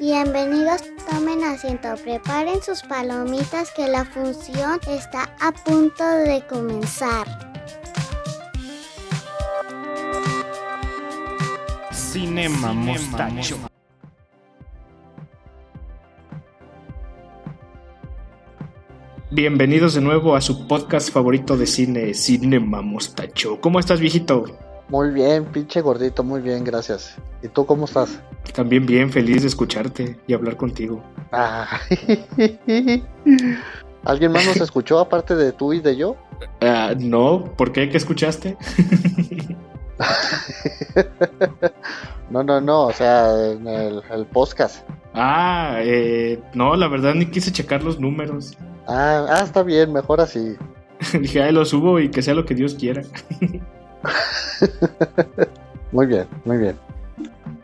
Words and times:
Bienvenidos, 0.00 0.82
tomen 1.10 1.42
asiento, 1.42 1.88
preparen 2.04 2.62
sus 2.62 2.82
palomitas 2.82 3.72
que 3.72 3.88
la 3.88 4.04
función 4.04 4.78
está 4.88 5.34
a 5.40 5.50
punto 5.50 6.04
de 6.04 6.40
comenzar. 6.48 7.26
Cinema 11.90 12.72
Mostacho. 12.72 13.56
Bienvenidos 19.32 19.94
de 19.94 20.00
nuevo 20.00 20.36
a 20.36 20.40
su 20.40 20.68
podcast 20.68 21.12
favorito 21.12 21.56
de 21.56 21.66
cine, 21.66 22.14
Cinema 22.14 22.82
Mostacho. 22.82 23.60
¿Cómo 23.60 23.80
estás, 23.80 23.98
viejito? 23.98 24.44
Muy 24.88 25.10
bien, 25.10 25.44
pinche 25.44 25.82
gordito, 25.82 26.24
muy 26.24 26.40
bien, 26.40 26.64
gracias. 26.64 27.14
¿Y 27.42 27.48
tú 27.48 27.66
cómo 27.66 27.84
estás? 27.84 28.20
También 28.54 28.86
bien, 28.86 29.12
feliz 29.12 29.42
de 29.42 29.48
escucharte 29.48 30.18
y 30.26 30.32
hablar 30.32 30.56
contigo. 30.56 31.02
Ah. 31.30 31.78
¿Alguien 34.04 34.32
más 34.32 34.46
nos 34.46 34.60
escuchó 34.60 34.98
aparte 34.98 35.36
de 35.36 35.52
tú 35.52 35.74
y 35.74 35.80
de 35.80 35.96
yo? 35.96 36.16
Ah, 36.62 36.94
no, 36.96 37.44
¿por 37.56 37.72
qué? 37.72 37.90
¿Qué 37.90 37.98
escuchaste? 37.98 38.56
no, 42.30 42.42
no, 42.42 42.60
no, 42.60 42.86
o 42.86 42.92
sea, 42.92 43.52
en 43.52 43.66
el, 43.66 44.02
el 44.10 44.26
podcast. 44.26 44.88
Ah, 45.12 45.78
eh, 45.80 46.40
no, 46.54 46.76
la 46.76 46.88
verdad 46.88 47.14
ni 47.14 47.26
quise 47.26 47.52
checar 47.52 47.82
los 47.82 48.00
números. 48.00 48.56
Ah, 48.86 49.26
ah, 49.28 49.42
está 49.44 49.62
bien, 49.62 49.92
mejor 49.92 50.22
así. 50.22 50.56
Dije, 51.20 51.42
ahí 51.42 51.52
lo 51.52 51.66
subo 51.66 52.00
y 52.00 52.10
que 52.10 52.22
sea 52.22 52.34
lo 52.34 52.46
que 52.46 52.54
Dios 52.54 52.74
quiera. 52.74 53.02
muy 55.92 56.06
bien, 56.06 56.26
muy 56.44 56.58
bien. 56.58 56.76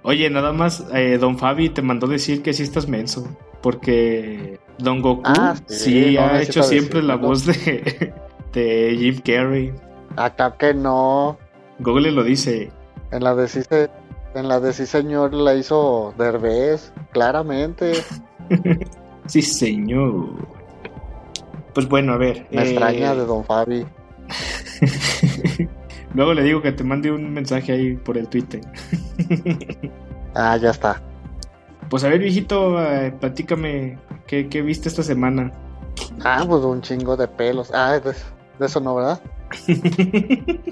Oye, 0.02 0.28
nada 0.28 0.52
más, 0.52 0.84
eh, 0.92 1.18
Don 1.18 1.38
Fabi 1.38 1.70
te 1.70 1.82
mandó 1.82 2.06
decir 2.06 2.42
que 2.42 2.52
sí 2.52 2.62
estás 2.62 2.88
menso, 2.88 3.26
porque 3.62 4.60
Don 4.78 5.00
Goku 5.00 5.22
Ah, 5.24 5.54
sí, 5.66 6.08
sí, 6.08 6.14
no 6.14 6.26
ha 6.26 6.42
hecho 6.42 6.62
siempre 6.62 7.02
la 7.02 7.16
voz 7.16 7.46
de, 7.46 8.12
de 8.52 8.96
Jim 8.98 9.20
Carrey. 9.24 9.72
Acá 10.16 10.56
que 10.58 10.74
no. 10.74 11.38
Google 11.78 12.12
lo 12.12 12.22
dice. 12.22 12.70
En 13.10 13.24
la 13.24 13.34
de 13.34 13.48
sí, 13.48 13.60
en 14.34 14.48
la 14.48 14.60
de 14.60 14.72
sí 14.72 14.86
señor 14.86 15.32
la 15.32 15.54
hizo 15.54 16.14
Derbez, 16.18 16.92
claramente. 17.12 17.92
Sí, 19.26 19.40
señor. 19.40 20.28
Pues 21.72 21.88
bueno, 21.88 22.12
a 22.12 22.18
ver. 22.18 22.46
Me 22.50 22.62
eh, 22.62 22.70
extraña 22.70 23.14
de 23.14 23.24
Don 23.24 23.44
Fabi. 23.44 23.86
Luego 26.14 26.32
le 26.32 26.42
digo 26.42 26.62
que 26.62 26.72
te 26.72 26.84
mande 26.84 27.10
un 27.10 27.32
mensaje 27.32 27.72
ahí 27.72 27.96
por 27.96 28.16
el 28.16 28.28
Twitter. 28.28 28.60
Ah, 30.34 30.56
ya 30.56 30.70
está. 30.70 31.02
Pues 31.88 32.02
a 32.02 32.08
ver, 32.08 32.18
viejito, 32.18 32.82
eh, 32.82 33.14
platícame 33.20 33.98
qué, 34.26 34.48
qué 34.48 34.62
viste 34.62 34.88
esta 34.88 35.02
semana. 35.02 35.52
Ah, 36.24 36.44
pues 36.46 36.64
un 36.64 36.80
chingo 36.80 37.16
de 37.16 37.28
pelos. 37.28 37.70
Ah, 37.72 37.92
de, 37.92 38.12
de 38.58 38.66
eso 38.66 38.80
no, 38.80 38.96
¿verdad? 38.96 39.20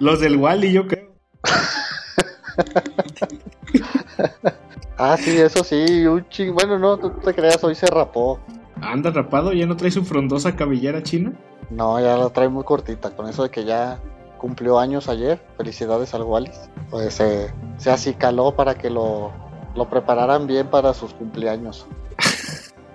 Los 0.00 0.20
del 0.20 0.36
Wally, 0.36 0.72
yo 0.72 0.86
creo. 0.86 1.08
Ah, 5.00 5.16
sí, 5.16 5.38
eso 5.38 5.62
sí, 5.62 6.04
un 6.06 6.28
chingo. 6.28 6.54
Bueno, 6.54 6.76
no, 6.76 6.98
tú 6.98 7.10
te 7.10 7.32
creas, 7.32 7.62
hoy 7.62 7.76
se 7.76 7.86
rapó. 7.86 8.40
Anda 8.80 9.12
rapado, 9.12 9.52
ya 9.52 9.64
no 9.64 9.76
trae 9.76 9.92
su 9.92 10.04
frondosa 10.04 10.56
cabellera 10.56 11.04
china. 11.04 11.34
No, 11.70 12.00
ya 12.00 12.16
la 12.16 12.30
trae 12.30 12.48
muy 12.48 12.64
cortita. 12.64 13.14
Con 13.14 13.28
eso 13.28 13.44
de 13.44 13.50
que 13.50 13.64
ya 13.64 14.00
cumplió 14.38 14.78
años 14.78 15.08
ayer. 15.08 15.44
Felicidades 15.56 16.14
al 16.14 16.22
Wallis. 16.22 16.70
Pues 16.90 17.14
se, 17.14 17.52
se 17.76 17.90
acicaló 17.90 18.56
para 18.56 18.76
que 18.76 18.88
lo, 18.88 19.32
lo 19.74 19.88
prepararan 19.88 20.46
bien 20.46 20.68
para 20.68 20.94
sus 20.94 21.12
cumpleaños. 21.14 21.86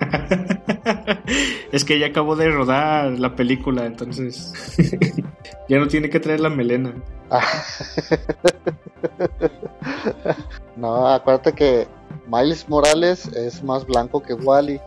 es 1.72 1.86
que 1.86 2.00
ya 2.00 2.08
acabó 2.08 2.36
de 2.36 2.50
rodar 2.50 3.12
la 3.20 3.36
película, 3.36 3.86
entonces 3.86 4.54
ya 5.70 5.80
no 5.80 5.88
tiene 5.88 6.10
que 6.10 6.20
traer 6.20 6.40
la 6.40 6.50
melena. 6.50 6.94
no, 10.76 11.08
acuérdate 11.08 11.54
que 11.54 11.88
Miles 12.28 12.68
Morales 12.70 13.28
es 13.28 13.64
más 13.64 13.86
blanco 13.86 14.22
que 14.22 14.34
Wally. 14.34 14.80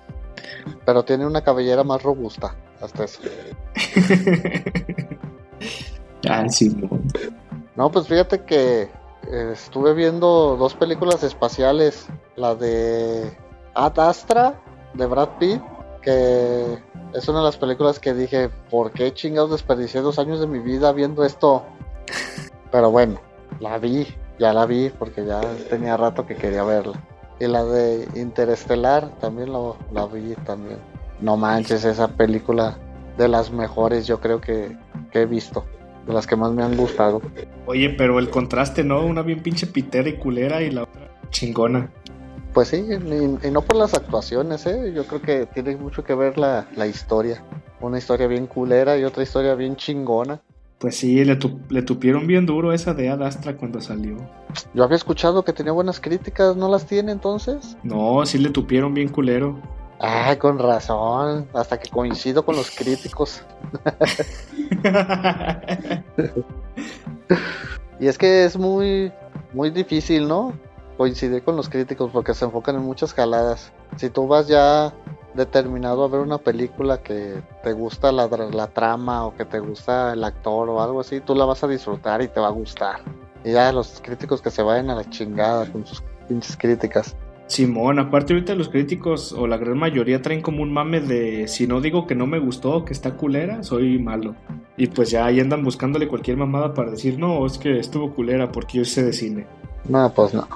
Pero 0.84 1.05
tiene 1.05 1.27
una 1.27 1.43
cabellera 1.43 1.83
más 1.83 2.03
robusta. 2.03 2.55
Hasta 2.81 3.05
eso. 3.05 3.21
Ah, 6.29 6.49
sí, 6.49 6.71
no. 6.71 6.89
No, 7.77 7.91
pues 7.91 8.09
fíjate 8.09 8.43
que 8.45 8.91
eh, 9.31 9.51
estuve 9.53 9.93
viendo 9.93 10.57
dos 10.57 10.75
películas 10.75 11.23
espaciales. 11.23 12.07
La 12.37 12.55
de 12.55 13.37
Ad 13.75 13.99
Astra 13.99 14.61
de 14.95 15.07
Brad 15.07 15.29
Pitt, 15.39 15.63
que 16.03 16.79
es 17.15 17.29
una 17.29 17.39
de 17.39 17.45
las 17.45 17.57
películas 17.57 17.99
que 17.99 18.15
dije, 18.15 18.49
¿por 18.71 18.93
qué 18.93 19.13
chingados 19.13 19.51
desperdicié 19.51 20.01
dos 20.01 20.19
años 20.19 20.41
de 20.41 20.47
mi 20.47 20.59
vida 20.59 20.93
viendo 20.93 21.25
esto? 21.25 21.65
Pero 22.71 22.91
bueno, 22.91 23.21
la 23.61 23.79
vi, 23.79 24.07
ya 24.39 24.53
la 24.53 24.67
vi 24.67 24.91
porque 24.91 25.25
ya 25.25 25.41
tenía 25.69 25.97
rato 25.97 26.27
que 26.27 26.37
quería 26.37 26.65
verla. 26.65 27.01
Y 27.39 27.47
la 27.47 27.65
de 27.65 28.09
Interestelar 28.15 29.11
también 29.21 29.53
lo, 29.53 29.77
la 29.93 30.07
vi 30.07 30.35
también. 30.47 30.79
No 31.21 31.37
manches, 31.37 31.85
esa 31.85 32.09
película 32.09 32.79
de 33.19 33.29
las 33.29 33.51
mejores 33.51 34.07
yo 34.07 34.21
creo 34.21 34.41
que, 34.41 34.77
que 35.11 35.23
he 35.23 35.27
visto. 35.27 35.65
De 36.06 36.12
las 36.15 36.27
que 36.27 36.37
más 36.37 36.53
me 36.53 36.62
han 36.62 36.77
gustado. 36.77 37.21
Oye, 37.67 37.91
pero 37.91 38.19
el 38.19 38.31
contraste, 38.31 38.84
¿no? 38.84 39.05
Una 39.05 39.22
bien 39.22 39.43
pinche 39.43 39.67
pitera 39.67 40.09
y 40.09 40.17
culera 40.19 40.62
y 40.62 40.71
la 40.71 40.84
otra 40.84 41.11
chingona. 41.31 41.91
Pues 42.55 42.69
sí, 42.69 42.77
y, 42.89 43.47
y 43.47 43.50
no 43.50 43.61
por 43.62 43.77
las 43.77 43.93
actuaciones, 43.93 44.65
¿eh? 44.66 44.93
Yo 44.95 45.05
creo 45.06 45.21
que 45.21 45.47
tiene 45.47 45.77
mucho 45.77 46.05
que 46.05 46.15
ver 46.15 46.39
la, 46.39 46.66
la 46.77 46.87
historia. 46.87 47.43
Una 47.81 47.99
historia 47.99 48.27
bien 48.28 48.47
culera 48.47 48.97
y 48.97 49.05
otra 49.05 49.22
historia 49.25 49.55
bien 49.55 49.77
chingona. 49.77 50.41
Pues 50.78 50.97
sí, 50.97 51.25
le, 51.25 51.37
tu- 51.37 51.59
le 51.71 51.83
tupieron 51.83 52.27
bien 52.27 52.47
duro 52.47 52.72
esa 52.72 52.95
de 52.95 53.09
Ad 53.11 53.22
Astra 53.22 53.56
cuando 53.56 53.81
salió. 53.81 54.16
Yo 54.75 54.84
había 54.84 54.97
escuchado 54.97 55.43
que 55.43 55.53
tenía 55.53 55.72
buenas 55.72 56.00
críticas, 56.00 56.55
¿no 56.56 56.69
las 56.71 56.87
tiene 56.87 57.12
entonces? 57.12 57.77
No, 57.83 58.25
sí 58.27 58.39
le 58.39 58.50
tupieron 58.50 58.95
bien 58.95 59.09
culero. 59.09 59.59
Ah, 59.99 60.37
con 60.39 60.59
razón, 60.59 61.49
hasta 61.55 61.79
que 61.79 61.89
coincido 61.89 62.45
con 62.45 62.57
los 62.57 62.71
críticos. 62.71 63.43
Y 67.99 68.09
es 68.09 68.19
que 68.19 68.45
es 68.45 68.59
muy, 68.59 69.12
muy 69.53 69.71
difícil, 69.71 70.29
¿no? 70.29 70.53
Coincidir 70.97 71.43
con 71.43 71.57
los 71.57 71.69
críticos 71.69 72.11
porque 72.12 72.34
se 72.34 72.45
enfocan 72.45 72.77
en 72.77 72.83
muchas 72.83 73.15
jaladas. 73.15 73.73
Si 73.97 74.11
tú 74.11 74.27
vas 74.27 74.49
ya 74.49 74.93
determinado 75.34 76.05
a 76.05 76.09
ver 76.09 76.21
una 76.21 76.39
película 76.39 76.99
que 76.99 77.43
te 77.63 77.73
gusta 77.73 78.13
la, 78.13 78.27
la 78.27 78.67
trama 78.69 79.27
o 79.27 79.34
que 79.34 79.45
te 79.45 79.61
gusta 79.61 80.13
el 80.13 80.25
actor 80.25 80.69
o 80.69 80.83
algo 80.83 81.01
así, 81.01 81.21
tú 81.21 81.34
la 81.34 81.45
vas 81.45 81.63
a 81.65 81.69
disfrutar 81.69 82.23
y 82.23 82.28
te 82.28 82.41
va 82.41 82.49
a 82.49 82.51
gustar. 82.51 83.01
Y 83.45 83.53
ya 83.53 83.73
los 83.73 84.01
críticos 84.03 84.43
que 84.43 84.51
se 84.51 84.63
vayan 84.63 84.91
a 84.91 84.95
la 84.95 85.09
chingada 85.09 85.71
con 85.71 85.87
sus 85.87 86.03
pinches 86.28 86.57
críticas. 86.57 87.17
Simón, 87.47 88.01
aparte 88.01 88.33
ahorita 88.33 88.57
los 88.57 88.69
críticos 88.69 89.33
o 89.33 89.47
la 89.47 89.57
gran 89.57 89.79
mayoría 89.79 90.21
traen 90.21 90.43
como 90.43 90.62
un 90.62 90.73
mame 90.73 91.01
de 91.01 91.47
si 91.47 91.67
no 91.67 91.81
digo 91.81 92.07
que 92.07 92.17
no 92.17 92.27
me 92.27 92.41
gustó, 92.41 92.84
que 92.84 92.93
está 92.93 93.17
culera, 93.17 93.62
soy 93.62 93.99
malo. 93.99 94.34
Y 94.77 94.89
pues 94.89 95.11
ya 95.11 95.27
ahí 95.27 95.39
andan 95.39 95.62
buscándole 95.62 96.09
cualquier 96.09 96.37
mamada 96.37 96.75
para 96.75 96.91
decir, 96.91 97.19
no, 97.19 97.47
es 97.47 97.57
que 97.57 97.79
estuvo 97.79 98.12
culera 98.12 98.51
porque 98.51 98.79
yo 98.79 98.84
sé 98.84 99.05
de 99.05 99.12
cine. 99.12 99.47
No, 99.89 100.12
pues 100.12 100.34
no. 100.34 100.49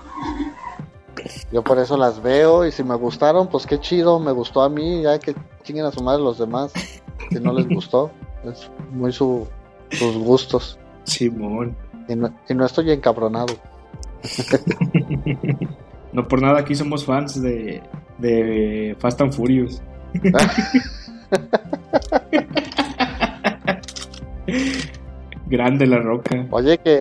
Yo 1.53 1.63
por 1.63 1.79
eso 1.79 1.97
las 1.97 2.21
veo 2.23 2.67
y 2.67 2.73
si 2.73 2.83
me 2.83 2.97
gustaron, 2.97 3.49
pues 3.49 3.67
qué 3.67 3.79
chido, 3.79 4.19
me 4.19 4.33
gustó 4.33 4.63
a 4.63 4.69
mí, 4.69 5.03
ya 5.03 5.19
que 5.21 5.35
chinguen 5.63 5.85
a 5.85 5.93
su 5.93 6.03
madre 6.03 6.23
los 6.23 6.39
demás. 6.39 6.73
Si 7.31 7.39
no 7.39 7.53
les 7.53 7.69
gustó, 7.69 8.11
es 8.45 8.69
muy 8.91 9.13
su, 9.13 9.47
sus 9.91 10.17
gustos. 10.17 10.79
Simón. 11.05 11.77
Y 12.09 12.17
no, 12.17 12.35
y 12.49 12.55
no 12.55 12.67
estoy 12.67 12.91
encabronado. 12.91 13.55
No 16.13 16.27
por 16.27 16.43
nada 16.43 16.61
aquí 16.61 16.75
somos 16.75 17.05
fans 17.05 17.41
de, 17.41 17.83
de 18.19 18.97
Fast 18.99 19.21
and 19.21 19.33
Furious. 19.33 19.83
Grande 25.47 25.87
la 25.87 25.99
roca. 25.99 26.47
Oye, 26.51 26.79
que 26.79 27.01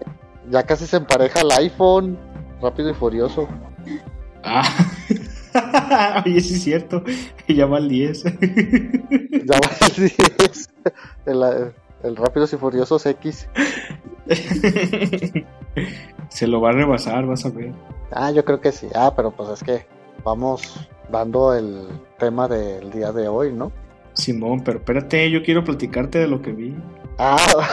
ya 0.49 0.63
casi 0.63 0.85
se 0.85 0.97
empareja 0.97 1.41
el 1.41 1.51
iPhone, 1.51 2.17
rápido 2.61 2.89
y 2.89 2.93
furioso. 2.93 3.47
Ah. 4.43 4.63
Oye, 6.25 6.41
sí 6.41 6.55
es 6.55 6.63
cierto. 6.63 7.03
Ya 7.47 7.65
va 7.65 7.77
al 7.77 7.89
10. 7.89 8.23
Ya 8.23 9.59
va 9.59 9.69
a 9.81 9.87
decir 9.87 10.13
el, 11.25 11.73
el 12.03 12.15
rápidos 12.15 12.53
y 12.53 12.57
furiosos 12.57 13.05
X. 13.05 13.47
Se 16.29 16.47
lo 16.47 16.61
va 16.61 16.69
a 16.69 16.73
rebasar, 16.73 17.25
vas 17.25 17.45
a 17.45 17.49
ver. 17.49 17.73
Ah, 18.11 18.31
yo 18.31 18.45
creo 18.45 18.61
que 18.61 18.71
sí. 18.71 18.87
Ah, 18.95 19.13
pero 19.15 19.31
pues 19.31 19.49
es 19.49 19.63
que 19.63 19.85
vamos 20.23 20.87
dando 21.11 21.53
el 21.55 21.87
tema 22.17 22.47
del 22.47 22.91
día 22.91 23.11
de 23.11 23.27
hoy, 23.27 23.51
¿no? 23.51 23.71
Simón, 24.13 24.61
pero 24.63 24.77
espérate, 24.79 25.29
yo 25.31 25.41
quiero 25.43 25.63
platicarte 25.63 26.17
de 26.19 26.27
lo 26.27 26.41
que 26.41 26.51
vi. 26.51 26.75
Ah, 27.17 27.37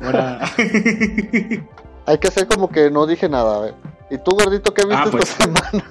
Ahora. 0.00 0.40
hay 2.06 2.18
que 2.18 2.28
hacer 2.28 2.46
como 2.46 2.70
que 2.70 2.90
no 2.90 3.06
dije 3.06 3.28
nada. 3.28 3.56
A 3.56 3.60
ver. 3.60 3.74
¿Y 4.10 4.16
tú, 4.18 4.30
gordito, 4.32 4.72
qué 4.72 4.86
viste 4.86 4.96
Ah, 4.96 5.04
esta 5.04 5.18
pues. 5.18 5.28
semana? 5.28 5.84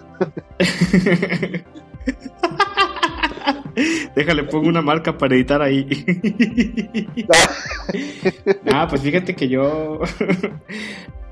Déjale, 4.16 4.44
pongo 4.44 4.68
una 4.68 4.82
marca 4.82 5.18
para 5.18 5.36
editar 5.36 5.62
ahí. 5.62 5.88
ah, 8.72 8.88
pues 8.90 9.02
fíjate 9.02 9.36
que 9.36 9.48
yo 9.48 10.00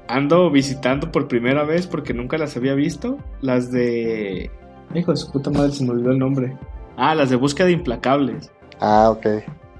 ando 0.07 0.51
visitando 0.51 1.12
por 1.12 1.27
primera 1.27 1.63
vez 1.63 1.88
porque 1.88 2.13
nunca 2.13 2.38
las 2.38 2.56
había 2.56 2.75
visto. 2.75 3.18
Las 3.42 3.71
de. 3.71 4.51
Hijo 4.94 5.12
de 5.12 5.18
su 5.18 5.31
puta 5.31 5.50
madre, 5.50 5.71
se 5.71 5.83
me 5.83 5.92
olvidó 5.92 6.12
el 6.12 6.19
nombre. 6.19 6.56
Ah, 6.97 7.15
las 7.15 7.30
de 7.30 7.36
búsqueda 7.36 7.69
implacables. 7.69 8.51
Ah, 8.80 9.09
ok. 9.09 9.27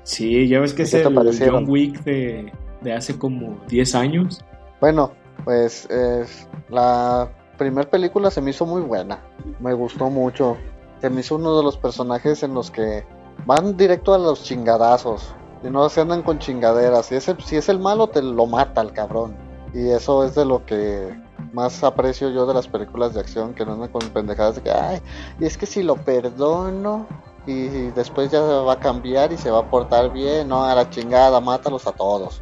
Sí, 0.04 0.48
ya 0.48 0.60
ves 0.60 0.74
que 0.74 0.84
¿Y 0.84 0.86
es 0.86 0.94
el 0.94 1.14
parecieron? 1.14 1.66
John 1.66 1.70
Wick 1.70 2.04
de, 2.04 2.52
de 2.82 2.94
hace 2.94 3.18
como 3.18 3.60
10 3.68 3.96
años. 3.96 4.44
Bueno, 4.82 5.14
pues 5.44 5.88
eh, 5.90 6.26
la 6.70 7.30
primera 7.58 7.90
película 7.90 8.30
se 8.30 8.42
me 8.42 8.52
hizo 8.52 8.66
muy 8.66 8.82
buena. 8.82 9.20
Me 9.60 9.74
gustó 9.74 10.10
mucho. 10.10 10.58
Se 11.06 11.12
me 11.12 11.22
hizo 11.22 11.36
uno 11.36 11.56
de 11.56 11.62
los 11.62 11.78
personajes 11.78 12.42
en 12.42 12.56
los 12.56 12.72
que 12.72 13.06
van 13.46 13.78
directo 13.78 14.16
a 14.16 14.18
los 14.18 14.42
chingadazos. 14.42 15.36
Y 15.64 15.70
no 15.70 15.88
se 15.88 16.02
andan 16.02 16.24
con 16.24 16.40
chingaderas. 16.40 17.06
Si 17.06 17.14
es 17.14 17.28
el, 17.28 17.40
si 17.44 17.58
es 17.58 17.70
el 17.70 17.78
malo, 17.78 18.08
te 18.08 18.24
lo 18.24 18.48
mata 18.48 18.82
el 18.82 18.92
cabrón. 18.92 19.36
Y 19.72 19.90
eso 19.90 20.24
es 20.24 20.34
de 20.34 20.46
lo 20.46 20.66
que 20.66 21.16
más 21.54 21.84
aprecio 21.84 22.32
yo 22.32 22.48
de 22.48 22.56
las 22.56 22.68
películas 22.68 23.14
de 23.14 23.20
acción, 23.20 23.54
que 23.54 23.64
no 23.64 23.74
andan 23.74 23.92
con 23.92 24.02
pendejadas 24.10 24.56
de 24.56 24.64
que, 24.64 24.72
ay, 24.72 25.00
y 25.40 25.46
es 25.46 25.60
que 25.60 25.68
si 25.68 25.84
lo 25.84 25.96
perdono 25.96 27.06
y 27.46 27.68
después 27.92 28.32
ya 28.32 28.42
va 28.42 28.74
a 28.74 28.80
cambiar 28.80 29.32
y 29.32 29.38
se 29.38 29.52
va 29.52 29.60
a 29.60 29.70
portar 29.70 30.12
bien, 30.12 30.48
no, 30.48 30.66
a 30.66 30.74
la 30.74 30.90
chingada, 30.90 31.40
mátalos 31.40 31.86
a 31.86 31.92
todos. 31.92 32.42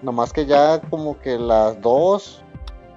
Nomás 0.00 0.32
que 0.32 0.46
ya 0.46 0.80
como 0.80 1.20
que 1.20 1.38
las 1.38 1.78
dos 1.82 2.42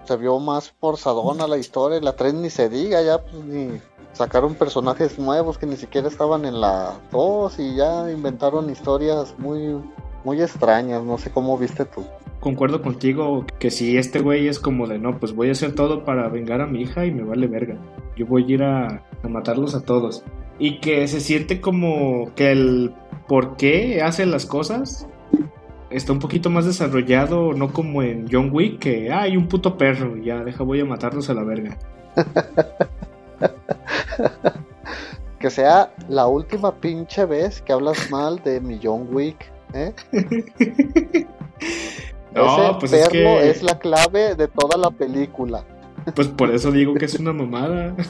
se 0.05 0.15
vio 0.15 0.39
más 0.39 0.71
forzadona 0.79 1.47
la 1.47 1.57
historia, 1.57 1.99
la 1.99 2.15
tres 2.15 2.33
ni 2.33 2.49
se 2.49 2.69
diga, 2.69 3.01
ya 3.01 3.21
pues 3.21 3.43
ni 3.43 3.81
sacaron 4.15 4.55
personajes 4.55 5.19
nuevos 5.19 5.57
que 5.57 5.65
ni 5.65 5.75
siquiera 5.75 6.07
estaban 6.07 6.45
en 6.45 6.59
la 6.61 6.93
dos 7.11 7.59
y 7.59 7.75
ya 7.75 8.11
inventaron 8.11 8.69
historias 8.69 9.35
muy 9.37 9.77
muy 10.23 10.41
extrañas, 10.41 11.03
no 11.03 11.19
sé 11.19 11.29
cómo 11.29 11.55
viste 11.57 11.85
tú. 11.85 12.03
Concuerdo 12.39 12.81
contigo 12.81 13.45
que 13.59 13.69
si 13.69 13.97
este 13.97 14.19
güey 14.19 14.47
es 14.47 14.59
como 14.59 14.87
de 14.87 14.97
no, 14.97 15.19
pues 15.19 15.35
voy 15.35 15.49
a 15.49 15.51
hacer 15.51 15.75
todo 15.75 16.03
para 16.03 16.27
vengar 16.29 16.61
a 16.61 16.65
mi 16.67 16.81
hija 16.81 17.05
y 17.05 17.11
me 17.11 17.23
vale 17.23 17.45
verga. 17.47 17.77
Yo 18.15 18.25
voy 18.25 18.43
a 18.43 18.53
ir 18.55 18.63
a, 18.63 19.03
a 19.23 19.27
matarlos 19.27 19.75
a 19.75 19.83
todos. 19.83 20.23
Y 20.57 20.79
que 20.79 21.07
se 21.07 21.19
siente 21.19 21.61
como 21.61 22.33
que 22.35 22.51
el 22.51 22.93
por 23.27 23.55
qué 23.57 24.01
hace 24.01 24.25
las 24.25 24.45
cosas 24.45 25.07
está 25.89 26.13
un 26.13 26.19
poquito 26.19 26.49
más 26.49 26.65
desarrollado, 26.65 27.53
no 27.53 27.71
como 27.71 28.01
en 28.01 28.27
John 28.31 28.49
Wick, 28.51 28.79
que 28.79 29.11
"Ah, 29.11 29.21
hay 29.23 29.37
un 29.37 29.47
puto 29.47 29.77
perro 29.77 30.17
y 30.17 30.25
ya, 30.25 30.43
deja, 30.43 30.63
voy 30.63 30.79
a 30.81 30.85
matarlos 30.85 31.29
a 31.29 31.33
la 31.33 31.43
verga. 31.43 31.77
Que 35.39 35.49
sea 35.49 35.91
la 36.09 36.27
última 36.27 36.73
pinche 36.75 37.25
vez 37.25 37.61
que 37.61 37.71
hablas 37.73 38.09
mal 38.09 38.41
de 38.43 38.59
mi 38.61 38.79
John 38.81 39.07
Wick, 39.11 39.51
¿eh? 39.73 39.93
No, 42.33 42.63
Ese 42.63 42.73
pues 42.79 42.93
es 42.93 42.99
perro 43.09 43.11
que- 43.11 43.49
es 43.49 43.61
la 43.63 43.77
clave 43.79 44.35
de 44.35 44.47
toda 44.47 44.77
la 44.77 44.89
película. 44.91 45.63
Pues 46.15 46.27
por 46.27 46.49
eso 46.51 46.71
digo 46.71 46.93
que 46.95 47.05
es 47.05 47.15
una 47.19 47.31
mamada. 47.33 47.95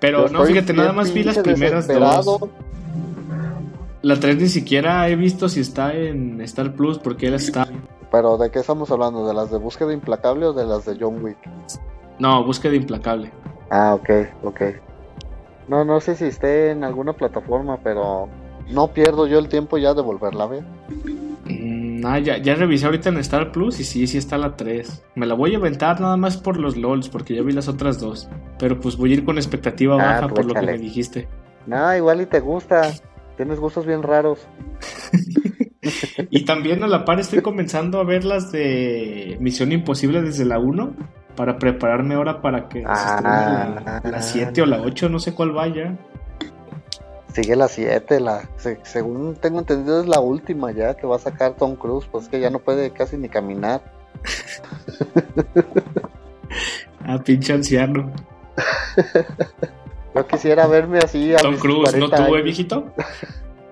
Pero 0.00 0.26
Yo 0.26 0.32
no, 0.32 0.44
fíjate, 0.44 0.72
nada 0.72 0.92
más 0.92 1.12
vi 1.12 1.22
las 1.24 1.38
primeras 1.38 1.86
dos. 1.86 2.40
La 4.02 4.18
3 4.18 4.36
ni 4.38 4.48
siquiera 4.48 5.06
he 5.10 5.16
visto 5.16 5.48
si 5.48 5.60
está 5.60 5.92
en 5.94 6.40
Star 6.42 6.72
Plus 6.72 6.98
porque 6.98 7.26
él 7.26 7.34
está. 7.34 7.68
Pero 8.10 8.36
¿de 8.38 8.50
qué 8.50 8.58
estamos 8.58 8.90
hablando? 8.90 9.26
¿De 9.26 9.34
las 9.34 9.50
de 9.50 9.58
búsqueda 9.58 9.92
implacable 9.92 10.46
o 10.46 10.52
de 10.52 10.64
las 10.64 10.84
de 10.84 10.96
John 11.00 11.22
Wick? 11.22 11.38
No, 12.18 12.44
búsqueda 12.44 12.74
implacable. 12.74 13.30
Ah, 13.70 13.94
ok, 13.94 14.10
ok. 14.42 14.60
No, 15.68 15.84
no 15.84 16.00
sé 16.00 16.16
si 16.16 16.24
esté 16.24 16.70
en 16.70 16.82
alguna 16.82 17.12
plataforma, 17.12 17.78
pero 17.82 18.28
no 18.68 18.88
pierdo 18.88 19.26
yo 19.26 19.38
el 19.38 19.48
tiempo 19.48 19.78
ya 19.78 19.94
de 19.94 20.02
volverla 20.02 20.44
a 20.44 20.46
ver. 20.48 20.64
Mm, 21.44 22.04
ah, 22.04 22.18
ya, 22.18 22.38
ya 22.38 22.54
revisé 22.56 22.86
ahorita 22.86 23.10
en 23.10 23.18
Star 23.18 23.52
Plus 23.52 23.78
y 23.78 23.84
sí, 23.84 24.06
sí 24.06 24.18
está 24.18 24.36
la 24.38 24.56
3. 24.56 25.04
Me 25.14 25.26
la 25.26 25.34
voy 25.34 25.54
a 25.54 25.58
aventar 25.58 26.00
nada 26.00 26.16
más 26.16 26.36
por 26.36 26.56
los 26.56 26.76
LOLs 26.76 27.08
porque 27.08 27.34
ya 27.34 27.42
vi 27.42 27.52
las 27.52 27.68
otras 27.68 28.00
dos. 28.00 28.28
Pero 28.58 28.80
pues 28.80 28.96
voy 28.96 29.12
a 29.12 29.14
ir 29.14 29.24
con 29.24 29.38
expectativa 29.38 29.94
Ah, 29.94 30.14
baja 30.14 30.28
por 30.28 30.44
lo 30.44 30.54
que 30.54 30.66
me 30.66 30.78
dijiste. 30.78 31.28
No, 31.66 31.94
igual 31.94 32.20
y 32.20 32.26
te 32.26 32.40
gusta. 32.40 32.92
Tienes 33.36 33.60
gustos 33.60 33.86
bien 33.86 34.02
raros. 34.02 34.40
Y 36.30 36.44
también 36.44 36.82
a 36.84 36.86
la 36.86 37.04
par 37.04 37.18
estoy 37.18 37.42
comenzando 37.42 37.98
a 38.00 38.04
ver 38.04 38.24
las 38.24 38.52
de 38.52 39.36
Misión 39.40 39.72
Imposible 39.72 40.22
desde 40.22 40.44
la 40.44 40.58
1 40.60 40.92
para 41.36 41.58
prepararme 41.58 42.14
ahora 42.14 42.40
para 42.40 42.68
que 42.68 42.80
se 42.82 42.86
Ah. 42.88 43.16
estrene 43.16 43.84
la, 43.84 44.10
la 44.10 44.22
7 44.22 44.62
o 44.62 44.66
la 44.66 44.80
8, 44.80 45.08
no 45.08 45.18
sé 45.18 45.34
cuál 45.34 45.50
vaya. 45.52 45.96
Sigue 47.34 47.56
la 47.56 47.68
7, 47.68 48.20
la, 48.20 48.42
se- 48.56 48.78
según 48.84 49.34
tengo 49.36 49.58
entendido 49.60 50.00
es 50.00 50.06
la 50.08 50.20
última 50.20 50.70
ya 50.72 50.94
que 50.94 51.06
va 51.06 51.16
a 51.16 51.20
sacar 51.20 51.54
Tom 51.54 51.74
Cruise, 51.76 52.06
pues 52.10 52.28
que 52.28 52.40
ya 52.40 52.50
no 52.50 52.58
puede 52.60 52.90
casi 52.90 53.16
ni 53.16 53.28
caminar. 53.28 53.80
Ah, 57.04 57.18
pinche 57.24 57.52
anciano. 57.52 58.10
Yo 60.14 60.26
quisiera 60.26 60.66
verme 60.66 60.98
así 60.98 61.34
a 61.34 61.38
Tom 61.38 61.56
Cruise, 61.56 61.94
¿no 61.96 62.08
40 62.10 62.16
tuvo, 62.26 62.36
eh, 62.36 62.42
viejito? 62.42 62.92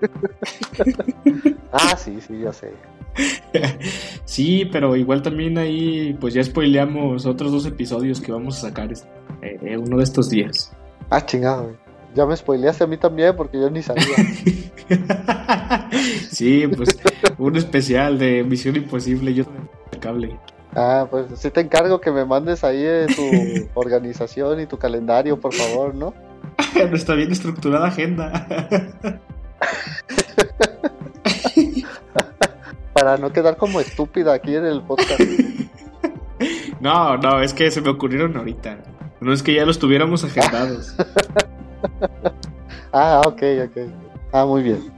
Ah, 1.71 1.95
sí, 1.95 2.19
sí, 2.25 2.39
ya 2.39 2.51
sé. 2.53 2.73
Sí, 4.25 4.65
pero 4.71 4.95
igual 4.95 5.21
también 5.21 5.57
ahí, 5.57 6.15
pues 6.19 6.33
ya 6.33 6.43
spoileamos 6.43 7.25
otros 7.25 7.51
dos 7.51 7.65
episodios 7.65 8.21
que 8.21 8.31
vamos 8.31 8.57
a 8.57 8.69
sacar 8.69 8.91
este- 8.91 9.07
eh, 9.41 9.77
uno 9.77 9.97
de 9.97 10.03
estos 10.03 10.29
días. 10.29 10.71
Ah, 11.09 11.25
chingado. 11.25 11.63
güey. 11.63 11.75
Ya 12.15 12.25
me 12.25 12.35
spoileaste 12.35 12.83
a 12.83 12.87
mí 12.87 12.97
también 12.97 13.35
porque 13.35 13.59
yo 13.59 13.69
ni 13.69 13.81
sabía. 13.83 14.03
sí, 16.31 16.65
pues 16.75 16.97
un 17.37 17.55
especial 17.55 18.17
de 18.17 18.43
Misión 18.43 18.75
Imposible, 18.75 19.33
yo 19.33 19.43
cable. 19.99 20.39
Ah, 20.75 21.07
pues 21.09 21.25
sí 21.35 21.49
te 21.51 21.61
encargo 21.61 21.99
que 22.01 22.11
me 22.11 22.25
mandes 22.25 22.63
ahí 22.63 22.81
eh, 22.83 23.07
tu 23.15 23.69
organización 23.79 24.59
y 24.59 24.65
tu 24.65 24.77
calendario, 24.77 25.39
por 25.39 25.53
favor, 25.53 25.93
¿no? 25.95 26.13
Nuestra 26.89 27.15
bien 27.15 27.31
estructurada 27.31 27.87
agenda. 27.87 28.47
Para 32.93 33.17
no 33.17 33.31
quedar 33.31 33.57
como 33.57 33.79
estúpida 33.79 34.33
aquí 34.33 34.55
en 34.55 34.65
el 34.65 34.81
podcast. 34.81 35.21
No, 36.79 37.17
no, 37.17 37.41
es 37.41 37.53
que 37.53 37.69
se 37.69 37.81
me 37.81 37.89
ocurrieron 37.89 38.37
ahorita. 38.37 38.77
No 39.19 39.33
es 39.33 39.43
que 39.43 39.53
ya 39.53 39.65
los 39.65 39.79
tuviéramos 39.79 40.23
agendados. 40.23 40.95
Ah, 42.91 43.21
ok, 43.27 43.43
ok. 43.65 43.77
Ah, 44.33 44.47
muy 44.47 44.63
bien. 44.63 44.91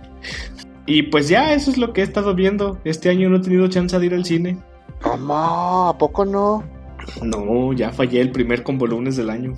Y 0.85 1.03
pues 1.03 1.27
ya, 1.27 1.53
eso 1.53 1.71
es 1.71 1.77
lo 1.77 1.91
que 1.91 1.99
he 1.99 2.03
estado 2.05 2.33
viendo. 2.33 2.79
Este 2.85 3.09
año 3.09 3.29
no 3.29 3.35
he 3.37 3.41
tenido 3.41 3.67
chance 3.67 3.99
de 3.99 4.05
ir 4.05 4.13
al 4.13 4.23
cine. 4.23 4.57
¿Cómo? 5.01 5.89
¿A 5.89 5.97
poco 5.97 6.23
no? 6.23 6.63
No, 7.21 7.73
ya 7.73 7.91
fallé 7.91 8.21
el 8.21 8.31
primer 8.31 8.63
combo 8.63 8.87
lunes 8.87 9.17
del 9.17 9.29
año. 9.29 9.55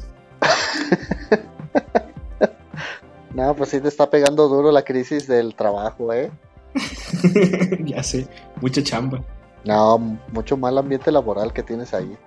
No, 3.34 3.56
pues 3.56 3.70
sí 3.70 3.80
te 3.80 3.88
está 3.88 4.10
pegando 4.10 4.48
duro 4.48 4.72
la 4.72 4.84
crisis 4.84 5.28
del 5.28 5.56
trabajo, 5.56 6.14
¿eh? 6.14 6.32
ya 7.86 8.04
sé, 8.04 8.28
mucha 8.62 8.84
chamba. 8.84 9.22
No, 9.66 9.98
mucho 10.32 10.58
mal 10.58 10.78
ambiente 10.78 11.12
laboral 11.12 11.54
que 11.54 11.64
tienes 11.64 11.94
ahí. 11.94 12.18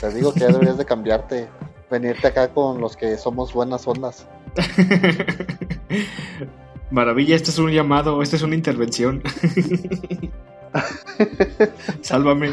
Te 0.00 0.12
digo 0.12 0.32
que 0.32 0.40
ya 0.40 0.46
deberías 0.46 0.78
de 0.78 0.84
cambiarte. 0.84 1.48
Venirte 1.90 2.26
acá 2.26 2.48
con 2.48 2.80
los 2.80 2.96
que 2.96 3.16
somos 3.16 3.52
buenas 3.52 3.86
ondas. 3.86 4.26
Maravilla, 6.90 7.36
este 7.36 7.50
es 7.50 7.58
un 7.58 7.70
llamado, 7.70 8.22
esta 8.22 8.36
es 8.36 8.42
una 8.42 8.56
intervención. 8.56 9.22
Sálvame. 12.00 12.50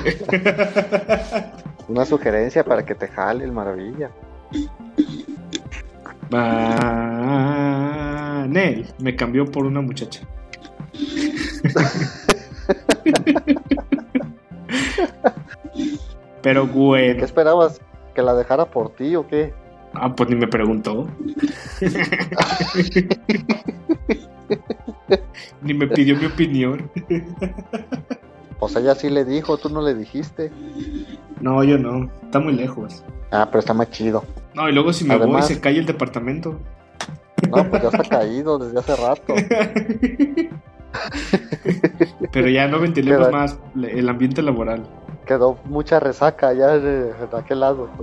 Una 1.87 2.05
sugerencia 2.05 2.63
para 2.63 2.85
que 2.85 2.95
te 2.95 3.07
jale 3.07 3.43
el 3.43 3.51
maravilla. 3.51 4.11
Nel 8.47 8.87
me 8.99 9.15
cambió 9.15 9.45
por 9.45 9.65
una 9.65 9.81
muchacha. 9.81 10.21
Pero 16.41 16.65
¿Qué 16.65 16.71
bueno, 16.71 17.23
esperabas? 17.23 17.79
¿Que 18.13 18.21
la 18.21 18.33
dejara 18.35 18.65
por 18.65 18.91
ti 18.95 19.15
o 19.15 19.25
qué? 19.27 19.53
ah, 19.93 20.13
pues 20.15 20.29
ni 20.29 20.35
me 20.35 20.47
preguntó. 20.47 21.07
ni 25.61 25.73
me 25.73 25.87
pidió 25.87 26.17
mi 26.17 26.25
opinión. 26.25 26.89
Pues 28.59 28.75
ella 28.75 28.95
sí 28.95 29.09
le 29.09 29.23
dijo, 29.25 29.57
tú 29.57 29.69
no 29.69 29.81
le 29.81 29.95
dijiste. 29.95 30.51
No, 31.41 31.63
yo 31.63 31.77
no, 31.77 32.09
está 32.23 32.39
muy 32.39 32.53
lejos. 32.53 33.03
Ah, 33.31 33.47
pero 33.47 33.59
está 33.59 33.73
más 33.73 33.89
chido. 33.91 34.23
No, 34.53 34.69
y 34.69 34.73
luego 34.73 34.93
si 34.93 35.05
me 35.05 35.15
Además- 35.15 35.47
voy 35.47 35.55
se 35.55 35.61
cae 35.61 35.77
el 35.79 35.85
departamento. 35.85 36.59
No, 37.55 37.69
pues 37.69 37.81
ya 37.83 37.89
está 37.89 38.03
caído 38.03 38.57
desde 38.59 38.79
hace 38.79 38.95
rato. 38.95 39.33
Pero 42.31 42.49
ya 42.49 42.67
no 42.67 42.79
ventilemos 42.79 43.31
más 43.31 43.57
el 43.81 44.07
ambiente 44.09 44.41
laboral. 44.41 44.85
Quedó 45.25 45.57
mucha 45.65 45.99
resaca 45.99 46.49
allá 46.49 46.77
de, 46.79 47.05
de 47.13 47.13
aquel 47.37 47.59
lado. 47.61 47.89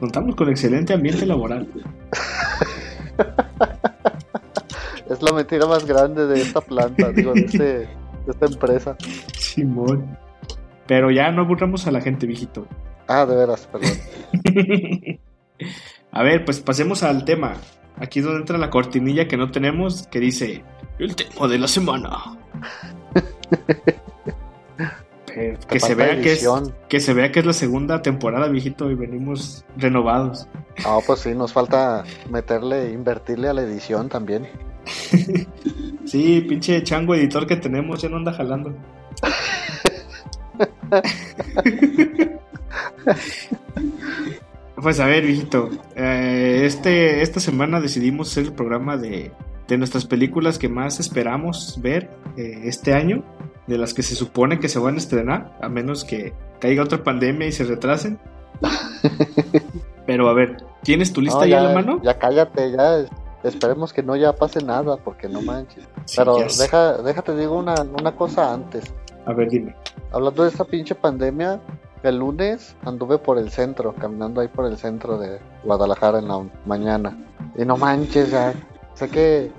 Contamos 0.00 0.34
con 0.36 0.48
excelente 0.48 0.94
ambiente 0.94 1.26
laboral. 1.26 1.68
Es 5.10 5.20
la 5.22 5.32
mentira 5.32 5.66
más 5.66 5.84
grande 5.84 6.26
de 6.26 6.40
esta 6.40 6.60
planta, 6.60 7.10
digo, 7.12 7.32
de, 7.34 7.40
este- 7.40 7.62
de 7.66 7.88
esta 8.28 8.46
empresa. 8.46 8.96
Simón. 9.36 10.16
Pero 10.86 11.10
ya 11.10 11.30
no 11.30 11.42
aburramos 11.42 11.86
a 11.86 11.90
la 11.90 12.00
gente, 12.00 12.26
viejito. 12.26 12.66
Ah, 13.06 13.26
de 13.26 13.36
veras, 13.36 13.66
perdón. 13.70 13.90
A 16.12 16.22
ver, 16.22 16.44
pues 16.44 16.60
pasemos 16.60 17.02
al 17.02 17.24
tema. 17.24 17.54
Aquí 17.96 18.20
es 18.20 18.24
donde 18.24 18.40
entra 18.40 18.58
la 18.58 18.70
cortinilla 18.70 19.28
que 19.28 19.36
no 19.36 19.50
tenemos, 19.50 20.06
que 20.08 20.20
dice 20.20 20.64
el 20.98 21.14
tema 21.16 21.48
de 21.48 21.58
la 21.58 21.68
semana. 21.68 22.10
Pero 25.26 25.58
que 25.60 25.66
Te 25.66 25.80
se 25.80 25.88
falta 25.94 26.04
vea 26.04 26.14
que 26.20 26.32
es, 26.32 26.38
edición. 26.38 26.74
que 26.88 27.00
se 27.00 27.14
vea 27.14 27.30
que 27.30 27.40
es 27.40 27.46
la 27.46 27.52
segunda 27.52 28.02
temporada, 28.02 28.48
viejito, 28.48 28.90
y 28.90 28.94
venimos 28.94 29.64
renovados. 29.76 30.48
No, 30.82 31.00
pues 31.06 31.20
sí, 31.20 31.34
nos 31.34 31.52
falta 31.52 32.04
meterle, 32.30 32.90
invertirle 32.92 33.48
a 33.48 33.54
la 33.54 33.62
edición 33.62 34.08
también. 34.08 34.48
Sí, 36.06 36.40
pinche 36.40 36.82
chango 36.82 37.14
editor 37.14 37.46
que 37.46 37.54
tenemos 37.54 38.02
ya 38.02 38.08
no 38.08 38.16
anda 38.16 38.32
jalando. 38.32 38.74
Pues 44.82 45.00
a 45.00 45.06
ver, 45.06 45.24
viejito. 45.24 45.68
eh, 45.94 46.62
este, 46.64 47.22
esta 47.22 47.40
semana 47.40 47.80
decidimos 47.80 48.30
hacer 48.30 48.44
el 48.44 48.52
programa 48.52 48.96
de, 48.96 49.32
de 49.68 49.78
nuestras 49.78 50.04
películas 50.06 50.58
que 50.58 50.68
más 50.68 51.00
esperamos 51.00 51.78
ver 51.80 52.10
eh, 52.36 52.62
este 52.64 52.94
año, 52.94 53.24
de 53.66 53.78
las 53.78 53.94
que 53.94 54.02
se 54.02 54.14
supone 54.14 54.58
que 54.58 54.68
se 54.68 54.78
van 54.78 54.94
a 54.96 54.98
estrenar, 54.98 55.56
a 55.60 55.68
menos 55.68 56.04
que 56.04 56.32
caiga 56.58 56.82
otra 56.82 57.04
pandemia 57.04 57.46
y 57.46 57.52
se 57.52 57.64
retrasen. 57.64 58.18
Pero 60.06 60.28
a 60.28 60.34
ver, 60.34 60.56
¿tienes 60.82 61.12
tu 61.12 61.20
lista 61.20 61.40
No, 61.40 61.46
ya 61.46 61.56
ya, 61.56 61.60
a 61.60 61.62
la 61.68 61.74
mano? 61.74 62.00
Ya 62.02 62.18
cállate, 62.18 62.72
ya. 62.72 63.06
Esperemos 63.44 63.92
que 63.92 64.02
no 64.02 64.16
ya 64.16 64.34
pase 64.34 64.62
nada, 64.62 64.96
porque 64.96 65.28
no 65.28 65.40
manches. 65.40 65.84
Sí, 66.04 66.16
Pero 66.18 66.36
deja, 66.58 66.98
déjate 66.98 67.36
digo 67.36 67.56
una, 67.56 67.74
una 67.82 68.14
cosa 68.16 68.52
antes. 68.52 68.92
A 69.24 69.32
ver, 69.32 69.48
dime. 69.48 69.74
Hablando 70.12 70.42
de 70.42 70.50
esta 70.50 70.64
pinche 70.64 70.94
pandemia, 70.94 71.60
el 72.02 72.18
lunes 72.18 72.76
anduve 72.84 73.18
por 73.18 73.38
el 73.38 73.50
centro, 73.50 73.94
caminando 73.94 74.40
ahí 74.40 74.48
por 74.48 74.66
el 74.66 74.76
centro 74.76 75.18
de 75.18 75.38
Guadalajara 75.64 76.18
en 76.18 76.28
la 76.28 76.44
mañana. 76.66 77.16
Y 77.56 77.64
no 77.64 77.76
manches, 77.76 78.30
ya. 78.30 78.54
Sé 78.94 79.08
que 79.08 79.50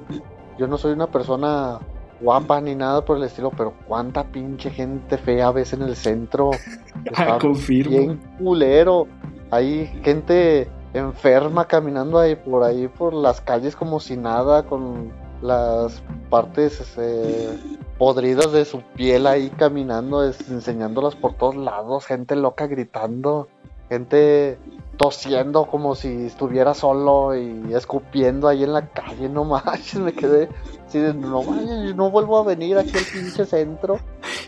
yo 0.58 0.68
no 0.68 0.78
soy 0.78 0.94
una 0.94 1.08
persona 1.08 1.80
guapa 2.20 2.62
ni 2.62 2.76
nada 2.76 3.04
por 3.04 3.18
el 3.18 3.24
estilo, 3.24 3.52
pero 3.52 3.74
cuánta 3.88 4.24
pinche 4.24 4.70
gente 4.70 5.18
fea 5.18 5.52
ves 5.52 5.74
en 5.74 5.82
el 5.84 5.96
centro. 5.96 6.52
Ah, 7.16 7.24
Está 7.24 7.40
confirmo. 7.40 7.98
bien 7.98 8.22
culero. 8.38 9.08
Hay 9.50 9.88
gente 10.04 10.70
enferma 10.94 11.66
caminando 11.66 12.20
ahí 12.20 12.36
por 12.36 12.64
ahí 12.64 12.88
por 12.88 13.14
las 13.14 13.42
calles 13.42 13.76
como 13.76 14.00
si 14.00 14.18
nada, 14.18 14.64
con 14.64 15.12
las 15.42 16.04
partes 16.30 16.96
eh, 17.00 17.58
podridas 18.02 18.52
de 18.52 18.66
su 18.66 18.82
piel 18.96 19.28
ahí 19.28 19.52
caminando, 19.52 20.24
enseñándolas 20.26 21.16
por 21.16 21.36
todos 21.36 21.56
lados, 21.56 22.08
gente 22.08 22.36
loca 22.36 22.66
gritando, 22.66 23.48
gente 23.90 24.58
tosiendo 24.98 25.68
como 25.68 25.94
si 25.94 26.26
estuviera 26.26 26.74
solo 26.74 27.36
y 27.38 27.76
escupiendo 27.76 28.48
ahí 28.48 28.64
en 28.64 28.74
la 28.74 28.88
calle, 28.88 29.30
no 29.30 29.46
manches, 29.46 30.00
me 30.00 30.14
quedé 30.14 30.50
así 30.88 30.98
de, 30.98 31.14
no 31.14 31.44
manches, 31.44 31.96
no 31.96 32.10
vuelvo 32.10 32.40
a 32.40 32.44
venir 32.44 32.76
aquí 32.80 32.98
al 32.98 33.04
pinche 33.04 33.46
centro. 33.46 34.00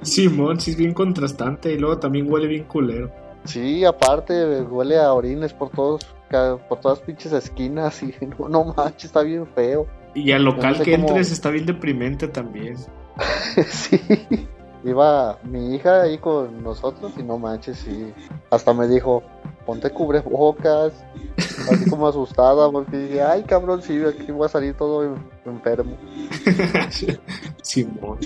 Simón, 0.02 0.60
sí 0.60 0.72
es 0.72 0.78
bien 0.78 0.96
contrastante 0.96 1.72
y 1.74 1.78
luego 1.78 2.00
también 2.00 2.34
huele 2.34 2.48
bien 2.48 2.64
culero. 2.64 3.12
Sí, 3.44 3.86
aparte 3.86 4.62
huele 4.64 4.98
a 4.98 5.14
orines 5.14 5.54
por 5.54 5.70
todos, 5.70 6.08
por 6.68 6.80
todas 6.80 7.02
pinches 7.02 7.32
esquinas 7.34 8.02
y 8.02 8.16
no, 8.40 8.50
no 8.50 8.74
manches, 8.76 9.06
está 9.06 9.22
bien 9.22 9.46
feo. 9.46 9.86
Y 10.16 10.32
al 10.32 10.44
local 10.44 10.72
No 10.72 10.78
sé 10.80 10.84
que 10.86 10.92
cómo- 10.94 11.08
entres 11.10 11.32
está 11.32 11.52
bien 11.52 11.68
deprimente 11.68 12.28
también. 12.28 12.78
sí. 13.70 14.00
Iba 14.86 15.38
mi 15.44 15.76
hija 15.76 16.02
ahí 16.02 16.18
con 16.18 16.62
nosotros 16.62 17.14
y 17.18 17.24
no 17.24 17.38
manches, 17.38 17.78
sí. 17.80 18.14
Hasta 18.50 18.74
me 18.74 18.86
dijo, 18.88 19.24
ponte 19.66 19.90
cubrebocas, 19.90 20.92
así 21.72 21.90
como 21.90 22.06
asustada, 22.08 22.70
porque 22.70 22.98
dije, 22.98 23.22
ay 23.22 23.44
cabrón, 23.44 23.82
sí, 23.82 23.98
aquí 24.04 24.30
voy 24.34 24.46
a 24.46 24.50
salir 24.50 24.74
todo 24.76 25.06
en- 25.06 25.26
enfermo. 25.46 25.96
Simón. 27.62 28.18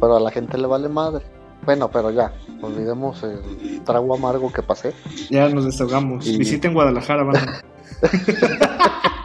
Pero 0.00 0.16
a 0.16 0.20
la 0.20 0.30
gente 0.30 0.56
le 0.58 0.66
vale 0.68 0.88
madre. 0.88 1.24
Bueno, 1.64 1.90
pero 1.90 2.12
ya, 2.12 2.32
olvidemos 2.62 3.20
el 3.24 3.82
trago 3.84 4.14
amargo 4.14 4.52
que 4.52 4.62
pasé. 4.62 4.94
Ya 5.28 5.48
nos 5.48 5.64
desahogamos. 5.64 6.24
Y- 6.26 6.38
Visiten 6.38 6.72
Guadalajara, 6.72 7.24
banda. 7.24 7.62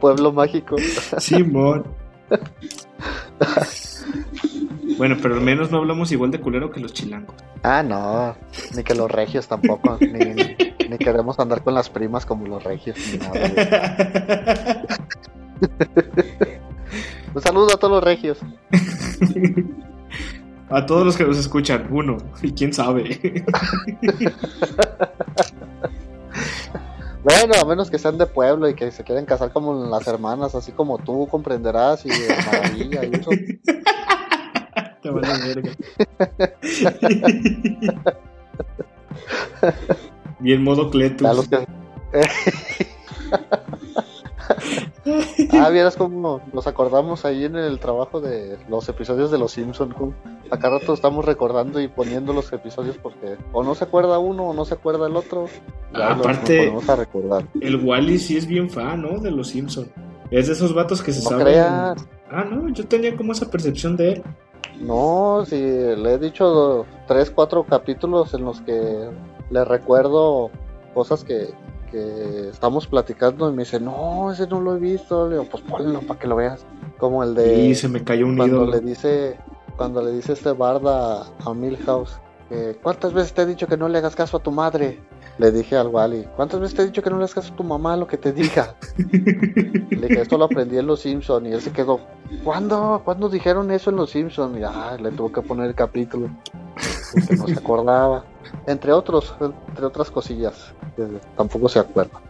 Pueblo 0.00 0.32
mágico. 0.32 0.76
Simón. 1.18 1.84
Bueno, 4.98 5.16
pero 5.22 5.34
al 5.34 5.40
menos 5.40 5.70
no 5.70 5.78
hablamos 5.78 6.12
igual 6.12 6.30
de 6.30 6.40
culero 6.40 6.70
que 6.70 6.80
los 6.80 6.92
chilangos. 6.92 7.34
Ah, 7.62 7.82
no, 7.82 8.36
ni 8.76 8.82
que 8.82 8.94
los 8.94 9.10
regios 9.10 9.48
tampoco, 9.48 9.96
ni, 10.00 10.34
ni 10.88 10.98
queremos 10.98 11.38
andar 11.38 11.62
con 11.62 11.74
las 11.74 11.88
primas 11.88 12.26
como 12.26 12.46
los 12.46 12.62
regios, 12.62 12.96
ni 13.10 13.18
nada. 13.18 14.84
Un 17.34 17.42
saludo 17.42 17.74
a 17.74 17.78
todos 17.78 17.94
los 17.94 18.04
regios. 18.04 18.38
A 20.72 20.86
todos 20.86 21.04
los 21.04 21.16
que 21.16 21.24
nos 21.24 21.36
escuchan, 21.36 21.88
uno, 21.90 22.16
y 22.42 22.52
quién 22.52 22.72
sabe. 22.72 23.44
Bueno, 27.22 27.54
a 27.60 27.64
menos 27.66 27.90
que 27.90 27.98
sean 27.98 28.16
de 28.18 28.26
pueblo 28.26 28.68
y 28.68 28.74
que 28.74 28.90
se 28.90 29.04
quieren 29.04 29.26
casar 29.26 29.52
como 29.52 29.86
las 29.86 30.06
hermanas, 30.06 30.54
así 30.54 30.72
como 30.72 30.98
tú 30.98 31.28
comprenderás 31.28 32.04
y 32.06 32.08
de 32.08 32.28
maravilla 32.46 33.04
y 33.04 33.14
eso. 33.14 33.30
Te 35.02 35.10
vale 35.10 35.28
verga. 35.54 35.72
Bien 40.38 40.62
modo 40.62 40.90
Cletus. 40.90 41.20
Ya 41.22 41.32
los 41.34 41.48
que- 41.48 41.66
ah, 45.52 45.68
vieras 45.70 45.96
cómo 45.96 46.40
nos 46.52 46.66
acordamos 46.66 47.24
ahí 47.24 47.44
en 47.44 47.56
el 47.56 47.78
trabajo 47.78 48.20
de 48.20 48.58
los 48.68 48.88
episodios 48.88 49.30
de 49.30 49.38
Los 49.38 49.52
Simpsons. 49.52 49.94
Acá 50.50 50.70
rato 50.70 50.92
estamos 50.94 51.24
recordando 51.24 51.80
y 51.80 51.88
poniendo 51.88 52.32
los 52.32 52.52
episodios 52.52 52.96
porque 52.98 53.36
o 53.52 53.62
no 53.62 53.74
se 53.74 53.84
acuerda 53.84 54.18
uno 54.18 54.44
o 54.50 54.54
no 54.54 54.64
se 54.64 54.74
acuerda 54.74 55.06
el 55.06 55.16
otro. 55.16 55.46
Ya 55.94 56.12
Aparte- 56.12 56.72
a 56.88 56.96
recordar. 56.96 57.46
El 57.60 57.84
Wally 57.84 58.18
sí 58.18 58.36
es 58.36 58.46
bien 58.46 58.68
fan, 58.70 59.02
¿no? 59.02 59.18
De 59.18 59.30
los 59.30 59.48
Simpsons. 59.48 59.88
Es 60.30 60.46
de 60.46 60.52
esos 60.52 60.74
vatos 60.74 61.02
que 61.02 61.12
se 61.12 61.22
No 61.24 61.30
saben. 61.30 61.44
creas. 61.46 62.06
Ah, 62.30 62.44
no, 62.44 62.68
yo 62.68 62.86
tenía 62.86 63.16
como 63.16 63.32
esa 63.32 63.50
percepción 63.50 63.96
de 63.96 64.12
él. 64.12 64.22
No, 64.80 65.44
si 65.46 65.56
le 65.60 66.14
he 66.14 66.18
dicho 66.18 66.86
tres, 67.06 67.30
cuatro 67.30 67.64
capítulos 67.64 68.32
en 68.34 68.44
los 68.44 68.60
que 68.62 69.08
le 69.50 69.64
recuerdo 69.64 70.50
cosas 70.94 71.22
que, 71.24 71.48
que 71.90 72.48
estamos 72.48 72.86
platicando 72.86 73.50
y 73.50 73.52
me 73.52 73.64
dice, 73.64 73.80
no, 73.80 74.32
ese 74.32 74.46
no 74.46 74.60
lo 74.60 74.76
he 74.76 74.78
visto. 74.78 75.28
Le 75.28 75.36
digo, 75.36 75.48
pues 75.50 75.62
ponlo 75.62 76.00
para 76.00 76.18
que 76.18 76.26
lo 76.26 76.36
veas. 76.36 76.64
Como 76.98 77.22
el 77.22 77.34
de 77.34 77.64
y 77.64 77.74
se 77.74 77.88
me 77.88 78.04
cayó 78.04 78.26
un 78.26 78.36
cuando 78.36 78.56
ídolo. 78.56 78.72
le 78.72 78.80
dice, 78.80 79.38
cuando 79.76 80.02
le 80.02 80.12
dice 80.12 80.34
este 80.34 80.52
barda 80.52 81.26
a 81.44 81.54
Milhouse, 81.54 82.20
¿cuántas 82.82 83.12
veces 83.12 83.32
te 83.32 83.42
he 83.42 83.46
dicho 83.46 83.66
que 83.66 83.76
no 83.76 83.88
le 83.88 83.98
hagas 83.98 84.14
caso 84.14 84.36
a 84.36 84.42
tu 84.42 84.50
madre? 84.50 85.00
Le 85.38 85.50
dije 85.50 85.76
al 85.76 85.88
Wally, 85.88 86.26
¿cuántas 86.36 86.60
veces 86.60 86.76
te 86.76 86.82
he 86.82 86.86
dicho 86.86 87.02
que 87.02 87.08
no 87.08 87.16
le 87.16 87.22
hagas 87.22 87.34
caso 87.34 87.54
a 87.54 87.56
tu 87.56 87.64
mamá 87.64 87.96
lo 87.96 88.06
que 88.06 88.18
te 88.18 88.32
diga? 88.32 88.74
Le 88.98 90.08
dije, 90.08 90.20
esto 90.20 90.36
lo 90.36 90.44
aprendí 90.44 90.76
en 90.76 90.86
Los 90.86 91.00
Simpsons 91.00 91.46
y 91.48 91.52
él 91.52 91.60
se 91.62 91.72
quedó, 91.72 92.00
¿cuándo? 92.44 93.00
¿Cuándo 93.04 93.28
dijeron 93.30 93.70
eso 93.70 93.88
en 93.88 93.96
Los 93.96 94.10
Simpsons? 94.10 94.58
Y 94.58 94.62
ah, 94.62 94.96
le 95.00 95.10
tuvo 95.12 95.32
que 95.32 95.40
poner 95.40 95.68
el 95.68 95.74
capítulo, 95.74 96.28
porque 97.12 97.36
no 97.36 97.46
se 97.46 97.58
acordaba. 97.58 98.24
Entre 98.66 98.92
otros, 98.92 99.34
entre 99.40 99.84
otras 99.84 100.10
cosillas, 100.10 100.74
que 100.96 101.06
tampoco 101.36 101.68
se 101.68 101.78
acuerda. 101.78 102.20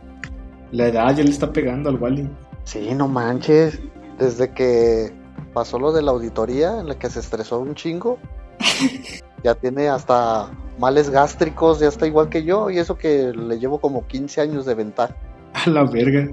La 0.72 0.88
edad 0.88 1.16
ya 1.16 1.24
le 1.24 1.30
está 1.30 1.52
pegando 1.52 1.88
al 1.88 1.96
Wally. 1.96 2.28
Sí, 2.64 2.94
no 2.94 3.08
manches. 3.08 3.80
Desde 4.18 4.52
que 4.52 5.12
pasó 5.54 5.78
lo 5.78 5.92
de 5.92 6.02
la 6.02 6.10
auditoría 6.10 6.80
en 6.80 6.88
la 6.88 6.98
que 6.98 7.08
se 7.10 7.20
estresó 7.20 7.58
un 7.58 7.74
chingo, 7.74 8.18
ya 9.44 9.54
tiene 9.54 9.88
hasta 9.88 10.50
males 10.78 11.10
gástricos, 11.10 11.80
ya 11.80 11.88
está 11.88 12.06
igual 12.06 12.28
que 12.28 12.44
yo, 12.44 12.70
y 12.70 12.78
eso 12.78 12.96
que 12.96 13.32
le 13.32 13.58
llevo 13.58 13.80
como 13.80 14.06
15 14.06 14.40
años 14.42 14.66
de 14.66 14.74
ventaja. 14.74 15.16
A 15.54 15.68
la 15.70 15.84
verga. 15.84 16.28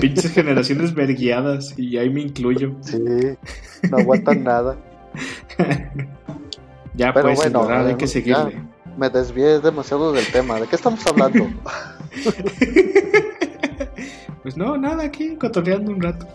Pinches 0.00 0.32
generaciones 0.32 0.94
verguiadas. 0.94 1.78
Y 1.78 1.98
ahí 1.98 2.08
me 2.08 2.22
incluyo. 2.22 2.74
Sí, 2.80 2.98
no 3.90 3.98
aguantan 3.98 4.44
nada. 4.44 4.76
Ya 7.00 7.14
Pero 7.14 7.28
pues, 7.32 7.38
bueno, 7.50 7.66
hay 7.66 7.94
que 7.94 8.06
seguirle. 8.06 8.60
Me 8.98 9.08
desvié 9.08 9.58
demasiado 9.58 10.12
del 10.12 10.26
tema. 10.30 10.60
¿De 10.60 10.66
qué 10.66 10.76
estamos 10.76 11.04
hablando? 11.06 11.46
Pues 14.42 14.56
no, 14.56 14.74
nada, 14.78 15.04
aquí 15.04 15.36
cotorreando 15.36 15.92
un 15.92 16.00
rato. 16.00 16.26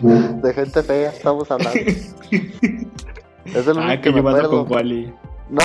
De 0.42 0.52
gente 0.52 0.82
fea 0.82 1.08
estamos 1.10 1.50
hablando. 1.50 1.80
Es 3.46 3.66
el 3.66 3.78
Ah, 3.78 3.98
que 4.00 4.10
me 4.10 4.16
llevado 4.16 4.50
con 4.50 4.70
Wally. 4.72 5.12
No, 5.48 5.62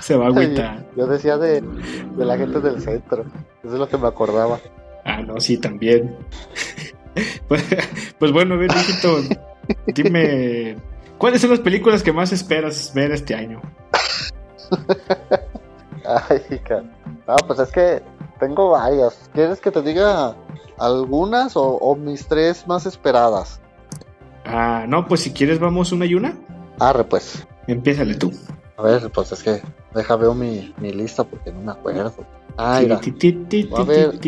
Se 0.00 0.16
va 0.16 0.24
a 0.26 0.28
agüitar. 0.28 0.86
yo 0.96 1.06
decía 1.06 1.36
de, 1.38 1.60
de 1.60 2.24
la 2.24 2.36
gente 2.38 2.60
del 2.60 2.80
centro. 2.80 3.24
Eso 3.62 3.74
es 3.74 3.78
lo 3.78 3.88
que 3.88 3.98
me 3.98 4.08
acordaba. 4.08 4.58
Ah, 5.04 5.20
no, 5.22 5.38
sí, 5.38 5.58
también. 5.58 6.16
pues, 7.48 7.64
pues 8.18 8.32
bueno, 8.32 8.56
ver, 8.58 8.70
hijito, 8.70 9.18
dime, 9.86 10.76
¿cuáles 11.18 11.40
son 11.40 11.50
las 11.50 11.60
películas 11.60 12.02
que 12.02 12.12
más 12.12 12.32
esperas 12.32 12.92
ver 12.94 13.12
este 13.12 13.34
año? 13.34 13.60
Ay. 16.06 16.60
No, 17.26 17.36
pues 17.46 17.58
es 17.60 17.70
que 17.70 18.02
tengo 18.40 18.70
varias. 18.70 19.30
¿Quieres 19.32 19.60
que 19.60 19.70
te 19.70 19.82
diga 19.82 20.34
algunas 20.78 21.56
o, 21.56 21.62
o 21.62 21.94
mis 21.96 22.26
tres 22.26 22.66
más 22.66 22.86
esperadas? 22.86 23.60
Ah, 24.44 24.84
no, 24.88 25.06
pues 25.06 25.20
si 25.20 25.32
quieres 25.32 25.60
vamos 25.60 25.92
una 25.92 26.06
y 26.06 26.14
una. 26.14 26.36
Arre, 26.80 27.04
pues. 27.04 27.46
Empiézale 27.66 28.14
tú. 28.16 28.32
A 28.76 28.82
ver, 28.82 29.10
pues 29.12 29.30
es 29.32 29.42
que 29.42 29.62
deja 29.94 30.16
veo 30.16 30.34
mi, 30.34 30.74
mi 30.78 30.92
lista 30.92 31.22
porque 31.24 31.52
no 31.52 31.60
me 31.60 31.72
acuerdo. 31.72 32.12
Ah, 32.56 32.80
mira. 32.82 32.96
A 33.76 33.84
ver. 33.84 34.18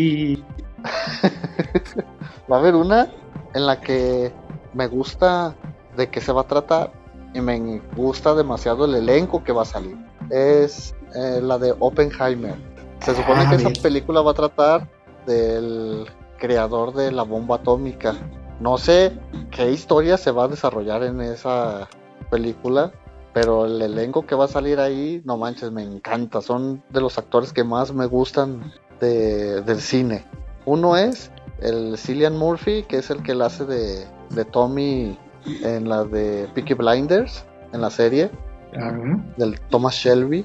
Va 2.50 2.56
a 2.56 2.58
haber 2.60 2.74
una 2.74 3.08
en 3.54 3.66
la 3.66 3.80
que 3.80 4.32
me 4.74 4.86
gusta 4.86 5.54
de 5.96 6.10
qué 6.10 6.20
se 6.20 6.32
va 6.32 6.42
a 6.42 6.46
tratar 6.46 6.92
y 7.32 7.40
me 7.40 7.80
gusta 7.96 8.34
demasiado 8.34 8.84
el 8.84 8.94
elenco 8.94 9.42
que 9.42 9.52
va 9.52 9.62
a 9.62 9.66
salir. 9.66 9.96
Es 10.30 10.94
eh, 11.14 11.40
la 11.42 11.58
de 11.58 11.74
Oppenheimer. 11.78 12.56
Se 13.00 13.14
supone 13.14 13.42
Ah, 13.46 13.50
que 13.50 13.56
esa 13.56 13.70
película 13.82 14.20
va 14.22 14.32
a 14.32 14.34
tratar 14.34 14.88
del 15.26 16.06
creador 16.38 16.92
de 16.94 17.12
la 17.12 17.22
bomba 17.22 17.56
atómica. 17.56 18.14
No 18.60 18.78
sé 18.78 19.18
qué 19.50 19.70
historia 19.70 20.16
se 20.16 20.30
va 20.30 20.44
a 20.44 20.48
desarrollar 20.48 21.02
en 21.02 21.20
esa 21.20 21.88
película, 22.30 22.92
pero 23.32 23.66
el 23.66 23.82
elenco 23.82 24.24
que 24.26 24.34
va 24.34 24.44
a 24.44 24.48
salir 24.48 24.78
ahí, 24.80 25.20
no 25.24 25.36
manches, 25.36 25.70
me 25.72 25.82
encanta. 25.82 26.40
Son 26.40 26.82
de 26.90 27.00
los 27.00 27.18
actores 27.18 27.52
que 27.52 27.64
más 27.64 27.92
me 27.92 28.06
gustan 28.06 28.72
de- 29.00 29.60
del 29.62 29.80
cine. 29.80 30.24
Uno 30.66 30.96
es 30.96 31.30
el 31.60 31.96
Cillian 31.98 32.36
Murphy, 32.36 32.82
que 32.84 32.98
es 32.98 33.10
el 33.10 33.22
que 33.22 33.34
la 33.34 33.46
hace 33.46 33.64
de, 33.64 34.06
de 34.30 34.44
Tommy 34.44 35.18
en 35.62 35.88
la 35.88 36.04
de 36.04 36.48
Peaky 36.54 36.74
Blinders, 36.74 37.44
en 37.72 37.80
la 37.80 37.90
serie, 37.90 38.30
Ah, 38.76 38.92
del 39.36 39.60
Thomas 39.70 39.94
Shelby. 39.94 40.44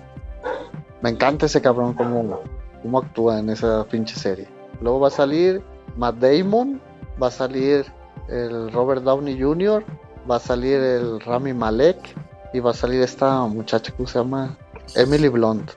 Me 1.02 1.10
encanta 1.10 1.48
ese 1.48 1.62
cabrón 1.62 1.94
como, 1.94 2.42
cómo 2.82 3.00
actúa 3.00 3.40
en 3.40 3.50
esa 3.50 3.84
pinche 3.86 4.16
serie. 4.16 4.48
Luego 4.82 5.00
va 5.00 5.08
a 5.08 5.12
salir 5.12 5.64
Matt 5.98 6.18
Damon, 6.18 6.80
va 7.22 7.28
a 7.28 7.32
salir 7.32 7.86
el 8.28 8.72
Robert 8.72 9.04
Downey 9.04 9.42
Jr., 9.42 9.84
va 10.30 10.36
a 10.36 10.40
salir 10.40 10.76
el 10.76 11.20
Rami 11.22 11.54
Malek 11.54 12.16
y 12.54 12.60
va 12.60 12.72
a 12.72 12.74
salir 12.74 13.02
esta 13.02 13.42
muchacha 13.48 13.92
que 13.96 14.06
se 14.06 14.20
llama 14.20 14.56
Emily 14.96 15.30
Blunt. 15.30 15.72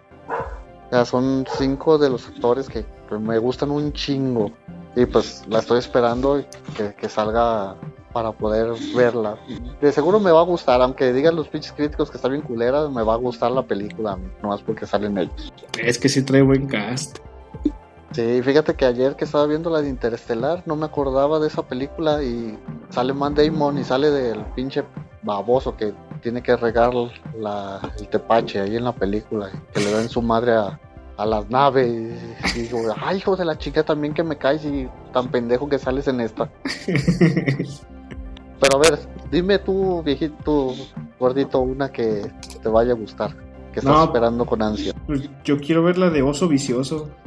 Ya 0.91 1.07
son 1.07 1.47
cinco 1.57 1.97
de 1.97 2.11
los 2.11 2.29
actores 2.29 2.69
que 2.69 2.85
me 3.19 3.38
gustan 3.38 3.71
un 3.71 3.92
chingo. 3.92 4.52
Y 4.95 5.07
pues 5.07 5.45
la 5.49 5.61
estoy 5.61 5.78
esperando 5.78 6.45
que, 6.76 6.95
que 6.95 7.09
salga 7.09 7.76
para 8.12 8.33
poder 8.33 8.73
verla. 8.95 9.37
De 9.81 9.92
seguro 9.92 10.21
me 10.21 10.31
va 10.31 10.40
a 10.40 10.45
gustar, 10.45 10.81
aunque 10.83 11.12
digan 11.12 11.35
los 11.35 11.49
pinches 11.49 11.73
críticos 11.73 12.11
que 12.11 12.16
está 12.16 12.28
bien 12.28 12.42
culera, 12.42 12.88
me 12.88 13.02
va 13.02 13.14
a 13.14 13.16
gustar 13.16 13.50
la 13.50 13.62
película, 13.62 14.19
nomás 14.42 14.62
porque 14.62 14.87
salen 14.87 15.19
ellos. 15.19 15.52
es 15.78 15.99
que 15.99 16.09
sí 16.09 16.23
trae 16.23 16.42
buen 16.42 16.66
cast. 16.66 17.19
Sí, 18.12 18.42
fíjate 18.42 18.75
que 18.75 18.85
ayer 18.85 19.16
que 19.16 19.25
estaba 19.25 19.47
viendo 19.47 19.71
la 19.71 19.81
de 19.81 19.88
Interestelar, 19.88 20.62
no 20.66 20.76
me 20.76 20.85
acordaba 20.85 21.38
de 21.38 21.49
esa 21.49 21.62
película 21.62 22.23
y 22.23 22.59
sale 22.90 23.14
Matt 23.14 23.39
Damon 23.39 23.78
y 23.78 23.84
sale 23.84 24.10
del 24.10 24.45
pinche 24.54 24.84
baboso 25.23 25.75
que 25.76 25.95
tiene 26.21 26.43
que 26.43 26.54
regar 26.56 26.93
la, 27.39 27.80
el 27.99 28.08
tepache 28.08 28.60
ahí 28.60 28.76
en 28.76 28.84
la 28.84 28.93
película, 28.93 29.50
que 29.73 29.80
le 29.80 29.91
dan 29.91 30.10
su 30.10 30.21
madre 30.21 30.52
a, 30.52 30.78
a 31.17 31.27
las 31.27 31.49
naves 31.51 31.89
y, 32.57 32.61
digo, 32.63 32.81
ay 33.01 33.19
hijo 33.19 33.37
de 33.37 33.45
la 33.45 33.59
chica 33.59 33.83
también 33.85 34.15
que 34.15 34.23
me 34.23 34.37
caes 34.39 34.65
y 34.65 34.89
tan 35.13 35.31
pendejo 35.31 35.69
que 35.69 35.79
sales 35.79 36.09
en 36.09 36.21
esta. 36.21 36.51
Pero 38.61 38.77
a 38.77 38.79
ver, 38.79 38.99
dime 39.31 39.59
tú, 39.59 40.03
viejito, 40.03 40.75
gordito, 41.19 41.61
una 41.61 41.91
que 41.91 42.31
te 42.63 42.69
vaya 42.69 42.93
a 42.93 42.97
gustar, 42.97 43.35
que 43.73 43.81
estás 43.81 43.93
No. 43.93 44.05
esperando 44.05 44.47
con 44.47 44.63
ansia. 44.63 44.95
Pues 45.07 45.29
yo 45.45 45.59
quiero 45.59 45.83
ver 45.83 45.99
la 45.99 46.11
de 46.11 46.23
Oso 46.23 46.49
Vicioso. 46.49 47.11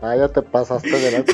Ah, 0.00 0.16
ya 0.16 0.28
te 0.28 0.42
pasaste 0.42 0.90
de 0.90 1.10
la... 1.10 1.24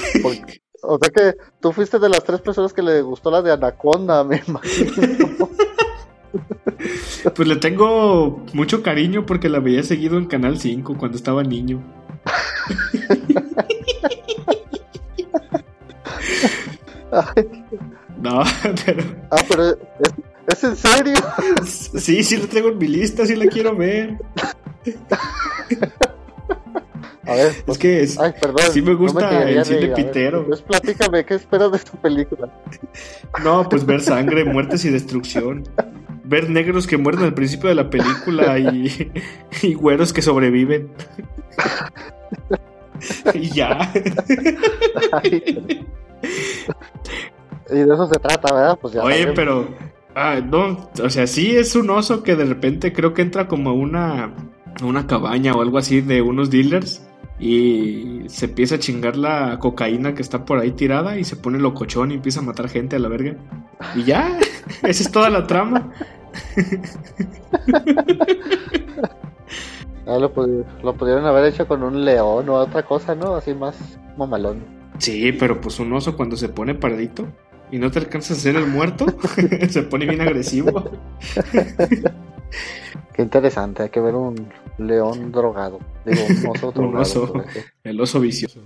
O 0.82 0.98
sea 0.98 1.10
que 1.10 1.36
tú 1.60 1.72
fuiste 1.72 1.98
de 1.98 2.08
las 2.08 2.24
tres 2.24 2.40
personas 2.40 2.72
que 2.72 2.82
le 2.82 3.02
gustó 3.02 3.30
la 3.30 3.40
de 3.42 3.52
Anaconda, 3.52 4.24
me 4.24 4.42
imagino. 4.46 5.48
Pues 7.34 7.48
le 7.48 7.56
tengo 7.56 8.44
mucho 8.52 8.82
cariño 8.82 9.24
porque 9.26 9.48
la 9.48 9.60
veía 9.60 9.82
seguido 9.82 10.18
en 10.18 10.26
Canal 10.26 10.58
5 10.58 10.96
cuando 10.98 11.16
estaba 11.16 11.42
niño. 11.42 11.82
No, 18.18 18.42
pero 18.84 19.02
ah, 19.30 19.36
pero 19.48 19.70
¿es, 19.70 19.76
es 20.48 20.64
en 20.64 20.76
serio. 20.76 21.14
sí, 21.64 22.22
sí 22.24 22.36
la 22.38 22.46
tengo 22.46 22.68
en 22.70 22.78
mi 22.78 22.88
lista, 22.88 23.24
sí 23.26 23.36
la 23.36 23.46
quiero 23.46 23.76
ver. 23.76 24.18
A 27.26 27.34
ver, 27.34 27.46
Es 27.48 27.62
pues, 27.64 27.78
que 27.78 28.02
es, 28.02 28.18
ay, 28.18 28.32
perdón. 28.40 28.64
sí 28.72 28.82
me 28.82 28.94
gusta 28.94 29.48
el 29.48 29.64
cine 29.64 29.80
reír. 29.80 29.92
A 29.92 29.94
ver, 29.94 30.06
pitero. 30.06 30.46
Pues 30.46 30.62
platícame, 30.62 31.24
¿qué 31.24 31.34
esperas 31.34 31.70
de 31.70 31.76
esta 31.78 31.92
película? 31.92 32.48
no, 33.42 33.68
pues 33.68 33.84
ver 33.86 34.00
sangre, 34.00 34.44
muertes 34.44 34.84
y 34.84 34.90
destrucción. 34.90 35.64
Ver 36.24 36.48
negros 36.50 36.86
que 36.86 36.96
mueren 36.96 37.22
al 37.22 37.34
principio 37.34 37.68
de 37.68 37.74
la 37.74 37.90
película 37.90 38.58
y, 38.58 39.12
y 39.62 39.74
güeros 39.74 40.12
que 40.12 40.22
sobreviven. 40.22 40.90
y 43.34 43.50
ya. 43.50 43.92
Y 47.70 47.74
de 47.74 47.94
eso 47.94 48.06
se 48.06 48.18
trata, 48.18 48.52
¿verdad? 48.52 48.78
Pues 48.80 48.94
ya 48.94 49.02
Oye, 49.02 49.32
pero. 49.34 49.68
Ah, 50.14 50.40
no, 50.40 50.90
o 51.02 51.10
sea, 51.10 51.26
sí 51.26 51.56
es 51.56 51.74
un 51.74 51.90
oso 51.90 52.22
que 52.22 52.36
de 52.36 52.44
repente 52.44 52.92
creo 52.92 53.14
que 53.14 53.22
entra 53.22 53.48
como 53.48 53.70
a 53.70 53.72
una, 53.72 54.32
una 54.82 55.08
cabaña 55.08 55.54
o 55.54 55.60
algo 55.60 55.78
así 55.78 56.00
de 56.02 56.22
unos 56.22 56.50
dealers 56.50 57.04
y 57.38 58.22
se 58.28 58.46
empieza 58.46 58.76
a 58.76 58.78
chingar 58.78 59.16
la 59.16 59.58
cocaína 59.58 60.14
que 60.14 60.22
está 60.22 60.44
por 60.44 60.58
ahí 60.58 60.72
tirada 60.72 61.18
y 61.18 61.24
se 61.24 61.36
pone 61.36 61.58
locochón 61.58 62.10
y 62.12 62.14
empieza 62.14 62.40
a 62.40 62.44
matar 62.44 62.68
gente 62.68 62.96
a 62.96 62.98
la 63.00 63.08
verga. 63.08 63.36
Y 63.94 64.04
ya, 64.04 64.38
esa 64.82 65.02
es 65.02 65.10
toda 65.10 65.30
la 65.30 65.46
trama. 65.46 65.90
Ah, 70.06 70.18
lo, 70.18 70.32
pudi- 70.34 70.64
lo 70.82 70.94
pudieron 70.94 71.24
haber 71.24 71.46
hecho 71.46 71.66
con 71.66 71.82
un 71.82 72.04
león 72.04 72.48
o 72.48 72.54
otra 72.54 72.82
cosa, 72.82 73.14
¿no? 73.14 73.34
Así 73.36 73.54
más 73.54 73.98
mamalón. 74.18 74.62
Sí, 74.98 75.32
pero 75.32 75.60
pues 75.60 75.80
un 75.80 75.92
oso 75.92 76.16
cuando 76.16 76.36
se 76.36 76.48
pone 76.50 76.74
paradito 76.74 77.26
y 77.70 77.78
no 77.78 77.90
te 77.90 78.00
alcanzas 78.00 78.32
a 78.36 78.40
hacer 78.40 78.56
el 78.56 78.66
muerto, 78.66 79.06
se 79.68 79.82
pone 79.82 80.06
bien 80.06 80.20
agresivo. 80.20 80.90
Qué 83.12 83.22
interesante, 83.22 83.84
hay 83.84 83.88
que 83.90 84.00
ver 84.00 84.14
un 84.14 84.48
león 84.78 85.30
drogado. 85.32 85.78
Digo, 86.04 86.22
un 86.26 86.46
oso 86.56 86.68
Un 86.68 86.74
drogado. 86.74 87.02
oso. 87.02 87.32
por 87.32 87.42
ejemplo. 87.44 87.72
El 87.84 88.00
oso 88.00 88.20
vicioso. 88.20 88.60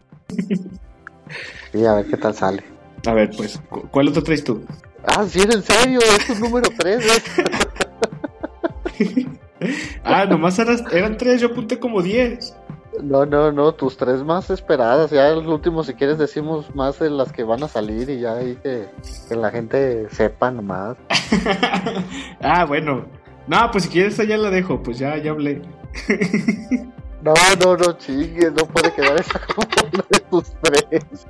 Y 1.74 1.84
a 1.84 1.94
ver 1.94 2.06
qué 2.06 2.16
tal 2.16 2.34
sale. 2.34 2.62
A 3.06 3.12
ver, 3.12 3.30
pues, 3.36 3.60
¿cu- 3.68 3.88
¿cuál 3.90 4.08
otro 4.08 4.22
traes 4.22 4.42
tú? 4.42 4.62
Ah, 5.06 5.24
sí, 5.28 5.40
en 5.40 5.62
serio, 5.62 6.00
es 6.00 6.30
un 6.30 6.40
número 6.40 6.68
3. 6.78 7.06
Ah, 10.04 10.24
nomás 10.24 10.58
eras- 10.58 10.84
eran 10.92 11.16
tres, 11.16 11.40
yo 11.40 11.48
apunté 11.48 11.78
como 11.80 12.00
diez. 12.00 12.54
No, 13.02 13.26
no, 13.26 13.52
no, 13.52 13.72
tus 13.74 13.96
tres 13.96 14.22
más 14.24 14.50
esperadas. 14.50 15.10
Ya 15.10 15.28
el 15.28 15.46
último, 15.46 15.82
si 15.84 15.94
quieres, 15.94 16.18
decimos 16.18 16.74
más 16.74 16.98
de 16.98 17.10
las 17.10 17.32
que 17.32 17.44
van 17.44 17.62
a 17.62 17.68
salir 17.68 18.08
y 18.10 18.20
ya 18.20 18.34
ahí 18.34 18.56
que, 18.62 18.88
que 19.28 19.34
la 19.36 19.50
gente 19.50 20.08
sepa 20.10 20.50
nomás. 20.50 20.96
ah, 22.40 22.64
bueno. 22.64 23.06
No, 23.48 23.70
pues 23.70 23.84
si 23.84 23.90
quieres 23.90 24.20
allá 24.20 24.36
la 24.36 24.50
dejo, 24.50 24.82
pues 24.82 24.98
ya, 24.98 25.16
ya 25.16 25.30
hablé. 25.32 25.62
No, 27.20 27.34
no, 27.64 27.76
no 27.76 27.98
chingues, 27.98 28.52
no 28.52 28.64
puede 28.66 28.92
quedar 28.92 29.18
esa 29.18 29.40
como 29.54 29.66
una 29.92 30.04
de 30.08 30.20
tus 30.30 30.52
tres. 30.62 31.26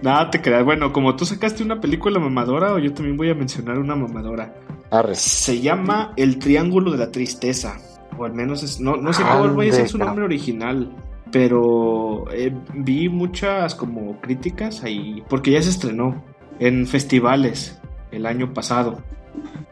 Nada, 0.00 0.30
te 0.30 0.40
creas. 0.40 0.64
Bueno, 0.64 0.92
como 0.92 1.16
tú 1.16 1.26
sacaste 1.26 1.62
una 1.62 1.80
película 1.80 2.20
mamadora, 2.20 2.78
yo 2.78 2.94
también 2.94 3.16
voy 3.16 3.30
a 3.30 3.34
mencionar 3.34 3.78
una 3.78 3.96
mamadora. 3.96 4.54
Arre. 4.90 5.16
Se 5.16 5.60
llama 5.60 6.12
El 6.16 6.38
Triángulo 6.38 6.92
de 6.92 6.98
la 6.98 7.10
Tristeza. 7.10 7.78
O 8.16 8.24
al 8.24 8.32
menos 8.32 8.62
es, 8.62 8.80
no, 8.80 8.96
no 8.96 9.12
sé 9.12 9.22
cuál 9.22 9.56
vaya 9.56 9.72
a 9.72 9.74
ser 9.74 9.88
su 9.88 9.98
nombre 9.98 10.24
original. 10.24 10.94
Pero 11.32 12.24
eh, 12.32 12.54
vi 12.74 13.08
muchas 13.08 13.74
como 13.74 14.20
críticas 14.20 14.84
ahí. 14.84 15.24
Porque 15.28 15.50
ya 15.50 15.62
se 15.62 15.70
estrenó 15.70 16.22
en 16.60 16.86
festivales 16.86 17.80
el 18.12 18.24
año 18.24 18.54
pasado. 18.54 19.02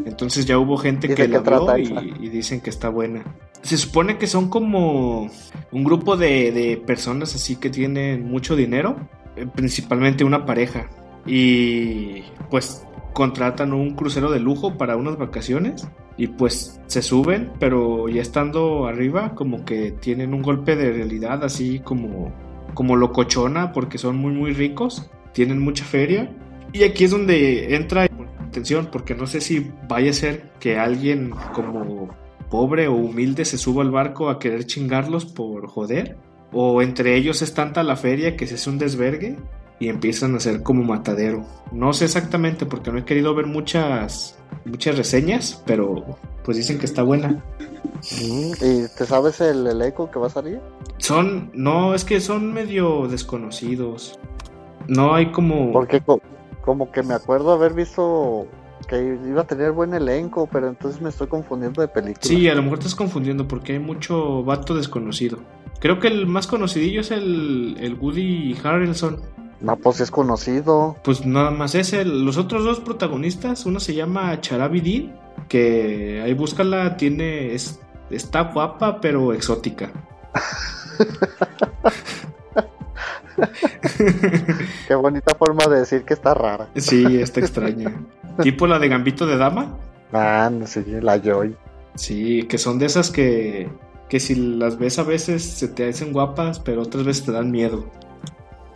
Entonces 0.04 0.46
ya 0.46 0.58
hubo 0.58 0.76
gente 0.76 1.06
¿Y 1.06 1.14
que 1.14 1.26
de 1.26 1.40
la 1.40 1.74
vio 1.74 2.02
y 2.20 2.28
dicen 2.28 2.60
que 2.60 2.70
está 2.70 2.88
buena. 2.88 3.24
Se 3.62 3.76
supone 3.76 4.18
que 4.18 4.26
son 4.26 4.48
como 4.48 5.30
un 5.72 5.84
grupo 5.84 6.16
de, 6.16 6.52
de 6.52 6.76
personas 6.76 7.34
así 7.34 7.56
que 7.56 7.70
tienen 7.70 8.28
mucho 8.28 8.54
dinero, 8.54 8.96
eh, 9.36 9.46
principalmente 9.52 10.24
una 10.24 10.46
pareja. 10.46 10.88
Y 11.26 12.22
pues 12.50 12.86
contratan 13.12 13.72
un 13.72 13.94
crucero 13.94 14.30
de 14.30 14.40
lujo 14.40 14.76
para 14.76 14.96
unas 14.96 15.16
vacaciones 15.16 15.88
y 16.18 16.26
pues 16.26 16.80
se 16.86 17.00
suben, 17.00 17.50
pero 17.58 18.08
ya 18.08 18.20
estando 18.20 18.86
arriba 18.86 19.34
como 19.34 19.64
que 19.64 19.92
tienen 19.92 20.34
un 20.34 20.42
golpe 20.42 20.76
de 20.76 20.92
realidad 20.92 21.42
así 21.42 21.80
como 21.80 22.30
como 22.74 22.94
locochona 22.94 23.72
porque 23.72 23.96
son 23.96 24.18
muy 24.18 24.32
muy 24.32 24.52
ricos, 24.52 25.10
tienen 25.32 25.60
mucha 25.60 25.84
feria 25.84 26.30
y 26.74 26.84
aquí 26.84 27.04
es 27.04 27.10
donde 27.10 27.74
entra 27.74 28.06
atención 28.56 28.88
porque 28.90 29.14
no 29.14 29.26
sé 29.26 29.40
si 29.40 29.70
vaya 29.88 30.10
a 30.10 30.14
ser 30.14 30.50
que 30.58 30.78
alguien 30.78 31.30
como 31.52 32.08
pobre 32.50 32.88
o 32.88 32.94
humilde 32.94 33.44
se 33.44 33.58
suba 33.58 33.82
al 33.82 33.90
barco 33.90 34.30
a 34.30 34.38
querer 34.38 34.64
chingarlos 34.64 35.26
por 35.26 35.66
joder 35.66 36.16
o 36.52 36.80
entre 36.80 37.16
ellos 37.16 37.42
es 37.42 37.52
tanta 37.52 37.82
la 37.82 37.96
feria 37.96 38.36
que 38.36 38.46
se 38.46 38.54
hace 38.54 38.70
un 38.70 38.78
desvergue 38.78 39.36
y 39.78 39.88
empiezan 39.88 40.34
a 40.34 40.40
ser 40.40 40.62
como 40.62 40.82
matadero. 40.82 41.44
No 41.70 41.92
sé 41.92 42.06
exactamente 42.06 42.64
porque 42.64 42.90
no 42.90 42.98
he 42.98 43.04
querido 43.04 43.34
ver 43.34 43.46
muchas 43.46 44.38
muchas 44.64 44.96
reseñas, 44.96 45.62
pero 45.66 46.16
pues 46.44 46.56
dicen 46.56 46.78
que 46.78 46.86
está 46.86 47.02
buena. 47.02 47.44
Mm, 48.22 48.52
¿Y 48.62 48.88
te 48.96 49.04
sabes 49.04 49.40
el 49.40 49.66
elenco 49.66 50.10
que 50.10 50.18
va 50.18 50.28
a 50.28 50.30
salir? 50.30 50.60
Son 50.98 51.50
no, 51.52 51.94
es 51.94 52.04
que 52.04 52.20
son 52.20 52.54
medio 52.54 53.06
desconocidos. 53.06 54.18
No 54.88 55.14
hay 55.14 55.30
como 55.32 55.72
como 56.66 56.90
que 56.90 57.04
me 57.04 57.14
acuerdo 57.14 57.52
haber 57.52 57.72
visto 57.72 58.48
que 58.88 59.18
iba 59.26 59.42
a 59.42 59.46
tener 59.46 59.70
buen 59.70 59.94
elenco, 59.94 60.48
pero 60.50 60.66
entonces 60.68 61.00
me 61.00 61.08
estoy 61.08 61.28
confundiendo 61.28 61.80
de 61.80 61.88
película. 61.88 62.22
Sí, 62.22 62.48
a 62.48 62.54
lo 62.54 62.62
mejor 62.62 62.80
te 62.80 62.86
estás 62.86 62.96
confundiendo 62.96 63.48
porque 63.48 63.74
hay 63.74 63.78
mucho 63.78 64.42
vato 64.42 64.74
desconocido. 64.74 65.38
Creo 65.78 66.00
que 66.00 66.08
el 66.08 66.26
más 66.26 66.48
conocidillo 66.48 67.00
es 67.00 67.12
el, 67.12 67.76
el 67.80 67.94
Woody 67.94 68.58
Harrelson. 68.62 69.22
No, 69.60 69.76
pues 69.76 70.00
es 70.00 70.10
conocido. 70.10 70.96
Pues 71.04 71.24
nada 71.24 71.52
más 71.52 71.76
es 71.76 71.92
el. 71.92 72.24
Los 72.24 72.36
otros 72.36 72.64
dos 72.64 72.80
protagonistas, 72.80 73.64
uno 73.64 73.78
se 73.80 73.94
llama 73.94 74.40
Charabi 74.40 74.80
Dean, 74.80 75.20
que 75.48 76.20
ahí 76.22 76.34
búscala, 76.34 76.96
tiene. 76.96 77.54
Es, 77.54 77.80
está 78.10 78.42
guapa, 78.42 79.00
pero 79.00 79.32
exótica. 79.32 79.92
Qué 84.88 84.94
bonita 84.94 85.34
forma 85.34 85.66
de 85.66 85.80
decir 85.80 86.02
que 86.04 86.14
está 86.14 86.34
rara. 86.34 86.68
Sí, 86.76 87.20
está 87.20 87.40
extraña. 87.40 87.92
tipo 88.42 88.66
la 88.66 88.78
de 88.78 88.88
Gambito 88.88 89.26
de 89.26 89.36
Dama. 89.36 89.76
Ah, 90.12 90.50
no 90.52 90.66
sé, 90.66 90.84
la 91.02 91.20
Joy. 91.20 91.56
Sí, 91.94 92.44
que 92.44 92.58
son 92.58 92.78
de 92.78 92.86
esas 92.86 93.10
que. 93.10 93.68
Que 94.08 94.20
si 94.20 94.36
las 94.36 94.78
ves 94.78 95.00
a 95.00 95.02
veces 95.02 95.42
se 95.42 95.66
te 95.66 95.88
hacen 95.88 96.12
guapas, 96.12 96.60
pero 96.60 96.82
otras 96.82 97.04
veces 97.04 97.24
te 97.24 97.32
dan 97.32 97.50
miedo. 97.50 97.86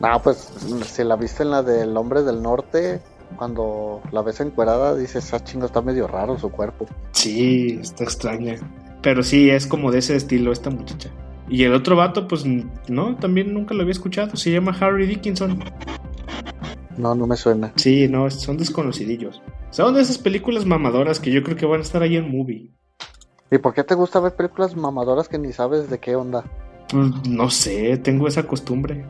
No, 0.01 0.21
pues 0.23 0.51
si 0.87 1.05
la 1.05 1.15
viste 1.15 1.45
en 1.45 1.51
la 1.51 1.63
del 1.63 1.97
Hombre 1.97 2.23
del 2.23 2.43
Norte, 2.43 3.01
cuando 3.37 4.01
la 4.11 4.23
ves 4.23 4.41
encuerada, 4.41 4.97
dices, 4.97 5.33
ah, 5.33 5.45
chingo, 5.45 5.67
está 5.67 5.83
medio 5.83 6.09
raro 6.09 6.37
su 6.39 6.51
cuerpo. 6.51 6.87
Sí, 7.13 7.79
está 7.81 8.05
extraña. 8.05 8.57
Pero 9.03 9.23
sí, 9.23 9.51
es 9.51 9.67
como 9.67 9.93
de 9.93 9.99
ese 9.99 10.17
estilo 10.17 10.53
esta 10.53 10.71
muchacha. 10.71 11.11
Y 11.51 11.65
el 11.65 11.75
otro 11.75 11.97
vato, 11.97 12.29
pues 12.29 12.45
no, 12.89 13.17
también 13.17 13.53
nunca 13.53 13.75
lo 13.75 13.83
había 13.83 13.93
escuchado. 13.93 14.37
Se 14.37 14.53
llama 14.53 14.77
Harry 14.81 15.07
Dickinson. 15.07 15.59
No, 16.97 17.15
no 17.15 17.27
me 17.27 17.37
suena. 17.37 17.73
Sí, 17.77 18.09
no, 18.09 18.31
son 18.31 18.57
desconocidillos. 18.57 19.43
Son 19.71 19.95
de 19.95 20.03
esas 20.03 20.19
películas 20.19 20.65
mamadoras 20.65 21.19
que 21.19 21.31
yo 21.33 21.43
creo 21.43 21.57
que 21.57 21.67
van 21.67 21.81
a 21.81 21.83
estar 21.83 22.03
ahí 22.03 22.17
en 22.17 22.31
movie. 22.31 22.71
¿Y 23.51 23.59
por 23.59 23.75
qué 23.75 23.83
te 23.83 23.95
gusta 23.97 24.21
ver 24.21 24.37
películas 24.37 24.77
mamadoras 24.77 25.29
que 25.29 25.39
ni 25.39 25.53
sabes 25.53 25.91
de 25.91 25.99
qué 25.99 26.15
onda? 26.15 26.45
Pues, 26.89 27.11
no 27.29 27.51
sé, 27.51 27.97
tengo 27.99 28.29
esa 28.29 28.45
costumbre. 28.47 29.05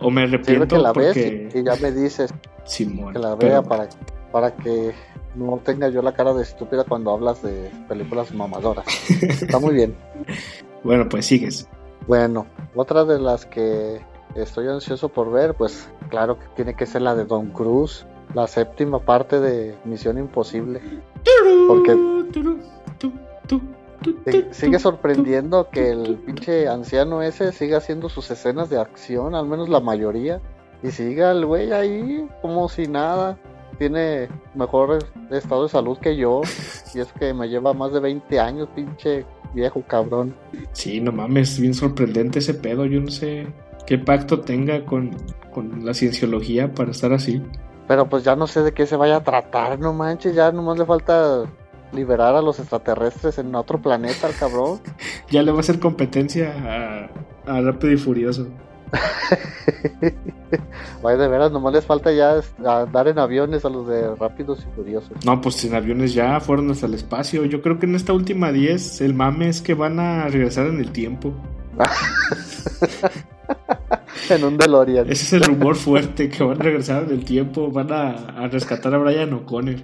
o 0.00 0.10
me 0.10 0.22
arrepiento 0.22 0.76
que 0.76 0.82
la 0.82 0.92
porque... 0.92 1.08
ves 1.46 1.54
y, 1.54 1.58
y 1.58 1.64
ya 1.64 1.76
me 1.76 1.92
dices 1.92 2.32
Simón, 2.64 3.12
que 3.12 3.18
la 3.18 3.36
pero- 3.36 3.52
vea 3.52 3.62
para, 3.62 3.88
para 4.32 4.54
que 4.56 4.92
no 5.34 5.60
tenga 5.64 5.88
yo 5.88 6.02
la 6.02 6.14
cara 6.14 6.34
de 6.34 6.42
estúpida 6.42 6.84
cuando 6.84 7.12
hablas 7.12 7.42
de 7.42 7.70
películas 7.88 8.32
mamadoras. 8.32 8.86
Está 9.22 9.58
muy 9.58 9.74
bien. 9.74 9.96
Bueno, 10.84 11.08
pues 11.08 11.26
sigues. 11.26 11.68
Bueno, 12.08 12.44
otra 12.74 13.04
de 13.04 13.20
las 13.20 13.46
que 13.46 14.00
estoy 14.34 14.66
ansioso 14.66 15.08
por 15.08 15.30
ver, 15.30 15.54
pues 15.54 15.88
claro 16.08 16.40
que 16.40 16.46
tiene 16.56 16.74
que 16.74 16.86
ser 16.86 17.02
la 17.02 17.14
de 17.14 17.24
Don 17.24 17.50
Cruise, 17.50 18.04
la 18.34 18.46
séptima 18.48 18.98
parte 18.98 19.38
de 19.38 19.76
Misión 19.84 20.18
Imposible. 20.18 20.80
Porque 21.68 21.96
sigue 24.50 24.78
sorprendiendo 24.78 25.68
que 25.70 25.90
el 25.90 26.16
pinche 26.16 26.68
anciano 26.68 27.22
ese 27.22 27.52
siga 27.52 27.78
haciendo 27.78 28.08
sus 28.08 28.30
escenas 28.30 28.68
de 28.70 28.80
acción, 28.80 29.34
al 29.34 29.46
menos 29.46 29.68
la 29.68 29.80
mayoría, 29.80 30.40
y 30.82 30.90
siga 30.90 31.30
el 31.30 31.46
güey 31.46 31.72
ahí 31.72 32.28
como 32.40 32.68
si 32.68 32.88
nada. 32.88 33.38
Tiene 33.78 34.28
mejor 34.54 34.98
estado 35.30 35.64
de 35.64 35.68
salud 35.68 35.98
que 35.98 36.16
yo, 36.16 36.42
y 36.94 37.00
es 37.00 37.12
que 37.12 37.34
me 37.34 37.48
lleva 37.48 37.72
más 37.72 37.92
de 37.92 38.00
20 38.00 38.40
años, 38.40 38.68
pinche 38.74 39.24
viejo 39.54 39.82
cabrón. 39.86 40.34
Sí, 40.72 41.00
no 41.00 41.12
mames, 41.12 41.58
bien 41.58 41.74
sorprendente 41.74 42.38
ese 42.38 42.54
pedo. 42.54 42.86
Yo 42.86 43.00
no 43.00 43.10
sé 43.10 43.46
qué 43.86 43.98
pacto 43.98 44.40
tenga 44.40 44.84
con, 44.84 45.10
con 45.52 45.84
la 45.84 45.94
cienciología 45.94 46.72
para 46.72 46.90
estar 46.90 47.12
así. 47.12 47.42
Pero 47.88 48.08
pues 48.08 48.24
ya 48.24 48.36
no 48.36 48.46
sé 48.46 48.62
de 48.62 48.72
qué 48.72 48.86
se 48.86 48.96
vaya 48.96 49.16
a 49.16 49.24
tratar, 49.24 49.78
no 49.78 49.92
manches, 49.92 50.34
ya 50.34 50.52
nomás 50.52 50.78
le 50.78 50.86
falta 50.86 51.44
liberar 51.92 52.34
a 52.34 52.42
los 52.42 52.58
extraterrestres 52.58 53.38
en 53.38 53.54
otro 53.54 53.80
planeta 53.80 54.26
al 54.26 54.34
cabrón. 54.34 54.80
Ya 55.30 55.42
le 55.42 55.50
va 55.50 55.58
a 55.58 55.60
hacer 55.60 55.80
competencia 55.80 57.10
a, 57.46 57.50
a 57.50 57.60
Rápido 57.62 57.92
y 57.92 57.96
Furioso. 57.96 58.48
Vaya 61.02 61.18
de 61.18 61.28
veras, 61.28 61.50
nomás 61.50 61.72
les 61.72 61.84
falta 61.84 62.12
ya 62.12 62.40
andar 62.64 63.08
en 63.08 63.18
aviones 63.18 63.64
a 63.64 63.70
los 63.70 63.88
de 63.88 64.14
Rápidos 64.16 64.60
y 64.60 64.76
Furiosos. 64.76 65.24
No, 65.24 65.40
pues 65.40 65.56
sin 65.56 65.74
aviones 65.74 66.14
ya 66.14 66.38
fueron 66.40 66.70
hasta 66.70 66.86
el 66.86 66.94
espacio. 66.94 67.44
Yo 67.44 67.62
creo 67.62 67.78
que 67.78 67.86
en 67.86 67.94
esta 67.94 68.12
última 68.12 68.52
10 68.52 69.00
el 69.00 69.14
mame 69.14 69.48
es 69.48 69.62
que 69.62 69.74
van 69.74 69.98
a 69.98 70.28
regresar 70.28 70.66
en 70.66 70.78
el 70.78 70.92
tiempo. 70.92 71.32
en 74.30 74.44
un 74.44 74.56
DeLorean. 74.56 75.10
Ese 75.10 75.24
es 75.24 75.32
el 75.32 75.42
rumor 75.42 75.76
fuerte, 75.76 76.28
que 76.28 76.44
van 76.44 76.60
a 76.60 76.64
regresar 76.64 77.04
en 77.04 77.10
el 77.10 77.24
tiempo. 77.24 77.70
Van 77.70 77.92
a, 77.92 78.44
a 78.44 78.48
rescatar 78.48 78.94
a 78.94 78.98
Brian 78.98 79.32
O'Connor. 79.32 79.76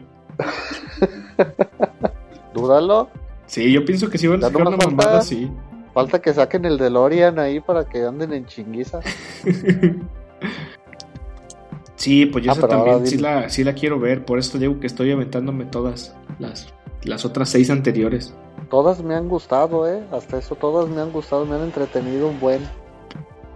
Dúdalo. 2.55 3.09
Sí, 3.47 3.73
yo 3.73 3.85
pienso 3.85 4.11
que 4.11 4.19
sí 4.19 4.27
van 4.27 4.45
a 4.45 4.49
sacar 4.49 4.67
una 4.67 4.77
mamada 4.77 5.19
así. 5.19 5.51
Falta 5.99 6.23
que 6.23 6.33
saquen 6.33 6.65
el 6.65 6.79
DeLorean 6.79 7.41
ahí 7.41 7.59
para 7.59 7.85
que 7.85 8.05
anden 8.05 8.33
en 8.33 8.47
chinguiza. 8.47 9.01
Sí, 11.97 12.27
pues 12.27 12.45
yo 12.45 12.53
Ah, 12.53 12.55
esa 12.55 12.69
también 12.69 13.05
sí 13.05 13.19
la, 13.19 13.51
sí 13.51 13.65
la 13.65 13.73
quiero 13.73 13.99
ver. 13.99 14.25
Por 14.25 14.39
esto 14.39 14.57
digo 14.57 14.79
que 14.79 14.87
estoy 14.87 15.11
aventándome 15.11 15.65
todas 15.65 16.15
las, 16.39 16.73
las 17.03 17.25
otras 17.25 17.49
seis 17.49 17.71
anteriores. 17.71 18.33
Todas 18.71 19.03
me 19.03 19.17
han 19.17 19.29
gustado, 19.29 19.89
eh. 19.89 20.05
Hasta 20.13 20.39
eso, 20.39 20.55
todas 20.55 20.89
me 20.89 21.01
han 21.01 21.11
gustado, 21.11 21.45
me 21.45 21.57
han 21.57 21.63
entretenido 21.63 22.29
un 22.29 22.39
buen. 22.39 22.61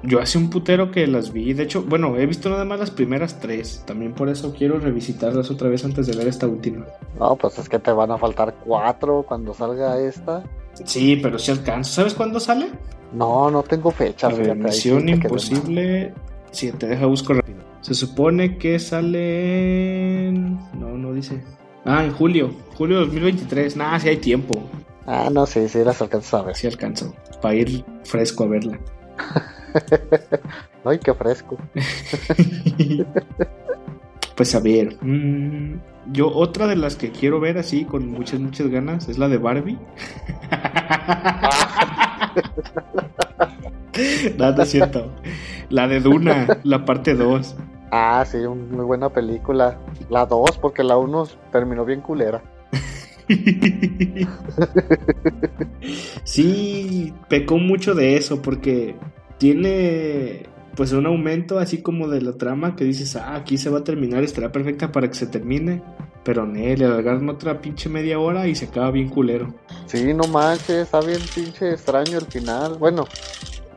Yo 0.03 0.21
hace 0.21 0.39
un 0.39 0.51
putero 0.51 0.91
que 0.91 1.07
las 1.07 1.33
vi. 1.33 1.53
De 1.53 1.63
hecho, 1.63 1.85
bueno, 1.85 2.17
he 2.17 2.27
visto 2.27 2.51
nada 2.51 2.65
más 2.65 2.81
las 2.81 2.91
primeras 2.91 3.39
tres. 3.39 3.85
También 3.87 4.13
por 4.13 4.29
eso 4.29 4.53
quiero 4.53 4.81
revisitarlas 4.81 5.49
otra 5.49 5.69
vez 5.69 5.85
antes 5.85 6.09
de 6.09 6.17
ver 6.17 6.27
esta 6.27 6.49
última. 6.49 6.85
No, 7.21 7.37
pues 7.37 7.61
es 7.61 7.69
que 7.69 7.79
te 7.79 7.93
van 7.93 8.11
a 8.11 8.19
faltar 8.19 8.57
cuatro 8.65 9.25
cuando 9.29 9.55
salga 9.55 10.01
esta. 10.01 10.43
Sí, 10.85 11.17
pero 11.17 11.39
si 11.39 11.51
alcanzo. 11.51 11.93
¿Sabes 11.93 12.15
cuándo 12.15 12.41
sale? 12.41 12.71
No, 13.13 13.51
no 13.51 13.63
tengo 13.63 13.91
fecha. 13.91 14.29
A 14.29 14.31
ver, 14.31 14.47
sí 14.47 14.55
Misión. 14.55 15.09
Imposible. 15.09 16.13
Sí, 16.51 16.73
te 16.73 16.87
deja 16.87 17.07
busco 17.07 17.35
rápido. 17.35 17.61
Se 17.81 17.95
supone 17.95 18.59
que 18.59 18.79
sale 18.79 20.29
en... 20.29 20.59
No, 20.79 20.97
no 20.97 21.13
dice. 21.13 21.43
Ah, 21.85 22.05
en 22.05 22.13
julio. 22.13 22.55
Julio 22.77 22.99
de 22.99 23.07
2023. 23.07 23.77
Nah, 23.77 23.99
sí 23.99 24.09
hay 24.09 24.19
tiempo. 24.19 24.63
Ah, 25.07 25.29
no, 25.33 25.47
sí, 25.47 25.69
sí 25.69 25.83
las 25.85 26.01
alcanzas 26.01 26.35
a 26.35 26.43
ver. 26.43 26.57
Sí 26.57 26.67
alcanzo. 26.67 27.15
Para 27.41 27.55
ir 27.55 27.85
fresco 28.05 28.45
a 28.45 28.49
verla. 28.49 28.79
Ay, 30.85 30.99
qué 30.99 31.15
fresco. 31.15 31.59
pues 34.37 34.55
a 34.55 34.61
ver. 34.61 34.97
mm, 35.01 35.81
yo 36.11 36.35
otra 36.35 36.67
de 36.67 36.77
las 36.77 36.97
que 36.97 37.11
quiero 37.11 37.41
ver 37.41 37.59
así 37.59 37.85
con 37.85 38.11
muchas, 38.11 38.41
muchas 38.41 38.69
ganas 38.69 39.09
es 39.09 39.19
la 39.19 39.29
de 39.29 39.39
Barbie. 39.39 39.79
Nada, 44.39 44.63
es 44.63 44.71
cierto. 44.71 45.11
La 45.69 45.89
de 45.89 46.01
Duna, 46.01 46.61
la 46.65 46.85
parte 46.85 47.15
2. 47.15 47.57
Ah, 47.91 48.25
sí, 48.27 48.39
muy 48.39 48.85
buena 48.85 49.11
película. 49.11 49.79
La 50.09 50.27
2, 50.27 50.59
porque 50.61 50.83
la 50.83 50.97
1 50.97 51.29
terminó 51.51 51.85
bien 51.85 52.01
culera. 52.01 52.43
sí, 56.25 57.15
pecó 57.29 57.59
mucho 57.59 57.95
de 57.95 58.17
eso 58.17 58.43
porque 58.43 58.97
tiene 59.39 60.47
pues 60.77 60.93
un 60.93 61.07
aumento 61.07 61.59
así 61.59 61.83
como 61.83 62.09
de 62.09 62.23
la 62.23 62.33
trama 62.33 62.77
que 62.77 62.85
dices, 62.85 63.17
ah, 63.17 63.35
aquí 63.35 63.59
se 63.59 63.71
va 63.71 63.81
a 63.81 63.85
terminar, 63.85 64.23
estará 64.23 64.53
perfecta 64.53 64.93
para 64.93 65.09
que 65.09 65.15
se 65.15 65.27
termine. 65.27 65.83
Pero 66.25 66.47
no, 66.47 66.55
le 66.55 66.85
alargaron 66.85 67.29
otra 67.29 67.61
pinche 67.61 67.89
media 67.89 68.19
hora 68.19 68.47
y 68.47 68.55
se 68.55 68.67
acaba 68.67 68.91
bien 68.93 69.09
culero. 69.09 69.53
Sí, 69.87 70.15
no 70.15 70.25
manches, 70.29 70.71
está 70.71 71.01
bien 71.01 71.21
pinche 71.35 71.73
extraño 71.73 72.19
el 72.19 72.27
final. 72.27 72.79
Bueno, 72.79 73.07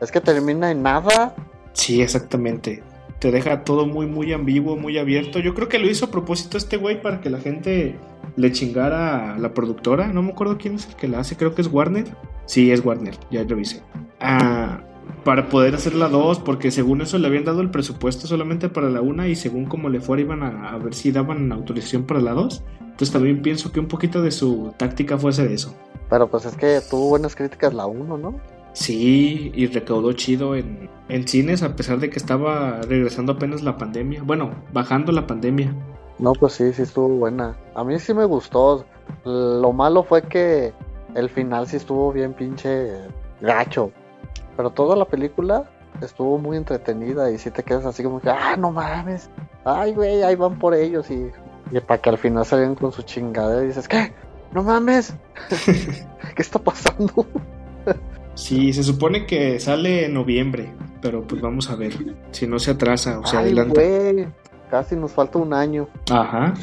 es 0.00 0.12
que 0.12 0.20
termina 0.20 0.70
en 0.70 0.82
nada. 0.82 1.34
Sí, 1.72 2.00
exactamente. 2.00 2.82
Te 3.18 3.32
deja 3.32 3.64
todo 3.64 3.86
muy, 3.86 4.06
muy 4.06 4.32
ambiguo, 4.32 4.76
muy 4.76 4.96
abierto. 4.98 5.40
Yo 5.40 5.54
creo 5.54 5.68
que 5.68 5.78
lo 5.78 5.90
hizo 5.90 6.06
a 6.06 6.10
propósito 6.10 6.56
este 6.56 6.76
güey 6.76 7.02
para 7.02 7.20
que 7.20 7.30
la 7.30 7.40
gente 7.40 7.98
le 8.36 8.52
chingara 8.52 9.34
a 9.34 9.38
la 9.38 9.52
productora. 9.52 10.06
No 10.08 10.22
me 10.22 10.30
acuerdo 10.30 10.56
quién 10.58 10.76
es 10.76 10.86
el 10.86 10.94
que 10.94 11.08
la 11.08 11.20
hace, 11.20 11.36
creo 11.36 11.54
que 11.54 11.62
es 11.62 11.68
Warner. 11.68 12.06
Sí, 12.44 12.70
es 12.70 12.84
Warner, 12.84 13.14
ya 13.30 13.42
revisé. 13.42 13.82
Ah, 14.20 14.80
para 15.24 15.48
poder 15.48 15.74
hacer 15.74 15.94
la 15.94 16.08
2, 16.08 16.40
porque 16.40 16.70
según 16.70 17.00
eso 17.00 17.18
le 17.18 17.26
habían 17.26 17.44
dado 17.44 17.60
el 17.60 17.70
presupuesto 17.70 18.26
solamente 18.26 18.68
para 18.68 18.90
la 18.90 19.00
1 19.00 19.26
y 19.26 19.36
según 19.36 19.66
como 19.66 19.88
le 19.88 20.00
fuera 20.00 20.22
iban 20.22 20.42
a, 20.42 20.76
ver 20.78 20.94
si 20.94 21.12
daban 21.12 21.50
autorización 21.52 22.04
para 22.04 22.20
la 22.20 22.32
2. 22.32 22.62
Entonces 22.80 23.12
también 23.12 23.42
pienso 23.42 23.72
que 23.72 23.80
un 23.80 23.88
poquito 23.88 24.22
de 24.22 24.30
su 24.30 24.72
táctica 24.76 25.18
fue 25.18 25.30
hacer 25.30 25.50
eso. 25.50 25.74
Pero 26.08 26.28
pues 26.28 26.44
es 26.44 26.56
que 26.56 26.80
tuvo 26.88 27.10
buenas 27.10 27.34
críticas 27.34 27.74
la 27.74 27.86
1, 27.86 28.18
¿no? 28.18 28.40
Sí, 28.72 29.50
y 29.54 29.66
recaudó 29.66 30.12
chido 30.12 30.54
en, 30.54 30.90
en 31.08 31.26
cines 31.26 31.62
a 31.62 31.74
pesar 31.76 31.98
de 31.98 32.10
que 32.10 32.18
estaba 32.18 32.80
regresando 32.82 33.32
apenas 33.32 33.62
la 33.62 33.76
pandemia. 33.76 34.22
Bueno, 34.22 34.50
bajando 34.72 35.12
la 35.12 35.26
pandemia. 35.26 35.74
No, 36.18 36.32
pues 36.32 36.54
sí, 36.54 36.72
sí 36.72 36.82
estuvo 36.82 37.08
buena. 37.08 37.56
A 37.74 37.84
mí 37.84 37.98
sí 37.98 38.14
me 38.14 38.24
gustó. 38.24 38.84
Lo 39.24 39.72
malo 39.72 40.02
fue 40.02 40.22
que 40.22 40.72
el 41.14 41.30
final 41.30 41.66
sí 41.66 41.76
estuvo 41.76 42.12
bien 42.12 42.32
pinche 42.34 42.92
gacho. 43.40 43.90
Pero 44.56 44.70
toda 44.70 44.96
la 44.96 45.04
película 45.04 45.64
estuvo 46.00 46.38
muy 46.38 46.56
entretenida 46.56 47.30
y 47.30 47.38
si 47.38 47.50
te 47.50 47.62
quedas 47.62 47.84
así 47.86 48.02
como 48.02 48.20
que, 48.20 48.30
ah, 48.30 48.56
no 48.56 48.72
mames. 48.72 49.30
Ay, 49.64 49.94
güey, 49.94 50.22
ahí 50.22 50.34
van 50.34 50.58
por 50.58 50.74
ellos 50.74 51.10
y, 51.10 51.30
y 51.70 51.80
para 51.80 52.00
que 52.00 52.10
al 52.10 52.18
final 52.18 52.44
salgan 52.44 52.74
con 52.74 52.92
su 52.92 53.02
chingadera 53.02 53.62
y 53.62 53.68
dices, 53.68 53.88
¿qué? 53.88 54.12
No 54.52 54.62
mames. 54.62 55.14
¿Qué 56.34 56.42
está 56.42 56.58
pasando? 56.58 57.26
sí, 58.34 58.72
se 58.72 58.82
supone 58.82 59.26
que 59.26 59.60
sale 59.60 60.06
en 60.06 60.14
noviembre, 60.14 60.72
pero 61.00 61.26
pues 61.26 61.40
vamos 61.40 61.70
a 61.70 61.76
ver 61.76 61.92
si 62.30 62.46
no 62.46 62.58
se 62.58 62.72
atrasa 62.72 63.18
o 63.18 63.26
se 63.26 63.36
adelanta. 63.36 63.80
Güey, 63.80 64.28
casi 64.70 64.96
nos 64.96 65.12
falta 65.12 65.38
un 65.38 65.52
año. 65.52 65.88
Ajá. 66.10 66.54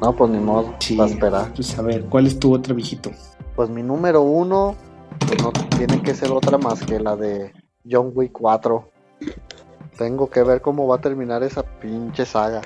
No, 0.00 0.14
pues 0.14 0.30
ni 0.30 0.38
modo, 0.38 0.74
sí, 0.80 1.00
a 1.00 1.06
esperar. 1.06 1.52
Pues 1.54 1.78
a 1.78 1.82
ver, 1.82 2.04
¿cuál 2.06 2.26
es 2.26 2.38
tu 2.38 2.52
otro 2.52 2.74
viejito? 2.74 3.10
Pues 3.54 3.70
mi 3.70 3.82
número 3.82 4.22
uno 4.22 4.74
pues 5.26 5.42
no 5.42 5.52
tiene 5.76 6.02
que 6.02 6.14
ser 6.14 6.30
otra 6.30 6.58
más 6.58 6.84
que 6.84 7.00
la 7.00 7.16
de 7.16 7.52
John 7.88 8.12
Wick 8.14 8.32
4. 8.32 8.90
Tengo 9.96 10.28
que 10.28 10.42
ver 10.42 10.60
cómo 10.60 10.86
va 10.86 10.96
a 10.96 11.00
terminar 11.00 11.42
esa 11.42 11.62
pinche 11.62 12.24
saga. 12.24 12.62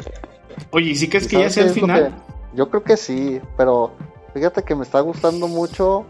Oye, 0.70 0.90
¿y 0.90 0.96
sí 0.96 1.08
crees 1.08 1.28
que 1.28 1.38
ya 1.38 1.50
sea 1.50 1.64
el 1.64 1.70
final? 1.70 2.14
Yo 2.54 2.70
creo 2.70 2.82
que 2.82 2.96
sí, 2.96 3.40
pero 3.56 3.92
fíjate 4.34 4.62
que 4.62 4.74
me 4.74 4.82
está 4.82 5.00
gustando 5.00 5.46
mucho 5.48 6.06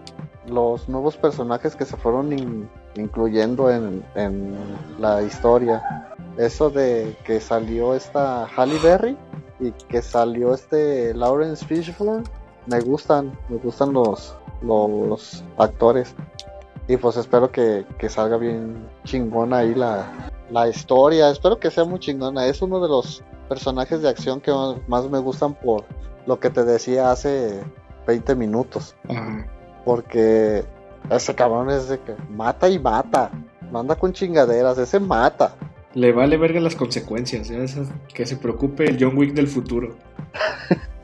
los 0.46 0.88
nuevos 0.88 1.16
personajes 1.16 1.76
que 1.76 1.84
se 1.84 1.96
fueron 1.96 2.68
incluyendo 2.94 3.70
en, 3.70 4.04
en, 4.14 4.56
la 4.98 5.22
historia. 5.22 5.82
Eso 6.36 6.70
de 6.70 7.16
que 7.24 7.40
salió 7.40 7.94
esta 7.94 8.46
Halle 8.46 8.78
Berry 8.78 9.16
y 9.60 9.72
que 9.72 10.00
salió 10.00 10.54
este 10.54 11.12
Lawrence 11.14 11.64
Fishburne, 11.66 12.24
me 12.66 12.80
gustan, 12.80 13.36
me 13.48 13.56
gustan 13.56 13.92
los, 13.92 14.36
los 14.62 15.44
actores. 15.56 16.14
Y 16.86 16.96
pues 16.96 17.16
espero 17.16 17.52
que, 17.52 17.84
salga 18.08 18.38
bien 18.38 18.88
chingona 19.04 19.58
ahí 19.58 19.74
la, 19.74 20.30
la, 20.50 20.68
historia. 20.68 21.30
Espero 21.30 21.58
que 21.58 21.70
sea 21.70 21.84
muy 21.84 21.98
chingona. 21.98 22.46
Es 22.46 22.62
uno 22.62 22.80
de 22.80 22.88
los 22.88 23.22
personajes 23.48 24.00
de 24.00 24.08
acción 24.08 24.40
que 24.40 24.52
más 24.86 25.08
me 25.10 25.18
gustan 25.18 25.54
por 25.54 25.84
lo 26.26 26.40
que 26.40 26.50
te 26.50 26.64
decía 26.64 27.10
hace 27.10 27.62
20 28.06 28.34
minutos. 28.36 28.94
Porque 29.84 30.64
ese 31.10 31.34
cabrón 31.34 31.70
es 31.70 31.88
de 31.88 32.00
que 32.00 32.14
mata 32.30 32.68
y 32.68 32.78
mata. 32.78 33.30
Manda 33.70 33.94
con 33.94 34.12
chingaderas, 34.14 34.78
ese 34.78 34.98
mata. 34.98 35.54
Le 35.94 36.12
vale 36.12 36.36
verga 36.38 36.60
las 36.60 36.74
consecuencias. 36.74 37.50
que 38.14 38.24
se 38.24 38.36
preocupe 38.36 38.84
el 38.84 38.96
John 38.98 39.16
Wick 39.16 39.34
del 39.34 39.48
futuro. 39.48 39.96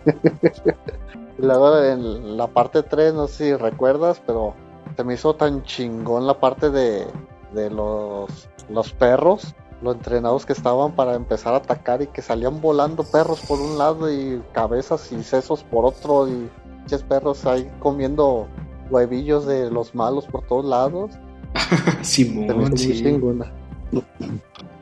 Luego 1.38 1.78
en 1.78 2.36
la 2.36 2.46
parte 2.46 2.82
3, 2.82 3.14
no 3.14 3.26
sé 3.26 3.44
si 3.44 3.56
recuerdas, 3.56 4.22
pero 4.26 4.54
se 4.96 5.04
me 5.04 5.14
hizo 5.14 5.34
tan 5.34 5.62
chingón 5.64 6.26
la 6.26 6.38
parte 6.38 6.70
de, 6.70 7.06
de 7.52 7.70
los, 7.70 8.48
los 8.68 8.92
perros, 8.92 9.54
los 9.82 9.96
entrenados 9.96 10.46
que 10.46 10.52
estaban 10.52 10.92
para 10.92 11.14
empezar 11.14 11.54
a 11.54 11.58
atacar 11.58 12.02
y 12.02 12.06
que 12.06 12.22
salían 12.22 12.60
volando 12.60 13.02
perros 13.02 13.40
por 13.40 13.60
un 13.60 13.78
lado 13.78 14.12
y 14.12 14.42
cabezas 14.52 15.10
y 15.12 15.22
sesos 15.22 15.64
por 15.64 15.84
otro 15.84 16.28
y 16.28 16.48
muchos 16.82 17.02
perros 17.02 17.44
ahí 17.46 17.70
comiendo 17.80 18.46
huevillos 18.90 19.46
de 19.46 19.70
los 19.70 19.94
malos 19.94 20.26
por 20.26 20.42
todos 20.46 20.64
lados. 20.64 21.10
Simón, 22.02 22.76
sí. 22.76 23.20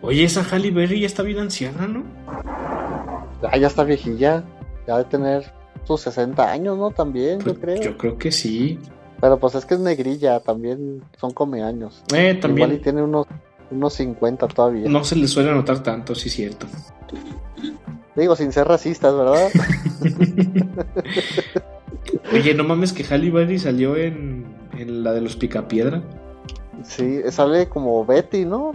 Oye, 0.03 0.25
esa 0.25 0.43
Halle 0.43 0.71
Berry 0.71 1.01
ya 1.01 1.07
está 1.07 1.23
bien 1.23 1.38
anciana, 1.38 1.87
¿no? 1.87 2.03
Ya, 3.43 3.57
ya 3.57 3.67
está 3.67 3.85
viejilla. 3.85 4.45
Ya 4.87 4.99
de 4.99 5.05
tener 5.05 5.53
sus 5.85 6.01
60 6.03 6.51
años, 6.51 6.79
¿no? 6.79 6.90
También, 6.90 7.38
yo 7.40 7.45
pues, 7.47 7.59
creo. 7.59 7.83
Yo 7.83 7.99
creo 7.99 8.18
que 8.18 8.33
sí. 8.33 8.79
Pero 9.21 9.38
pues 9.38 9.55
es 9.55 9.64
que 9.64 9.75
es 9.75 9.81
negrilla, 9.81 10.40
también 10.40 11.03
son 11.18 11.33
come 11.33 11.62
años. 11.62 12.03
Eh, 12.14 12.35
también. 12.35 12.68
Igual 12.68 12.81
y 12.81 12.83
tiene 12.83 13.03
unos, 13.03 13.27
unos 13.71 13.92
50 13.95 14.49
todavía. 14.49 14.88
No 14.88 15.05
se 15.05 15.16
le 15.16 15.29
suele 15.29 15.53
notar 15.53 15.83
tanto, 15.83 16.14
sí, 16.14 16.29
cierto. 16.29 16.66
Digo, 18.16 18.37
sin 18.37 18.53
ser 18.53 18.66
racistas, 18.66 19.14
¿verdad? 19.14 19.49
Oye, 22.33 22.55
no 22.55 22.64
mames 22.64 22.92
que 22.92 23.05
Halle 23.05 23.31
Berry 23.31 23.59
salió 23.59 23.97
en, 23.97 24.45
en 24.77 25.05
la 25.05 25.12
de 25.12 25.21
los 25.21 25.37
Picapiedra. 25.37 26.03
Sí, 26.83 27.21
sale 27.31 27.68
como 27.68 28.05
Betty, 28.05 28.45
¿no? 28.45 28.73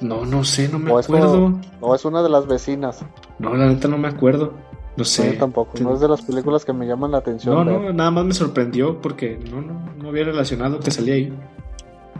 No, 0.00 0.24
no 0.24 0.44
sé, 0.44 0.68
no 0.68 0.78
me 0.78 0.92
acuerdo. 0.92 1.60
no, 1.80 1.94
es 1.94 2.04
una 2.04 2.22
de 2.22 2.28
las 2.28 2.46
vecinas. 2.46 3.00
No, 3.38 3.54
la 3.54 3.66
neta 3.66 3.88
no 3.88 3.98
me 3.98 4.08
acuerdo. 4.08 4.54
No 4.96 5.04
sé. 5.04 5.32
tampoco, 5.32 5.78
no 5.80 5.94
es 5.94 6.00
de 6.00 6.08
las 6.08 6.22
películas 6.22 6.64
que 6.64 6.72
me 6.72 6.86
llaman 6.86 7.12
la 7.12 7.18
atención. 7.18 7.54
No, 7.54 7.64
no, 7.64 7.92
nada 7.92 8.10
más 8.10 8.24
me 8.24 8.34
sorprendió 8.34 9.00
porque 9.00 9.38
no, 9.50 9.60
no, 9.62 9.80
no 9.96 10.08
había 10.08 10.24
relacionado 10.24 10.80
que 10.80 10.90
salía 10.90 11.14
ahí. 11.14 11.32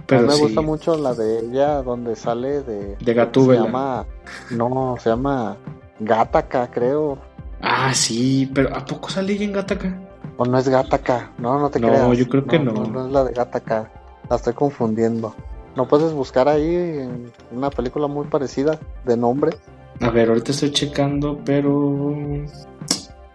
Pero 0.06 0.26
me 0.26 0.36
gusta 0.36 0.60
mucho 0.60 0.96
la 0.96 1.14
de 1.14 1.40
ella 1.40 1.82
donde 1.82 2.16
sale 2.16 2.62
de... 2.62 2.96
De 2.96 3.14
Gatúbela. 3.14 3.60
Se 3.60 3.66
llama... 3.66 4.06
No, 4.50 4.96
se 4.98 5.10
llama 5.10 5.56
Gataca, 6.00 6.70
creo. 6.70 7.18
Ah, 7.60 7.92
sí, 7.94 8.50
pero 8.54 8.74
¿a 8.74 8.84
poco 8.84 9.10
sale 9.10 9.34
ella 9.34 9.44
en 9.44 9.52
Gataca? 9.52 10.00
O 10.36 10.44
no 10.46 10.58
es 10.58 10.68
Gataca, 10.68 11.30
no, 11.38 11.58
no 11.58 11.70
te 11.70 11.80
creas. 11.80 12.02
No, 12.02 12.14
yo 12.14 12.28
creo 12.28 12.44
que 12.46 12.58
no. 12.58 12.72
no. 12.72 13.06
es 13.06 13.12
la 13.12 13.24
de 13.24 13.32
Gataca, 13.34 13.90
la 14.28 14.36
estoy 14.36 14.54
confundiendo. 14.54 15.34
No 15.76 15.86
puedes 15.86 16.12
buscar 16.12 16.48
ahí 16.48 17.08
una 17.52 17.70
película 17.70 18.06
muy 18.06 18.26
parecida 18.26 18.78
de 19.04 19.16
nombre. 19.16 19.52
A 20.00 20.10
ver, 20.10 20.28
ahorita 20.28 20.52
estoy 20.52 20.70
checando, 20.72 21.38
pero. 21.44 22.44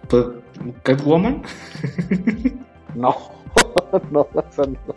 Pues, 0.07 0.27
¿Catwoman? 0.83 1.43
no, 2.95 3.15
no, 4.11 4.27
eso 4.51 4.65
no. 4.65 4.95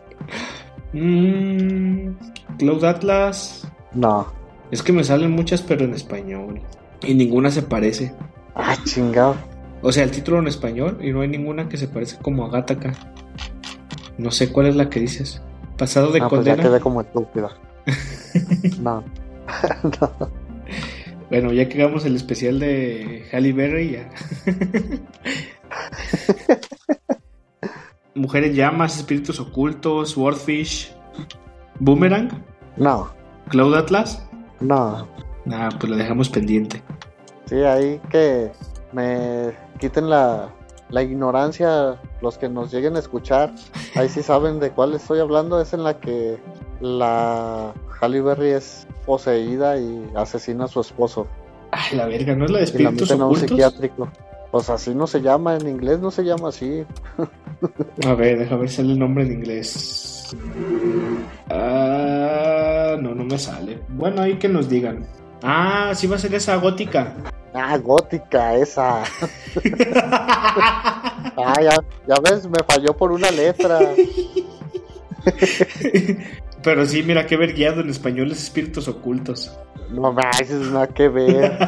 Mm, 0.92 2.16
Cloud 2.59 2.85
Atlas. 2.85 3.68
No. 3.92 4.26
Es 4.70 4.83
que 4.83 4.92
me 4.92 5.04
salen 5.04 5.31
muchas, 5.31 5.62
pero 5.62 5.85
en 5.85 5.94
español. 5.94 6.61
Y 7.02 7.14
ninguna 7.14 7.50
se 7.50 7.62
parece. 7.62 8.14
Ah, 8.54 8.76
chingado. 8.85 9.37
O 9.83 9.92
sea, 9.92 10.04
el 10.04 10.11
título 10.11 10.38
en 10.38 10.48
español 10.48 10.98
y 11.00 11.12
no 11.12 11.20
hay 11.20 11.28
ninguna 11.28 11.68
que 11.68 11.76
se 11.76 11.88
parece 11.88 12.18
como 12.18 12.44
a 12.44 12.50
Gataca. 12.50 12.92
No 14.16 14.31
sé 14.31 14.50
cuál 14.50 14.66
es 14.66 14.76
la 14.76 14.90
que 14.90 15.00
dices. 15.00 15.40
Pasado 15.76 16.11
de 16.11 16.20
ah, 16.20 16.28
condena. 16.28 16.57
Pues 16.57 16.64
ya 16.64 16.70
quedé 16.70 16.81
como 16.81 17.00
estúpida. 17.00 17.50
no. 18.81 19.04
no. 20.00 20.48
Bueno, 21.31 21.53
ya 21.53 21.69
que 21.69 21.83
hagamos 21.83 22.05
el 22.07 22.17
especial 22.17 22.59
de 22.59 23.29
Halle 23.33 23.53
Berry, 23.53 23.91
ya. 23.93 24.11
Mujeres 28.14 28.57
llamas, 28.57 28.97
espíritus 28.97 29.38
ocultos, 29.38 30.11
Swordfish, 30.11 30.93
Boomerang. 31.79 32.31
No. 32.77 33.11
Cloud 33.49 33.75
Atlas. 33.75 34.27
No. 34.61 35.07
Ah, 35.51 35.69
pues 35.79 35.91
la 35.91 35.97
dejamos 35.97 36.29
pendiente. 36.29 36.83
Sí, 37.47 37.57
ahí 37.57 38.01
que 38.11 38.51
me 38.93 39.53
quiten 39.79 40.11
la, 40.11 40.51
la 40.91 41.03
ignorancia 41.03 42.01
los 42.21 42.38
que 42.38 42.49
nos 42.49 42.73
lleguen 42.73 42.97
a 42.97 43.01
escuchar. 43.01 43.53
Ahí 43.95 44.09
sí 44.09 44.23
saben 44.23 44.61
de 44.61 44.71
cuál 44.71 44.95
estoy 44.95 45.21
hablando. 45.21 45.61
Es 45.61 45.73
en 45.73 45.85
la 45.85 46.01
que 46.01 46.38
la 46.81 47.73
Halle 48.01 48.21
Berry 48.21 48.51
es 48.51 48.87
poseída 49.07 49.79
y 49.79 50.11
asesina 50.14 50.64
a 50.64 50.69
su 50.69 50.81
esposo. 50.81 51.27
Ay, 51.71 51.97
la 51.97 52.07
verga, 52.07 52.35
¿no 52.35 52.45
es 52.47 52.51
la 52.51 52.59
de 52.59 52.64
espíritus 52.64 53.11
ocultos? 53.11 53.41
psiquiátrico. 53.41 54.09
Pues 54.51 54.71
así 54.71 54.95
no 54.95 55.07
se 55.07 55.21
llama, 55.21 55.57
en 55.57 55.69
inglés 55.69 56.01
no 56.01 56.11
se 56.11 56.25
llama 56.25 56.49
así. 56.49 56.85
a 58.07 58.14
ver, 58.14 58.38
déjame 58.38 58.62
ver 58.62 58.71
si 58.71 58.77
sale 58.77 58.93
el 58.93 58.99
nombre 58.99 59.25
en 59.25 59.33
inglés. 59.33 60.35
Ah, 61.51 62.97
no, 63.01 63.14
no 63.14 63.25
me 63.25 63.38
sale. 63.38 63.81
Bueno, 63.88 64.23
ahí 64.23 64.38
que 64.38 64.49
nos 64.49 64.69
digan. 64.69 65.07
Ah, 65.43 65.93
sí 65.95 66.07
va 66.07 66.17
a 66.17 66.19
ser 66.19 66.35
esa 66.35 66.57
gótica. 66.57 67.14
Ah, 67.53 67.77
gótica, 67.77 68.57
esa. 68.57 69.03
ah, 71.37 71.61
ya, 71.61 71.77
ya 72.07 72.14
ves, 72.23 72.49
me 72.49 72.59
falló 72.67 72.97
por 72.97 73.12
una 73.12 73.31
letra. 73.31 73.81
Pero 76.62 76.87
sí, 76.87 77.03
mira 77.03 77.27
que 77.27 77.37
ver 77.37 77.55
guiado 77.55 77.81
en 77.81 77.90
español 77.90 78.33
es 78.33 78.42
espíritus 78.42 78.88
ocultos. 78.88 79.57
No 79.90 80.14
es 80.40 80.51
nada 80.51 80.87
que 80.88 81.09
ver. 81.09 81.59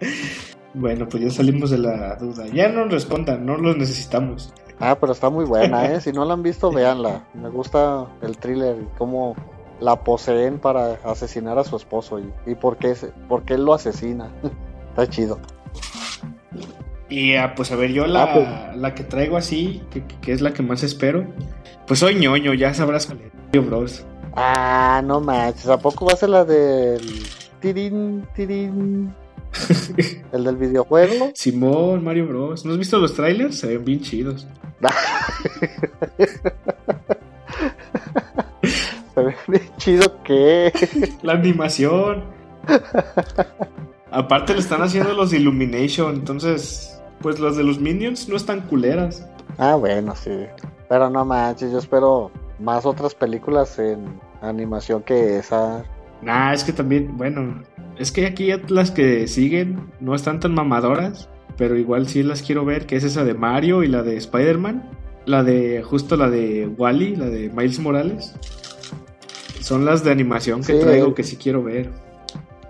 bueno, 0.74 1.08
pues 1.08 1.24
ya 1.24 1.30
salimos 1.30 1.70
de 1.70 1.78
la 1.78 2.16
duda. 2.16 2.46
Ya 2.48 2.68
no 2.68 2.84
respondan, 2.84 3.44
no 3.46 3.56
los 3.56 3.76
necesitamos. 3.76 4.52
Ah, 4.78 4.96
pero 4.98 5.12
está 5.12 5.30
muy 5.30 5.44
buena, 5.44 5.86
¿eh? 5.92 6.00
Si 6.00 6.12
no 6.12 6.24
la 6.24 6.34
han 6.34 6.42
visto, 6.42 6.70
véanla. 6.70 7.24
Me 7.34 7.48
gusta 7.48 8.06
el 8.22 8.36
thriller 8.36 8.76
y 8.82 8.98
cómo 8.98 9.34
la 9.80 9.96
poseen 10.04 10.58
para 10.58 10.98
asesinar 11.04 11.58
a 11.58 11.64
su 11.64 11.76
esposo 11.76 12.18
y, 12.18 12.30
y 12.46 12.54
por, 12.54 12.76
qué, 12.76 12.94
por 13.28 13.44
qué 13.44 13.54
él 13.54 13.64
lo 13.64 13.74
asesina. 13.74 14.30
está 14.90 15.08
chido. 15.08 15.40
Y 17.08 17.34
ah, 17.34 17.54
pues 17.56 17.72
a 17.72 17.76
ver, 17.76 17.90
yo 17.90 18.06
la, 18.06 18.22
ah, 18.22 18.34
pues. 18.34 18.76
la 18.76 18.94
que 18.94 19.02
traigo 19.02 19.36
así, 19.36 19.82
que, 19.90 20.04
que, 20.04 20.32
es 20.32 20.40
la 20.40 20.52
que 20.52 20.62
más 20.62 20.84
espero, 20.84 21.26
pues 21.86 21.98
soy 21.98 22.14
ñoño, 22.14 22.54
ya 22.54 22.72
sabrás 22.72 23.06
cuál 23.06 23.20
es. 23.22 23.66
Bros. 23.66 24.06
Ah, 24.36 25.02
no 25.04 25.20
manches, 25.20 25.68
¿a 25.68 25.78
poco 25.78 26.06
va 26.06 26.12
a 26.12 26.16
ser 26.16 26.28
la 26.28 26.44
del 26.44 27.26
tirín, 27.60 28.26
tirín? 28.34 29.14
¿El 30.32 30.44
del 30.44 30.56
videojuego? 30.56 31.32
Simón, 31.34 32.04
Mario 32.04 32.28
Bros. 32.28 32.64
¿No 32.64 32.72
has 32.72 32.78
visto 32.78 32.98
los 32.98 33.14
trailers? 33.14 33.58
Se 33.58 33.66
ven 33.66 33.84
bien 33.84 34.00
chidos. 34.00 34.46
Se 39.14 39.22
ve 39.22 39.34
bien 39.48 39.70
chido 39.76 40.22
que 40.22 40.72
La 41.22 41.34
animación. 41.34 42.24
Aparte 44.10 44.54
le 44.54 44.60
están 44.60 44.82
haciendo 44.82 45.12
los 45.14 45.32
Illumination, 45.32 46.14
entonces, 46.14 47.00
pues 47.20 47.40
las 47.40 47.56
de 47.56 47.64
los 47.64 47.80
Minions 47.80 48.28
no 48.28 48.36
están 48.36 48.60
culeras. 48.62 49.26
Ah, 49.58 49.74
bueno, 49.74 50.14
sí. 50.16 50.46
Pero 50.88 51.10
no 51.10 51.24
manches, 51.24 51.72
yo 51.72 51.78
espero 51.78 52.30
más 52.60 52.86
otras 52.86 53.14
películas 53.14 53.78
en 53.78 54.20
animación 54.40 55.02
que 55.02 55.38
esa. 55.38 55.84
Nah, 56.22 56.52
es 56.52 56.64
que 56.64 56.72
también, 56.72 57.16
bueno, 57.16 57.62
es 57.98 58.12
que 58.12 58.26
aquí 58.26 58.50
las 58.68 58.90
que 58.90 59.26
siguen 59.26 59.90
no 60.00 60.14
están 60.14 60.40
tan 60.40 60.54
mamadoras, 60.54 61.28
pero 61.56 61.76
igual 61.76 62.08
sí 62.08 62.22
las 62.22 62.42
quiero 62.42 62.64
ver, 62.64 62.86
que 62.86 62.96
es 62.96 63.04
esa 63.04 63.24
de 63.24 63.34
Mario 63.34 63.82
y 63.82 63.88
la 63.88 64.02
de 64.02 64.16
Spider-Man, 64.16 64.90
la 65.26 65.42
de, 65.42 65.82
justo 65.82 66.16
la 66.16 66.28
de 66.28 66.66
Wally, 66.66 67.16
la 67.16 67.26
de 67.26 67.50
Miles 67.50 67.78
Morales. 67.78 68.34
Son 69.60 69.84
las 69.84 70.02
de 70.04 70.10
animación 70.10 70.62
que 70.62 70.74
traigo 70.74 71.14
que 71.14 71.22
sí 71.22 71.36
quiero 71.36 71.62
ver. 71.62 71.90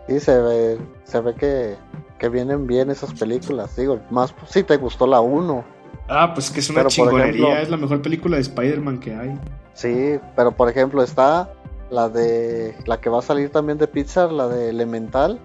Sí, 0.07 0.21
se 0.21 0.39
ve, 0.41 0.79
se 1.05 1.21
ve 1.21 1.35
que, 1.35 1.77
que 2.19 2.29
vienen 2.29 2.67
bien 2.67 2.91
esas 2.91 3.15
películas, 3.15 3.75
digo, 3.77 4.01
más 4.11 4.35
si 4.47 4.63
te 4.63 4.77
gustó 4.77 5.07
la 5.07 5.21
1. 5.21 5.65
Ah, 6.09 6.35
pues 6.35 6.51
que 6.51 6.61
es 6.61 6.69
una 6.69 6.85
chingonería, 6.87 7.63
es 7.63 7.71
la 7.71 7.77
mejor 7.77 8.03
película 8.03 8.37
de 8.37 8.43
Spider-Man 8.43 8.99
que 8.99 9.15
hay. 9.15 9.39
Sí, 9.81 10.21
pero 10.37 10.53
por 10.53 10.69
ejemplo 10.69 11.03
está 11.03 11.55
la 11.91 12.11
de 12.11 12.77
la 12.85 13.01
que 13.01 13.09
va 13.09 13.21
a 13.21 13.23
salir 13.23 13.49
también 13.49 13.79
de 13.79 13.87
Pixar, 13.87 14.31
la 14.31 14.47
de 14.47 14.69
Elemental. 14.69 15.41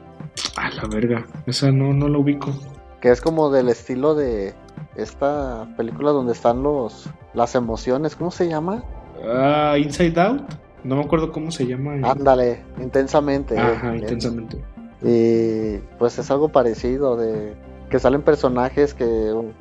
Ah, 0.57 0.69
la 0.71 0.83
verga, 0.89 1.25
esa 1.45 1.71
no, 1.71 1.93
no 1.93 2.09
la 2.09 2.17
ubico. 2.17 2.51
Que 2.99 3.11
es 3.11 3.21
como 3.21 3.49
del 3.49 3.69
estilo 3.69 4.13
de 4.13 4.53
esta 4.97 5.65
película 5.77 6.11
donde 6.11 6.33
están 6.33 6.63
los 6.63 7.09
las 7.33 7.55
emociones, 7.55 8.17
¿cómo 8.17 8.29
se 8.29 8.49
llama? 8.49 8.83
Ah, 9.25 9.77
Inside 9.77 10.19
Out. 10.19 10.41
No 10.83 10.97
me 10.97 11.03
acuerdo 11.05 11.31
cómo 11.31 11.49
se 11.49 11.65
llama. 11.65 11.93
Ándale, 12.03 12.61
intensamente. 12.81 13.57
Ajá, 13.57 13.95
intensamente. 13.95 14.61
Y 15.01 15.77
pues 15.97 16.19
es 16.19 16.29
algo 16.29 16.49
parecido 16.49 17.15
de 17.15 17.55
que 17.89 17.99
salen 17.99 18.21
personajes 18.21 18.93
que 18.93 19.05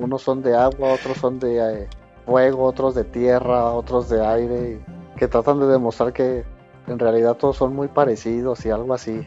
unos 0.00 0.22
son 0.22 0.42
de 0.42 0.56
agua, 0.56 0.94
otros 0.94 1.16
son 1.18 1.38
de 1.38 1.58
eh, 1.58 1.88
fuego, 2.24 2.64
otros 2.64 2.94
de 2.94 3.04
tierra, 3.04 3.72
otros 3.72 4.08
de 4.08 4.24
aire, 4.24 4.80
que 5.16 5.28
tratan 5.28 5.60
de 5.60 5.66
demostrar 5.66 6.12
que 6.12 6.44
en 6.86 6.98
realidad 6.98 7.36
todos 7.36 7.56
son 7.56 7.74
muy 7.74 7.88
parecidos 7.88 8.64
y 8.66 8.70
algo 8.70 8.94
así. 8.94 9.26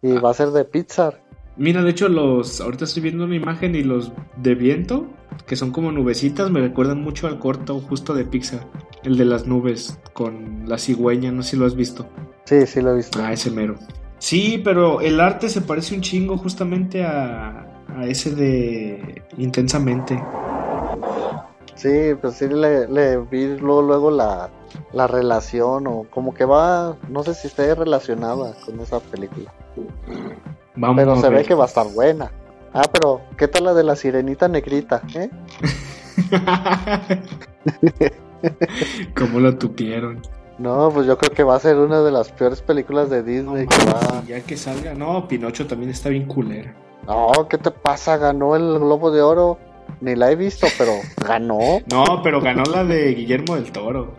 Y 0.00 0.12
va 0.14 0.30
a 0.30 0.34
ser 0.34 0.48
de 0.50 0.64
Pixar. 0.64 1.22
Mira, 1.56 1.82
de 1.82 1.90
hecho, 1.90 2.08
los. 2.08 2.60
Ahorita 2.60 2.84
estoy 2.84 3.02
viendo 3.02 3.24
una 3.24 3.36
imagen 3.36 3.74
y 3.74 3.82
los 3.82 4.12
de 4.36 4.54
viento, 4.54 5.06
que 5.46 5.54
son 5.54 5.70
como 5.70 5.92
nubecitas, 5.92 6.50
me 6.50 6.60
recuerdan 6.60 7.02
mucho 7.02 7.26
al 7.26 7.38
corto 7.38 7.80
justo 7.80 8.14
de 8.14 8.24
Pixar. 8.24 8.66
El 9.04 9.16
de 9.18 9.24
las 9.24 9.46
nubes 9.46 9.98
con 10.12 10.68
la 10.68 10.78
cigüeña, 10.78 11.30
no 11.32 11.42
sé 11.42 11.50
si 11.50 11.56
lo 11.56 11.66
has 11.66 11.74
visto. 11.74 12.06
Sí, 12.44 12.66
sí 12.66 12.80
lo 12.80 12.92
he 12.92 12.96
visto. 12.96 13.20
Ah, 13.22 13.32
ese 13.32 13.50
mero. 13.50 13.74
Sí, 14.18 14.60
pero 14.64 15.00
el 15.00 15.20
arte 15.20 15.48
se 15.48 15.60
parece 15.60 15.94
un 15.94 16.00
chingo 16.00 16.38
justamente 16.38 17.04
a, 17.04 17.84
a 17.88 18.06
ese 18.06 18.34
de 18.34 19.22
Intensamente. 19.36 20.22
Sí, 21.82 22.14
pues 22.20 22.34
sí 22.34 22.46
le, 22.46 22.86
le 22.86 23.18
vi 23.18 23.58
luego, 23.58 23.82
luego 23.82 24.10
la, 24.12 24.50
la 24.92 25.08
relación 25.08 25.88
o 25.88 26.06
como 26.08 26.32
que 26.32 26.44
va, 26.44 26.96
no 27.08 27.24
sé 27.24 27.34
si 27.34 27.48
esté 27.48 27.74
relacionada 27.74 28.54
con 28.64 28.78
esa 28.78 29.00
película. 29.00 29.52
Vamos 30.76 30.96
pero 30.96 31.16
se 31.16 31.28
ve 31.28 31.42
que 31.42 31.54
va 31.54 31.64
a 31.64 31.66
estar 31.66 31.88
buena. 31.88 32.30
Ah, 32.72 32.84
pero 32.92 33.22
¿qué 33.36 33.48
tal 33.48 33.64
la 33.64 33.74
de 33.74 33.82
la 33.82 33.96
sirenita 33.96 34.46
negrita? 34.46 35.02
¿eh? 35.16 35.28
¿Cómo 39.18 39.40
la 39.40 39.58
tupieron? 39.58 40.22
No, 40.58 40.88
pues 40.94 41.08
yo 41.08 41.18
creo 41.18 41.32
que 41.32 41.42
va 41.42 41.56
a 41.56 41.60
ser 41.60 41.78
una 41.78 42.00
de 42.00 42.12
las 42.12 42.30
peores 42.30 42.62
películas 42.62 43.10
de 43.10 43.24
Disney. 43.24 43.66
Ya 44.28 44.40
que 44.40 44.56
salga, 44.56 44.94
no, 44.94 45.26
Pinocho 45.26 45.66
también 45.66 45.90
está 45.90 46.10
bien 46.10 46.26
culera. 46.26 46.72
No, 47.08 47.48
¿qué 47.50 47.58
te 47.58 47.72
pasa? 47.72 48.18
Ganó 48.18 48.54
el 48.54 48.78
Globo 48.78 49.10
de 49.10 49.20
Oro. 49.20 49.58
Ni 50.02 50.16
la 50.16 50.32
he 50.32 50.36
visto, 50.36 50.66
pero 50.76 50.94
ganó. 51.24 51.60
No, 51.88 52.22
pero 52.24 52.40
ganó 52.40 52.64
la 52.64 52.82
de 52.82 53.14
Guillermo 53.14 53.54
del 53.54 53.70
Toro. 53.70 54.12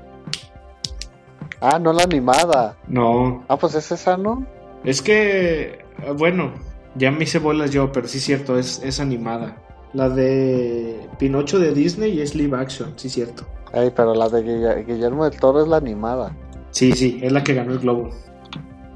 Ah, 1.60 1.78
no 1.78 1.92
la 1.92 2.04
animada. 2.04 2.78
No. 2.88 3.44
Ah, 3.50 3.58
pues 3.58 3.76
es 3.76 3.92
esa, 3.92 4.16
¿no? 4.16 4.46
Es 4.86 5.02
que, 5.02 5.80
bueno, 6.18 6.54
ya 6.96 7.12
me 7.12 7.26
hice 7.26 7.40
bolas 7.40 7.72
yo, 7.72 7.92
pero 7.92 8.08
sí 8.08 8.20
es 8.20 8.24
cierto, 8.24 8.58
es, 8.58 8.82
es 8.82 9.02
animada. 9.02 9.58
La 9.92 10.08
de 10.08 11.06
Pinocho 11.20 11.60
de 11.60 11.74
Disney 11.74 12.22
es 12.22 12.34
live 12.34 12.58
action, 12.58 12.94
sí 12.96 13.08
es 13.08 13.14
cierto. 13.14 13.46
Ay, 13.74 13.92
pero 13.94 14.16
la 14.16 14.30
de 14.30 14.86
Guillermo 14.88 15.26
del 15.30 15.38
Toro 15.38 15.62
es 15.64 15.68
la 15.68 15.78
animada. 15.78 16.34
Sí, 16.72 16.94
sí, 16.94 17.20
es 17.22 17.32
la 17.34 17.44
que 17.44 17.56
ganó 17.56 17.74
el 17.74 17.80
globo. 17.80 18.10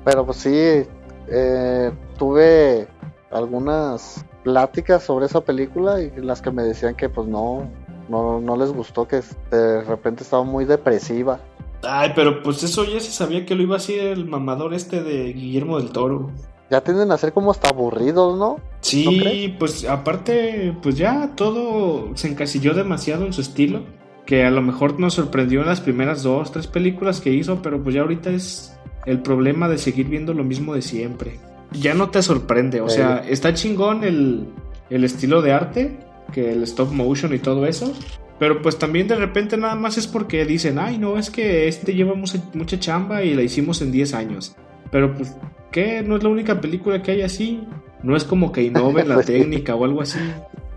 Pero 0.05 0.25
pues 0.25 0.37
sí, 0.37 0.85
eh, 1.27 1.91
tuve 2.17 2.87
algunas 3.29 4.23
pláticas 4.47 5.03
sobre 5.03 5.25
esa 5.25 5.41
película 5.41 5.99
y 6.01 6.09
las 6.21 6.41
que 6.41 6.51
me 6.51 6.63
decían 6.63 6.95
que 6.95 7.09
pues 7.09 7.27
no, 7.27 7.69
no, 8.07 8.39
no 8.39 8.55
les 8.55 8.71
gustó, 8.71 9.05
que 9.05 9.19
de 9.51 9.83
repente 9.83 10.23
estaba 10.23 10.45
muy 10.45 10.63
depresiva. 10.63 11.41
Ay, 11.83 12.13
pero 12.15 12.41
pues 12.41 12.63
eso 12.63 12.85
ya 12.85 13.01
se 13.01 13.11
sabía 13.11 13.45
que 13.45 13.55
lo 13.55 13.63
iba 13.63 13.75
a 13.75 13.79
hacer 13.79 13.99
el 13.99 14.23
mamador 14.23 14.73
este 14.73 15.03
de 15.03 15.33
Guillermo 15.33 15.79
del 15.79 15.91
Toro. 15.91 16.31
Ya 16.71 16.79
tienden 16.79 17.11
a 17.11 17.17
ser 17.17 17.33
como 17.33 17.51
hasta 17.51 17.67
aburridos, 17.67 18.39
¿no? 18.39 18.61
Sí, 18.79 19.53
pues 19.59 19.83
aparte, 19.83 20.73
pues 20.81 20.95
ya 20.95 21.33
todo 21.35 22.15
se 22.15 22.29
encasilló 22.29 22.73
demasiado 22.73 23.25
en 23.25 23.33
su 23.33 23.41
estilo. 23.41 23.81
Que 24.25 24.45
a 24.45 24.51
lo 24.51 24.61
mejor 24.61 24.97
nos 24.97 25.15
sorprendió 25.15 25.59
en 25.59 25.67
las 25.67 25.81
primeras 25.81 26.23
dos, 26.23 26.53
tres 26.53 26.67
películas 26.67 27.19
que 27.19 27.31
hizo, 27.31 27.61
pero 27.61 27.83
pues 27.83 27.95
ya 27.95 28.01
ahorita 28.01 28.29
es 28.29 28.77
el 29.05 29.21
problema 29.21 29.67
de 29.67 29.77
seguir 29.77 30.07
viendo 30.07 30.33
lo 30.33 30.45
mismo 30.45 30.73
de 30.73 30.81
siempre. 30.81 31.37
Ya 31.71 31.93
no 31.93 32.09
te 32.09 32.21
sorprende, 32.21 32.81
o 32.81 32.89
sea, 32.89 33.23
está 33.27 33.53
chingón 33.53 34.03
el, 34.03 34.47
el 34.89 35.03
estilo 35.03 35.41
de 35.41 35.51
arte, 35.51 35.99
que 36.31 36.51
el 36.51 36.63
stop 36.63 36.91
motion 36.91 37.33
y 37.33 37.39
todo 37.39 37.65
eso, 37.65 37.93
pero 38.39 38.61
pues 38.61 38.77
también 38.77 39.07
de 39.07 39.15
repente 39.15 39.57
nada 39.57 39.75
más 39.75 39.97
es 39.97 40.07
porque 40.07 40.45
dicen, 40.45 40.77
ay, 40.79 40.97
no, 40.97 41.17
es 41.17 41.29
que 41.29 41.67
este 41.67 41.93
lleva 41.93 42.13
mucha, 42.13 42.79
chamba 42.79 43.23
y 43.23 43.33
la 43.33 43.41
hicimos 43.41 43.81
en 43.81 43.91
10 43.91 44.13
años. 44.13 44.55
Pero 44.91 45.13
pues, 45.15 45.35
¿qué? 45.71 46.03
¿No 46.03 46.17
es 46.17 46.23
la 46.23 46.29
única 46.29 46.61
película 46.61 47.01
que 47.01 47.11
hay 47.11 47.21
así? 47.23 47.67
No 48.03 48.15
es 48.15 48.23
como 48.23 48.51
que 48.51 48.63
innoven 48.63 49.09
la 49.09 49.15
pues 49.15 49.25
técnica 49.27 49.75
o 49.75 49.83
algo 49.85 50.01
así. 50.01 50.19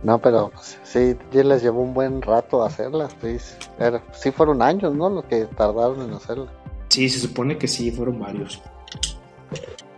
No, 0.03 0.19
pero 0.19 0.51
pues, 0.55 0.79
sí, 0.83 1.15
ya 1.33 1.45
les 1.45 1.63
llevó 1.63 1.83
un 1.83 1.93
buen 1.93 2.23
rato 2.23 2.65
hacerla. 2.65 3.09
Sí, 3.21 3.37
sí 4.15 4.31
fueron 4.31 4.63
años, 4.63 4.95
¿no? 4.95 5.11
Los 5.11 5.25
que 5.27 5.45
tardaron 5.45 6.01
en 6.01 6.15
hacerla. 6.15 6.47
Sí, 6.89 7.11
se 7.11 7.21
supone 7.21 7.59
que 7.59 7.69
sí, 7.69 7.91
fueron 7.91 8.19
varios. 8.19 8.63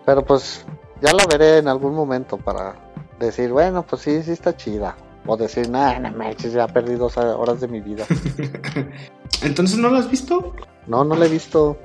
Pero 0.05 0.25
pues 0.25 0.67
ya 1.03 1.13
la 1.13 1.27
veré 1.27 1.59
en 1.59 1.69
algún 1.69 1.95
momento 1.95 2.39
para 2.39 2.75
decir, 3.19 3.51
bueno, 3.51 3.83
pues 3.83 4.03
sí, 4.03 4.23
sí 4.23 4.33
está 4.33 4.57
chida. 4.57 4.97
O 5.27 5.37
decir, 5.37 5.69
nada, 5.69 5.99
no 6.01 6.11
manches, 6.17 6.53
ya 6.53 6.67
perdí 6.67 6.95
dos 6.95 7.17
horas 7.17 7.61
de 7.61 7.69
mi 7.69 7.81
vida. 7.81 8.05
¿Entonces 9.43 9.79
no 9.79 9.89
lo 9.91 9.99
has 9.99 10.11
visto? 10.11 10.55
No, 10.87 11.05
no 11.05 11.15
la 11.15 11.27
he 11.27 11.29
visto. 11.29 11.77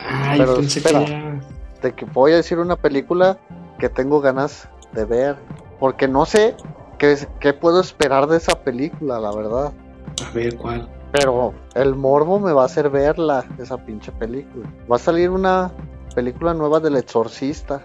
Ay, 0.00 0.38
Pero 0.38 0.58
espera, 0.58 1.04
que 1.04 1.40
de 1.82 1.94
que 1.94 2.04
voy 2.06 2.32
a 2.32 2.36
decir 2.36 2.58
una 2.58 2.76
película 2.76 3.38
que 3.78 3.88
tengo 3.88 4.20
ganas 4.20 4.68
de 4.92 5.04
ver. 5.04 5.36
Porque 5.78 6.08
no 6.08 6.26
sé 6.26 6.56
qué, 6.98 7.16
qué 7.38 7.52
puedo 7.52 7.80
esperar 7.80 8.26
de 8.26 8.36
esa 8.36 8.58
película, 8.62 9.20
la 9.20 9.32
verdad. 9.32 9.72
A 10.26 10.30
ver, 10.32 10.56
¿cuál? 10.56 10.88
Pero 11.12 11.54
el 11.74 11.94
morbo 11.94 12.38
me 12.38 12.52
va 12.52 12.62
a 12.62 12.66
hacer 12.66 12.90
verla, 12.90 13.44
esa 13.58 13.78
pinche 13.78 14.12
película. 14.12 14.68
Va 14.90 14.96
a 14.96 14.98
salir 14.98 15.30
una 15.30 15.72
película 16.14 16.54
nueva 16.54 16.80
del 16.80 16.96
exorcista. 16.96 17.80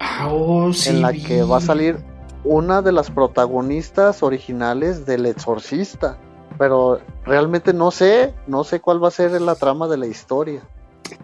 Ah, 0.00 0.28
oh, 0.30 0.72
sí, 0.72 0.90
en 0.90 1.02
la 1.02 1.10
vi. 1.10 1.22
que 1.22 1.42
va 1.42 1.58
a 1.58 1.60
salir 1.60 1.96
una 2.44 2.82
de 2.82 2.92
las 2.92 3.10
protagonistas 3.10 4.22
originales 4.22 5.06
del 5.06 5.26
exorcista. 5.26 6.18
Pero 6.58 7.00
realmente 7.24 7.72
no 7.72 7.90
sé, 7.90 8.34
no 8.48 8.64
sé 8.64 8.80
cuál 8.80 9.02
va 9.02 9.08
a 9.08 9.12
ser 9.12 9.40
la 9.40 9.54
trama 9.54 9.86
de 9.86 9.96
la 9.96 10.06
historia. 10.06 10.62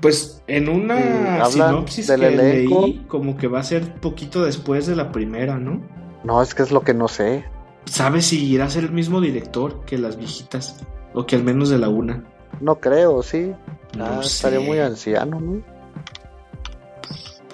Pues 0.01 0.43
en 0.47 0.69
una 0.69 1.45
sinopsis 1.47 2.07
del 2.07 2.21
que 2.21 2.27
elenco. 2.29 2.83
leí, 2.83 3.05
como 3.09 3.37
que 3.37 3.49
va 3.49 3.61
a 3.61 3.65
ser 3.65 3.95
poquito 4.01 4.45
después 4.45 4.87
de 4.87 4.95
la 4.97 5.11
primera, 5.11 5.59
¿no? 5.59 5.81
No, 6.23 6.41
es 6.41 6.55
que 6.55 6.63
es 6.63 6.71
lo 6.71 6.83
que 6.83 6.95
no 6.95 7.09
sé. 7.09 7.45
¿Sabes 7.87 8.27
si 8.27 8.45
irá 8.47 8.67
a 8.67 8.71
ser 8.71 8.85
el 8.85 8.93
mismo 8.93 9.21
director 9.21 9.85
que 9.85 9.99
las 9.99 10.17
viejitas? 10.17 10.77
O 11.15 11.27
que 11.27 11.37
al 11.37 11.43
menos 11.45 11.69
de 11.69 11.79
la 11.79 11.89
una. 11.89 12.25
No 12.61 12.77
creo, 12.81 13.23
sí. 13.23 13.53
No 13.97 14.05
Ah, 14.07 14.21
estaría 14.23 14.61
muy 14.61 14.79
anciano, 14.79 15.41
¿no? 15.41 15.63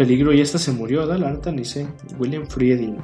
Peligro 0.01 0.33
y 0.33 0.41
esta 0.41 0.57
se 0.57 0.73
murió, 0.73 1.07
¿da? 1.07 1.19
La 1.19 1.31
neta 1.31 1.53
ni 1.53 1.63
sé. 1.63 1.87
William 2.19 2.47
Frieding. 2.47 2.97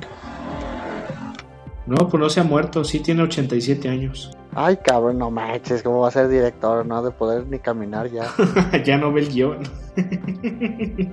No, 1.85 2.09
pues 2.09 2.19
no 2.19 2.31
se 2.31 2.41
ha 2.41 2.43
muerto, 2.43 2.85
sí 2.85 3.01
tiene 3.01 3.23
87 3.23 3.87
años. 3.87 4.35
Ay, 4.55 4.79
cabrón, 4.79 5.19
no 5.19 5.31
manches, 5.31 5.83
¿cómo 5.83 6.01
va 6.01 6.09
a 6.09 6.11
ser 6.11 6.29
director? 6.29 6.87
No 6.87 6.97
ha 6.97 7.03
de 7.03 7.11
poder 7.11 7.47
ni 7.49 7.59
caminar 7.59 8.11
ya. 8.11 8.33
ya 8.83 8.97
no 8.97 9.13
ve 9.13 9.21
el 9.21 9.29
guion. 9.29 9.59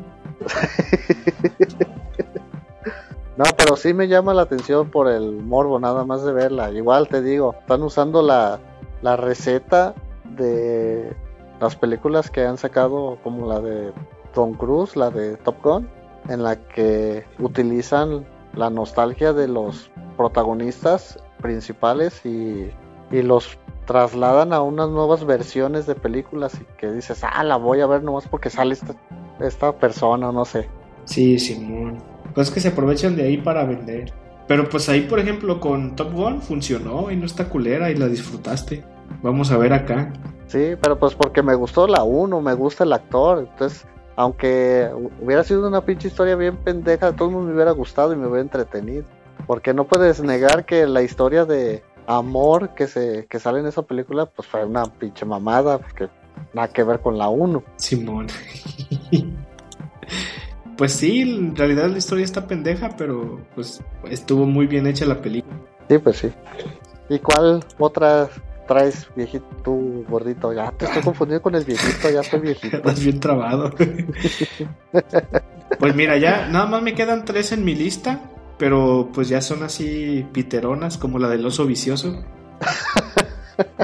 No, 3.35 3.45
pero 3.57 3.75
sí 3.75 3.95
me 3.95 4.07
llama 4.07 4.35
la 4.35 4.43
atención 4.43 4.91
por 4.91 5.09
el 5.09 5.31
morbo, 5.41 5.79
nada 5.79 6.05
más 6.05 6.23
de 6.23 6.31
verla. 6.31 6.69
Igual 6.69 7.07
te 7.07 7.19
digo, 7.23 7.55
están 7.59 7.81
usando 7.81 8.21
la, 8.21 8.59
la 9.01 9.17
receta 9.17 9.95
de 10.37 11.13
las 11.59 11.75
películas 11.75 12.29
que 12.29 12.45
han 12.45 12.59
sacado, 12.59 13.17
como 13.23 13.47
la 13.47 13.59
de 13.59 13.91
Tom 14.33 14.53
Cruise, 14.53 14.95
la 14.95 15.09
de 15.09 15.37
Top 15.37 15.55
Gun, 15.63 15.87
en 16.29 16.43
la 16.43 16.55
que 16.55 17.25
utilizan 17.39 18.25
la 18.55 18.69
nostalgia 18.69 19.33
de 19.33 19.47
los 19.47 19.89
protagonistas 20.17 21.17
principales 21.41 22.25
y, 22.25 22.69
y 23.11 23.21
los 23.21 23.57
trasladan 23.85 24.53
a 24.53 24.61
unas 24.61 24.89
nuevas 24.89 25.25
versiones 25.25 25.85
de 25.85 25.95
películas 25.95 26.59
y 26.59 26.65
que 26.77 26.91
dices, 26.91 27.23
ah, 27.23 27.43
la 27.43 27.57
voy 27.57 27.81
a 27.81 27.87
ver 27.87 28.03
nomás 28.03 28.27
porque 28.27 28.49
sale 28.49 28.73
esta, 28.73 28.95
esta 29.39 29.73
persona, 29.77 30.31
no 30.31 30.45
sé. 30.45 30.69
Sí, 31.05 31.37
Simón. 31.39 31.97
Pues 32.33 32.47
es 32.47 32.53
que 32.53 32.59
se 32.59 32.69
aprovechan 32.69 33.15
de 33.15 33.23
ahí 33.23 33.37
para 33.37 33.65
vender. 33.65 34.13
Pero 34.47 34.67
pues 34.69 34.89
ahí, 34.89 35.01
por 35.01 35.19
ejemplo, 35.19 35.59
con 35.59 35.95
Top 35.95 36.13
Gun 36.13 36.41
funcionó 36.41 37.11
y 37.11 37.15
no 37.15 37.25
está 37.25 37.49
culera 37.49 37.91
y 37.91 37.95
la 37.95 38.07
disfrutaste. 38.07 38.83
Vamos 39.21 39.51
a 39.51 39.57
ver 39.57 39.73
acá. 39.73 40.11
Sí, 40.47 40.75
pero 40.81 40.97
pues 40.97 41.15
porque 41.15 41.41
me 41.41 41.55
gustó 41.55 41.87
la 41.87 42.03
1, 42.03 42.41
me 42.41 42.53
gusta 42.53 42.83
el 42.83 42.93
actor. 42.93 43.47
Entonces, 43.49 43.85
aunque 44.15 44.89
hubiera 45.21 45.43
sido 45.43 45.67
una 45.67 45.85
pinche 45.85 46.07
historia 46.07 46.35
bien 46.35 46.57
pendeja, 46.57 47.07
a 47.07 47.15
todo 47.15 47.29
el 47.29 47.35
mundo 47.35 47.49
me 47.49 47.55
hubiera 47.55 47.71
gustado 47.71 48.13
y 48.13 48.15
me 48.15 48.27
hubiera 48.27 48.41
entretenido. 48.41 49.05
Porque 49.47 49.73
no 49.73 49.85
puedes 49.85 50.21
negar 50.21 50.65
que 50.65 50.85
la 50.87 51.01
historia 51.01 51.45
de 51.45 51.83
amor 52.07 52.75
que 52.75 52.87
se 52.87 53.25
que 53.27 53.39
sale 53.39 53.59
en 53.59 53.65
esa 53.65 53.81
película, 53.81 54.25
pues 54.25 54.47
fue 54.47 54.65
una 54.65 54.85
pinche 54.85 55.25
mamada, 55.25 55.77
porque 55.79 56.09
nada 56.53 56.67
que 56.67 56.83
ver 56.83 56.99
con 56.99 57.17
la 57.17 57.29
1. 57.29 57.63
Simón. 57.75 58.27
pues 60.77 60.93
sí, 60.93 61.21
en 61.21 61.55
realidad 61.55 61.89
la 61.89 61.97
historia 61.97 62.23
está 62.23 62.47
pendeja, 62.47 62.95
pero 62.97 63.41
pues 63.55 63.81
estuvo 64.09 64.45
muy 64.45 64.67
bien 64.67 64.87
hecha 64.87 65.05
la 65.05 65.21
película. 65.21 65.55
Sí, 65.89 65.97
pues 65.97 66.17
sí. 66.17 66.31
¿Y 67.09 67.19
cuál 67.19 67.63
otra 67.79 68.29
traes, 68.65 69.07
viejito, 69.15 69.45
tú, 69.63 70.05
gordito? 70.09 70.53
Ya 70.53 70.71
te 70.71 70.85
estoy 70.85 71.01
confundiendo 71.03 71.41
con 71.41 71.55
el 71.55 71.65
viejito, 71.65 72.09
ya 72.09 72.21
estoy 72.21 72.39
viejito. 72.39 72.77
Estás 72.77 73.03
bien 73.03 73.19
trabado. 73.19 73.71
pues 75.79 75.95
mira, 75.95 76.17
ya 76.17 76.47
nada 76.47 76.65
más 76.65 76.81
me 76.81 76.95
quedan 76.95 77.25
tres 77.25 77.51
en 77.51 77.63
mi 77.65 77.75
lista, 77.75 78.21
pero 78.57 79.09
pues 79.13 79.29
ya 79.29 79.41
son 79.41 79.63
así 79.63 80.25
piteronas 80.31 80.97
como 80.97 81.19
la 81.19 81.27
del 81.29 81.45
oso 81.45 81.65
vicioso. 81.65 82.23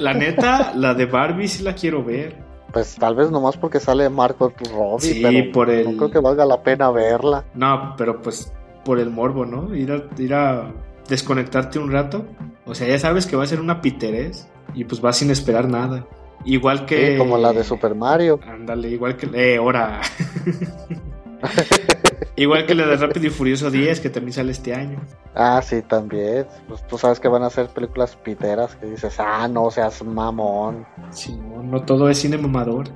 La 0.00 0.14
neta, 0.14 0.72
la 0.74 0.94
de 0.94 1.06
Barbie 1.06 1.48
sí 1.48 1.62
la 1.62 1.74
quiero 1.74 2.02
ver. 2.04 2.36
Pues 2.72 2.94
tal 2.96 3.14
vez 3.14 3.30
nomás 3.30 3.56
porque 3.56 3.80
sale 3.80 4.08
Marco 4.08 4.52
Robbie, 4.72 5.00
Sí, 5.00 5.20
pero 5.22 5.52
por 5.52 5.70
el- 5.70 5.84
no 5.84 5.96
creo 5.96 6.10
que 6.10 6.18
valga 6.20 6.46
la 6.46 6.62
pena 6.62 6.90
verla. 6.90 7.44
No, 7.54 7.94
pero 7.98 8.20
pues 8.22 8.52
por 8.84 8.98
el 8.98 9.10
morbo, 9.10 9.44
¿no? 9.44 9.74
Ir 9.74 9.92
a, 9.92 10.02
ir 10.20 10.34
a 10.34 10.70
desconectarte 11.12 11.78
un 11.78 11.92
rato. 11.92 12.26
O 12.64 12.74
sea, 12.74 12.88
ya 12.88 12.98
sabes 12.98 13.26
que 13.26 13.36
va 13.36 13.44
a 13.44 13.46
ser 13.46 13.60
una 13.60 13.82
piterés 13.82 14.48
y 14.74 14.84
pues 14.84 15.00
vas 15.00 15.18
sin 15.18 15.30
esperar 15.30 15.68
nada. 15.68 16.06
Igual 16.44 16.86
que... 16.86 17.12
Sí, 17.12 17.18
como 17.18 17.36
la 17.36 17.52
de 17.52 17.62
Super 17.64 17.94
Mario. 17.94 18.40
Ándale, 18.46 18.88
igual 18.88 19.16
que... 19.16 19.28
Eh, 19.34 19.58
ahora. 19.58 20.00
igual 22.36 22.64
que 22.66 22.74
la 22.74 22.86
de 22.86 22.96
Rápido 22.96 23.26
y 23.26 23.30
Furioso 23.30 23.70
10, 23.70 24.00
que 24.00 24.08
también 24.08 24.32
sale 24.32 24.52
este 24.52 24.74
año. 24.74 25.00
Ah, 25.34 25.60
sí, 25.62 25.82
también. 25.82 26.46
Pues 26.66 26.84
tú 26.86 26.96
sabes 26.96 27.20
que 27.20 27.28
van 27.28 27.42
a 27.42 27.50
ser 27.50 27.68
películas 27.68 28.16
piteras 28.16 28.74
que 28.76 28.86
dices, 28.86 29.20
ah, 29.20 29.46
no 29.48 29.70
seas 29.70 30.02
mamón. 30.02 30.86
Sí, 31.10 31.36
no, 31.36 31.62
no 31.62 31.82
todo 31.82 32.08
es 32.08 32.18
cine 32.18 32.38
mamador. 32.38 32.88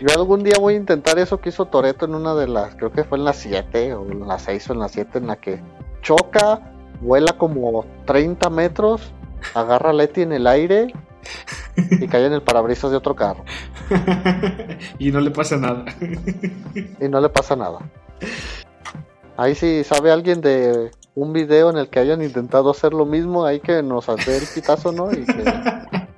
Yo 0.00 0.08
algún 0.14 0.44
día 0.44 0.56
voy 0.60 0.74
a 0.74 0.76
intentar 0.76 1.18
eso 1.18 1.40
que 1.40 1.48
hizo 1.48 1.66
Toreto 1.66 2.04
en 2.04 2.14
una 2.14 2.34
de 2.34 2.46
las, 2.46 2.74
creo 2.74 2.92
que 2.92 3.04
fue 3.04 3.18
en 3.18 3.24
la 3.24 3.32
7 3.32 3.94
o 3.94 4.10
en 4.10 4.26
la 4.26 4.38
6 4.38 4.70
o 4.70 4.72
en 4.74 4.78
la 4.78 4.88
7, 4.88 5.18
en 5.18 5.26
la 5.26 5.36
que 5.36 5.60
choca, 6.02 6.60
vuela 7.00 7.32
como 7.38 7.86
30 8.04 8.50
metros, 8.50 9.12
agarra 9.54 9.90
a 9.90 9.92
Leti 9.92 10.22
en 10.22 10.32
el 10.32 10.46
aire 10.46 10.92
y 11.76 12.06
cae 12.08 12.26
en 12.26 12.34
el 12.34 12.42
parabrisas 12.42 12.90
de 12.90 12.96
otro 12.96 13.16
carro. 13.16 13.44
y 14.98 15.10
no 15.10 15.20
le 15.20 15.30
pasa 15.30 15.56
nada. 15.56 15.84
y 17.00 17.08
no 17.08 17.20
le 17.20 17.28
pasa 17.28 17.56
nada. 17.56 17.78
Ahí 19.36 19.54
si 19.54 19.82
sabe 19.84 20.12
alguien 20.12 20.40
de 20.40 20.90
un 21.14 21.32
video 21.32 21.70
en 21.70 21.78
el 21.78 21.88
que 21.88 22.00
hayan 22.00 22.22
intentado 22.22 22.70
hacer 22.70 22.92
lo 22.92 23.06
mismo, 23.06 23.44
ahí 23.44 23.60
que 23.60 23.82
nos 23.82 24.08
hace 24.08 24.38
el 24.38 24.44
pitazo, 24.54 24.92
¿no? 24.92 25.12
Y 25.12 25.24
que, 25.24 25.44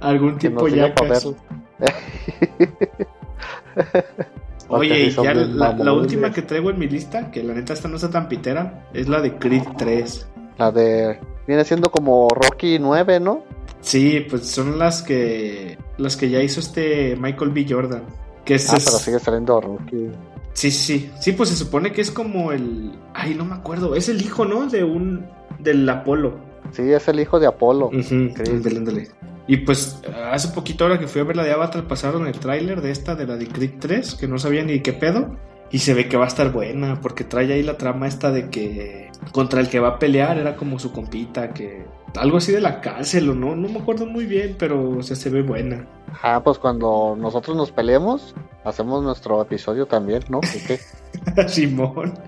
Algún 0.00 0.38
tipo 0.38 0.68
ya 0.68 0.94
para 0.94 1.10
verlo. 1.10 1.36
Oye, 4.72 5.06
y 5.06 5.10
ya 5.10 5.34
la, 5.34 5.92
última 5.92 6.32
que 6.32 6.42
traigo 6.42 6.70
en 6.70 6.78
mi 6.78 6.88
lista, 6.88 7.30
que 7.30 7.42
la 7.42 7.54
neta 7.54 7.72
esta 7.72 7.88
no 7.88 7.96
está 7.96 8.10
tan 8.10 8.28
pitera, 8.28 8.88
es 8.92 9.08
la 9.08 9.20
de 9.20 9.36
Creed 9.38 9.62
3. 9.78 10.28
La 10.58 10.70
de 10.72 11.18
viene 11.46 11.64
siendo 11.64 11.90
como 11.90 12.28
Rocky 12.28 12.78
9, 12.78 13.20
¿no? 13.20 13.44
Sí, 13.80 14.24
pues 14.30 14.46
son 14.48 14.78
las 14.78 15.02
que 15.02 15.76
las 15.98 16.16
que 16.16 16.30
ya 16.30 16.40
hizo 16.42 16.60
este 16.60 17.16
Michael 17.16 17.50
B. 17.50 17.66
Jordan. 17.68 18.02
Que 18.44 18.54
es, 18.54 18.72
Ah, 18.72 18.76
es- 18.76 18.84
pero 18.84 18.98
sigue 18.98 19.18
saliendo 19.18 19.60
Rocky. 19.60 20.08
Sí, 20.54 20.70
sí, 20.70 21.10
sí, 21.20 21.32
pues 21.32 21.48
se 21.48 21.56
supone 21.56 21.92
que 21.92 22.02
es 22.02 22.10
como 22.10 22.52
el... 22.52 22.92
Ay, 23.14 23.34
no 23.34 23.44
me 23.46 23.54
acuerdo, 23.54 23.94
es 23.94 24.08
el 24.10 24.20
hijo, 24.20 24.44
¿no? 24.44 24.66
De 24.68 24.84
un... 24.84 25.24
del 25.58 25.88
Apolo. 25.88 26.34
Sí, 26.72 26.82
es 26.92 27.08
el 27.08 27.20
hijo 27.20 27.40
de 27.40 27.46
Apolo. 27.46 27.86
Ujú, 27.86 28.34
Creed. 28.34 28.48
ándale, 28.56 28.76
ándale. 28.76 29.08
Y 29.46 29.58
pues 29.58 30.00
hace 30.30 30.48
poquito 30.48 30.84
ahora 30.84 30.98
que 30.98 31.08
fui 31.08 31.20
a 31.20 31.24
ver 31.24 31.36
la 31.36 31.44
de 31.44 31.52
Avatar 31.52 31.88
pasaron 31.88 32.26
el 32.26 32.38
tráiler 32.38 32.80
de 32.80 32.90
esta, 32.90 33.14
de 33.14 33.26
la 33.26 33.36
de 33.36 33.48
Creed 33.48 33.74
3, 33.80 34.14
que 34.14 34.28
no 34.28 34.38
sabía 34.38 34.62
ni 34.62 34.80
qué 34.80 34.92
pedo. 34.92 35.36
Y 35.70 35.78
se 35.78 35.94
ve 35.94 36.06
que 36.06 36.18
va 36.18 36.26
a 36.26 36.28
estar 36.28 36.52
buena, 36.52 37.00
porque 37.00 37.24
trae 37.24 37.50
ahí 37.50 37.62
la 37.62 37.78
trama 37.78 38.06
esta 38.06 38.30
de 38.30 38.50
que 38.50 39.10
contra 39.32 39.60
el 39.60 39.70
que 39.70 39.80
va 39.80 39.88
a 39.88 39.98
pelear 39.98 40.38
era 40.38 40.54
como 40.54 40.78
su 40.78 40.92
compita, 40.92 41.54
que 41.54 41.86
algo 42.14 42.36
así 42.36 42.52
de 42.52 42.60
la 42.60 42.82
cárcel 42.82 43.30
o 43.30 43.34
no, 43.34 43.56
no 43.56 43.70
me 43.70 43.78
acuerdo 43.78 44.04
muy 44.04 44.26
bien, 44.26 44.54
pero 44.58 44.98
o 44.98 45.02
sea, 45.02 45.16
se 45.16 45.30
ve 45.30 45.40
buena. 45.40 45.86
Ah, 46.22 46.42
pues 46.44 46.58
cuando 46.58 47.16
nosotros 47.18 47.56
nos 47.56 47.72
peleemos, 47.72 48.34
hacemos 48.64 49.02
nuestro 49.02 49.40
episodio 49.40 49.86
también, 49.86 50.22
¿no? 50.28 50.40
¿Y 50.54 50.58
qué? 50.66 50.78
Simón. 51.48 52.18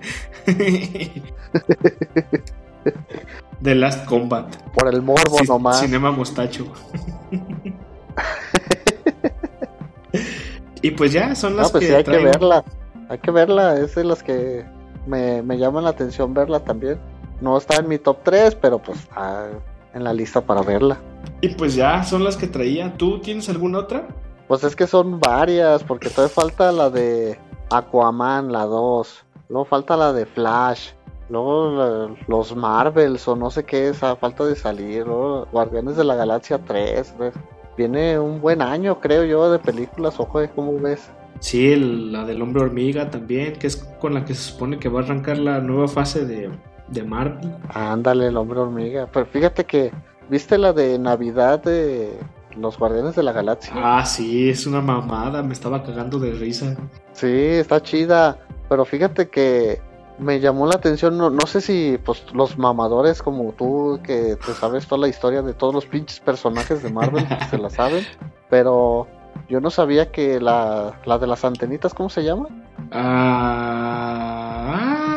The 3.63 3.75
Last 3.75 4.05
Combat. 4.05 4.55
Por 4.73 4.93
el 4.93 5.01
morbo 5.01 5.37
Ci- 5.39 5.47
nomás. 5.47 5.79
Cinema 5.79 6.11
Mostacho. 6.11 6.65
y 10.81 10.91
pues 10.91 11.11
ya, 11.13 11.35
son 11.35 11.55
las 11.57 11.67
No, 11.67 11.71
pues 11.71 11.81
que 11.83 11.87
sí, 11.89 11.93
hay 11.95 12.03
que 12.03 12.17
verla. 12.17 12.63
Hay 13.09 13.17
que 13.19 13.31
verla, 13.31 13.77
es 13.77 13.95
de 13.95 14.03
las 14.03 14.23
que 14.23 14.65
me, 15.05 15.41
me 15.41 15.57
llaman 15.57 15.83
la 15.83 15.91
atención 15.91 16.33
verla 16.33 16.59
también. 16.59 16.99
No 17.41 17.57
está 17.57 17.75
en 17.77 17.87
mi 17.87 17.97
top 17.97 18.17
3, 18.23 18.55
pero 18.55 18.79
pues 18.79 18.99
está 18.99 19.47
en 19.93 20.03
la 20.03 20.13
lista 20.13 20.41
para 20.41 20.61
verla. 20.61 20.97
Y 21.41 21.49
pues 21.49 21.75
ya, 21.75 22.03
son 22.03 22.23
las 22.23 22.37
que 22.37 22.47
traía. 22.47 22.95
¿Tú 22.97 23.19
tienes 23.19 23.47
alguna 23.49 23.79
otra? 23.79 24.07
Pues 24.47 24.63
es 24.63 24.75
que 24.75 24.87
son 24.87 25.19
varias, 25.19 25.83
porque 25.83 26.09
todavía 26.09 26.33
falta 26.33 26.71
la 26.71 26.89
de 26.89 27.37
Aquaman, 27.69 28.51
la 28.51 28.65
2. 28.65 29.25
Luego 29.49 29.65
falta 29.65 29.97
la 29.97 30.13
de 30.13 30.25
Flash. 30.25 30.89
Luego 31.29 31.71
la- 31.71 32.15
los 32.27 32.55
Marvels 32.55 33.27
o 33.27 33.35
no 33.35 33.49
sé 33.49 33.63
qué, 33.63 33.89
esa 33.89 34.15
falta 34.15 34.45
de 34.45 34.55
salir. 34.55 35.05
Luego 35.05 35.47
Guardianes 35.51 35.97
de 35.97 36.03
la 36.03 36.15
Galaxia 36.15 36.59
3. 36.59 37.13
¿ves? 37.17 37.33
Viene 37.77 38.17
un 38.19 38.39
buen 38.41 38.61
año, 38.61 38.99
creo 38.99 39.23
yo, 39.25 39.51
de 39.51 39.59
películas. 39.59 40.19
Ojo, 40.19 40.41
¿eh? 40.41 40.49
¿cómo 40.55 40.79
ves? 40.79 41.09
Sí, 41.39 41.71
el- 41.73 42.11
la 42.11 42.23
del 42.25 42.41
hombre 42.41 42.61
hormiga 42.63 43.09
también, 43.09 43.53
que 43.53 43.67
es 43.67 43.75
con 43.99 44.13
la 44.13 44.23
que 44.23 44.33
se 44.33 44.51
supone 44.51 44.79
que 44.79 44.87
va 44.89 45.01
a 45.01 45.03
arrancar 45.03 45.37
la 45.37 45.59
nueva 45.59 45.87
fase 45.87 46.25
de, 46.25 46.49
de 46.87 47.03
Marvel. 47.03 47.51
Ándale, 47.73 48.27
el 48.27 48.37
hombre 48.37 48.59
hormiga. 48.59 49.07
Pero 49.11 49.25
fíjate 49.25 49.65
que 49.65 49.91
¿viste 50.29 50.57
la 50.57 50.71
de 50.73 50.97
Navidad 50.97 51.61
de 51.61 52.17
los 52.57 52.79
Guardianes 52.79 53.15
de 53.15 53.23
la 53.23 53.33
Galaxia? 53.33 53.73
Ah, 53.75 54.05
sí, 54.05 54.49
es 54.49 54.65
una 54.65 54.79
mamada, 54.79 55.43
me 55.43 55.53
estaba 55.53 55.83
cagando 55.83 56.17
de 56.19 56.31
risa. 56.31 56.75
Sí, 57.11 57.27
está 57.27 57.81
chida, 57.81 58.37
pero 58.69 58.85
fíjate 58.85 59.27
que 59.27 59.81
me 60.17 60.39
llamó 60.39 60.67
la 60.67 60.75
atención, 60.75 61.17
no, 61.17 61.29
no 61.29 61.45
sé 61.45 61.61
si 61.61 61.99
pues 62.03 62.25
los 62.33 62.57
mamadores 62.57 63.21
como 63.21 63.51
tú 63.53 63.99
que 64.03 64.37
te 64.45 64.53
sabes 64.53 64.87
toda 64.87 65.01
la 65.01 65.07
historia 65.07 65.41
de 65.41 65.53
todos 65.53 65.73
los 65.73 65.85
pinches 65.85 66.19
personajes 66.19 66.83
de 66.83 66.91
Marvel, 66.91 67.27
se 67.49 67.57
la 67.57 67.69
saben, 67.69 68.05
pero 68.49 69.07
yo 69.49 69.59
no 69.59 69.69
sabía 69.69 70.11
que 70.11 70.39
la, 70.39 70.99
la 71.05 71.17
de 71.17 71.27
las 71.27 71.43
antenitas, 71.45 71.93
¿cómo 71.93 72.09
se 72.09 72.23
llama? 72.23 72.47
Ah, 72.91 74.75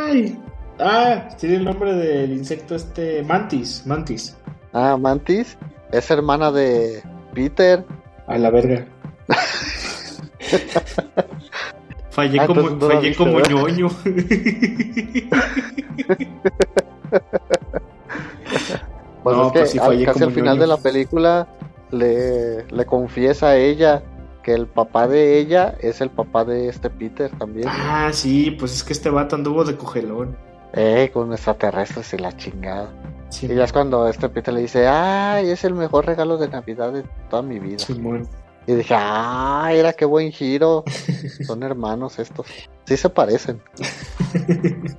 ay. 0.08 0.38
Ah, 0.80 1.28
tiene 1.38 1.56
el 1.56 1.64
nombre 1.64 1.94
del 1.94 2.32
insecto 2.32 2.76
este, 2.76 3.22
Mantis, 3.22 3.86
Mantis. 3.86 4.36
Ah, 4.72 4.96
Mantis, 4.98 5.58
es 5.92 6.10
hermana 6.10 6.52
de 6.52 7.02
Peter. 7.34 7.84
A 8.26 8.38
la 8.38 8.50
verga. 8.50 8.86
fallé 12.18 12.40
Ah, 12.40 12.46
como, 12.46 12.62
no 12.70 12.88
fallé 12.88 13.14
como 13.16 13.40
ñoño. 13.40 13.88
Pues 19.22 19.36
No, 19.36 19.46
es 19.46 19.52
que 19.52 19.58
pues 19.58 19.70
sí 19.70 19.78
al- 19.78 19.86
fallé 19.86 20.04
casi 20.04 20.18
como 20.20 20.28
al 20.28 20.34
final 20.34 20.54
ñoño. 20.56 20.60
de 20.60 20.66
la 20.66 20.76
película 20.78 21.46
le, 21.90 22.64
le 22.64 22.86
confiesa 22.86 23.48
a 23.48 23.56
ella 23.56 24.02
que 24.42 24.52
el 24.54 24.66
papá 24.66 25.06
de 25.08 25.38
ella 25.38 25.74
es 25.80 26.00
el 26.00 26.10
papá 26.10 26.44
de 26.44 26.68
este 26.68 26.88
Peter 26.90 27.30
también. 27.38 27.68
ah, 27.70 28.10
sí, 28.12 28.50
pues 28.52 28.72
es 28.74 28.84
que 28.84 28.92
este 28.92 29.10
vato 29.10 29.36
anduvo 29.36 29.64
de 29.64 29.76
cogelón. 29.76 30.36
Eh, 30.74 31.10
con 31.12 31.32
extraterrestres 31.32 32.12
y 32.14 32.18
la 32.18 32.36
chingada. 32.36 32.88
Sí, 33.30 33.46
Y 33.50 33.54
ya 33.54 33.64
es 33.64 33.72
cuando 33.72 34.06
este 34.08 34.28
Peter 34.28 34.52
le 34.54 34.60
dice, 34.62 34.86
ay, 34.86 35.50
es 35.50 35.64
el 35.64 35.74
mejor 35.74 36.06
regalo 36.06 36.36
de 36.38 36.48
Navidad 36.48 36.92
de 36.92 37.02
toda 37.28 37.42
mi 37.42 37.58
vida. 37.58 37.78
Simón. 37.80 38.26
Y 38.68 38.74
dije, 38.74 38.94
ah, 38.96 39.70
era 39.72 39.92
qué 39.94 40.04
buen 40.04 40.30
giro. 40.30 40.84
Son 41.46 41.62
hermanos 41.64 42.18
estos. 42.20 42.46
Sí 42.84 42.96
se 42.96 43.08
parecen. 43.10 43.60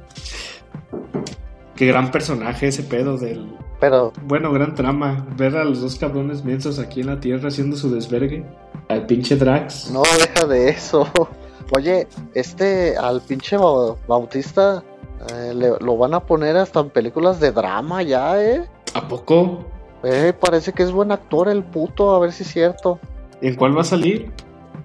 Qué 1.76 1.86
gran 1.86 2.12
personaje 2.12 2.68
ese 2.68 2.84
pedo 2.84 3.18
del... 3.18 3.56
Pero 3.80 4.12
Bueno, 4.24 4.52
gran 4.52 4.76
trama. 4.76 5.26
Ver 5.38 5.56
a 5.56 5.64
los 5.64 5.80
dos 5.82 5.96
cabrones 5.98 6.44
mensos 6.44 6.78
aquí 6.80 7.00
en 7.02 7.08
la 7.08 7.20
Tierra 7.22 7.48
haciendo 7.48 7.78
su 7.78 7.90
desvergue. 7.94 8.46
Al 8.90 9.06
pinche 9.06 9.38
Drax. 9.38 9.90
no 9.92 10.02
deja 10.18 10.46
de 10.46 10.70
eso. 10.70 11.08
Oye, 11.72 12.08
este, 12.34 12.98
al 12.98 13.22
pinche 13.22 13.56
Bau- 13.58 13.96
Bautista 14.08 14.84
eh, 15.32 15.54
le- 15.56 15.78
lo 15.80 15.96
van 15.98 16.14
a 16.16 16.20
poner 16.22 16.58
hasta 16.58 16.80
en 16.82 16.90
películas 16.90 17.40
de 17.40 17.52
drama 17.52 18.02
ya, 18.04 18.44
¿eh? 18.44 18.68
¿A 18.96 19.08
poco? 19.08 19.64
Eh, 20.04 20.34
parece 20.38 20.74
que 20.74 20.82
es 20.84 20.92
buen 20.92 21.12
actor 21.12 21.48
el 21.48 21.64
puto, 21.64 22.14
a 22.16 22.20
ver 22.20 22.32
si 22.34 22.44
es 22.44 22.50
cierto. 22.52 23.00
¿En 23.42 23.56
cuál 23.56 23.76
va 23.78 23.82
a 23.82 23.86
salir? 23.86 24.32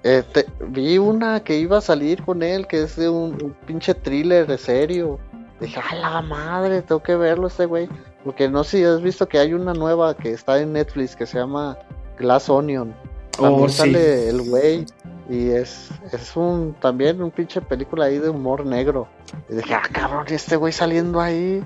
Eh, 0.03 0.23
te- 0.33 0.45
vi 0.67 0.97
una 0.97 1.43
que 1.43 1.57
iba 1.57 1.77
a 1.77 1.81
salir 1.81 2.23
con 2.23 2.43
él, 2.43 2.67
que 2.67 2.83
es 2.83 2.95
de 2.95 3.09
un, 3.09 3.33
un 3.43 3.55
pinche 3.65 3.93
thriller 3.93 4.45
de 4.47 4.57
serio. 4.57 5.19
Dije, 5.59 5.79
a 5.79 5.95
la 5.95 6.21
madre, 6.21 6.81
tengo 6.81 7.01
que 7.01 7.15
verlo 7.15 7.47
este 7.47 7.65
güey. 7.65 7.87
Porque 8.23 8.49
no 8.49 8.63
sé 8.63 8.77
si 8.77 8.83
has 8.83 9.01
visto 9.01 9.27
que 9.27 9.39
hay 9.39 9.53
una 9.53 9.73
nueva 9.73 10.15
que 10.15 10.31
está 10.31 10.59
en 10.59 10.73
Netflix 10.73 11.15
que 11.15 11.25
se 11.25 11.37
llama 11.37 11.77
Glass 12.17 12.49
Onion. 12.49 12.93
También 13.31 13.65
Oh, 13.65 13.69
sí. 13.69 13.77
sale 13.77 14.29
el 14.29 14.41
güey. 14.49 14.85
Y 15.29 15.49
es, 15.49 15.89
es 16.11 16.35
un 16.35 16.75
también 16.79 17.21
un 17.21 17.31
pinche 17.31 17.59
película 17.61 18.05
ahí 18.05 18.19
de 18.19 18.29
humor 18.29 18.65
negro. 18.65 19.07
Y 19.49 19.55
dije, 19.55 19.73
ah, 19.73 19.81
cabrón, 19.91 20.25
¿y 20.29 20.33
este 20.33 20.55
güey 20.55 20.71
saliendo 20.71 21.19
ahí. 21.19 21.63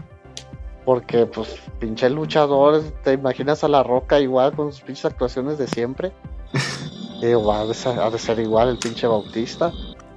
Porque, 0.86 1.26
pues, 1.26 1.56
pinche 1.80 2.10
luchador, 2.10 2.82
te 3.04 3.14
imaginas 3.14 3.64
a 3.64 3.68
la 3.68 3.84
roca 3.84 4.20
igual 4.20 4.54
con 4.54 4.72
sus 4.72 4.82
pinches 4.82 5.06
actuaciones 5.06 5.58
de 5.58 5.68
siempre. 5.68 6.12
Ha 7.24 7.66
de 7.66 7.74
ser, 7.74 8.00
ha 8.00 8.10
de 8.10 8.18
ser 8.18 8.40
igual 8.40 8.70
el 8.70 8.78
pinche 8.78 9.06
Bautista. 9.08 9.72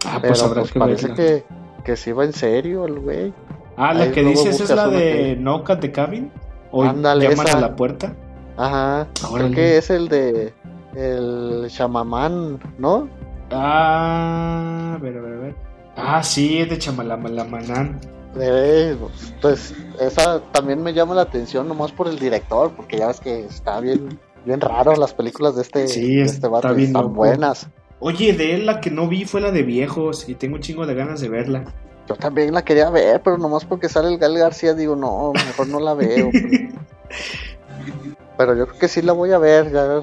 Ah, 0.07 0.18
Pero 0.20 0.28
pues 0.34 0.42
habrá 0.42 0.61
pues, 0.62 0.72
que 0.72 0.78
parece 0.78 1.09
verla. 1.09 1.16
que, 1.16 1.44
que 1.84 1.96
sí 1.96 2.12
va 2.12 2.24
en 2.24 2.32
serio 2.32 2.84
el 2.86 2.98
güey. 3.00 3.32
Ah, 3.76 3.92
la 3.94 4.05
Ahí 4.05 4.11
que 4.12 4.22
dices 4.22 4.61
es 4.61 4.70
la 4.70 4.88
de 4.88 4.98
que- 5.00 5.36
Knock 5.38 5.70
at 5.70 5.78
the 5.80 5.90
Cabin. 5.92 6.30
O 6.70 6.82
Ándale, 6.84 7.28
llaman 7.28 7.46
esa. 7.46 7.59
a 7.59 7.61
la 7.61 7.76
puerta. 7.76 8.14
Ajá. 8.57 9.07
Órale. 9.30 9.50
Creo 9.53 9.55
que 9.55 9.76
es 9.78 9.90
el 9.90 10.09
de 10.09 10.55
el 10.94 11.66
chamamán, 11.70 12.61
¿no? 12.78 13.09
Ah, 13.50 14.94
a 14.96 14.98
ver, 14.98 15.16
a 15.16 15.20
ver, 15.20 15.32
a 15.34 15.40
ver. 15.40 15.55
Ah, 15.96 16.22
sí, 16.22 16.59
es 16.59 16.70
de 16.70 16.78
Chamalamalanán. 16.78 18.00
Eh, 18.40 18.96
pues 19.42 19.74
esa 20.00 20.40
también 20.53 20.82
me 20.82 20.94
llama 20.94 21.14
la 21.14 21.22
atención 21.22 21.68
nomás 21.68 21.92
por 21.92 22.09
el 22.09 22.18
director, 22.18 22.70
porque 22.74 22.96
ya 22.98 23.09
ves 23.09 23.20
que 23.20 23.44
está 23.44 23.78
bien, 23.80 24.18
bien 24.45 24.61
raro 24.61 24.95
las 24.97 25.14
películas 25.14 25.57
de 25.57 25.62
este, 25.62 25.88
Sí, 25.88 26.16
de 26.16 26.22
está 26.22 26.34
este 26.34 26.49
vato, 26.49 26.74
bien 26.74 26.88
están 26.88 27.03
loco. 27.03 27.14
buenas. 27.14 27.68
Oye, 28.01 28.32
de 28.32 28.55
él 28.55 28.66
la 28.66 28.80
que 28.80 28.90
no 28.90 29.09
vi 29.09 29.24
fue 29.24 29.40
la 29.40 29.51
de 29.53 29.62
viejos 29.62 30.28
y 30.28 30.34
tengo 30.34 30.57
un 30.57 30.62
chingo 30.62 30.86
de 30.86 30.95
ganas 30.95 31.20
de 31.20 31.28
verla. 31.28 31.64
Yo 32.09 32.16
también 32.16 32.53
la 32.53 32.64
quería 32.64 32.90
ver, 32.90 33.22
pero 33.22 33.38
nomás 33.38 33.64
porque 33.64 33.88
sale 33.88 34.09
el 34.09 34.18
Gal 34.18 34.36
García 34.36 34.74
digo, 34.74 34.97
no, 34.97 35.32
mejor 35.32 35.68
no 35.68 35.78
la 35.78 35.95
veo. 35.95 36.30
pero... 36.32 36.68
pero 38.36 38.57
yo 38.57 38.66
creo 38.66 38.78
que 38.78 38.88
sí 38.88 39.03
la 39.03 39.12
voy 39.12 39.30
a 39.32 39.38
ver, 39.38 39.70
ya 39.70 40.03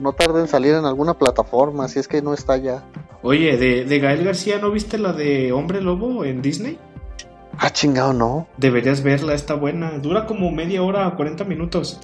no 0.00 0.12
tarde 0.12 0.40
en 0.40 0.48
salir 0.48 0.74
en 0.74 0.86
alguna 0.86 1.14
plataforma, 1.14 1.88
si 1.88 1.98
es 1.98 2.08
que 2.08 2.22
no 2.22 2.32
está 2.32 2.56
ya. 2.56 2.82
Oye, 3.22 3.56
de, 3.58 3.84
de 3.84 3.98
Gael 3.98 4.24
García, 4.24 4.58
¿no 4.58 4.70
viste 4.70 4.96
la 4.98 5.12
de 5.12 5.52
Hombre 5.52 5.82
Lobo 5.82 6.24
en 6.24 6.40
Disney? 6.40 6.78
Ah, 7.58 7.70
chingado, 7.70 8.12
no. 8.12 8.46
Deberías 8.56 9.02
verla, 9.02 9.34
está 9.34 9.54
buena. 9.54 9.98
Dura 9.98 10.26
como 10.26 10.50
media 10.52 10.82
hora 10.82 11.08
o 11.08 11.16
40 11.16 11.44
minutos. 11.44 12.00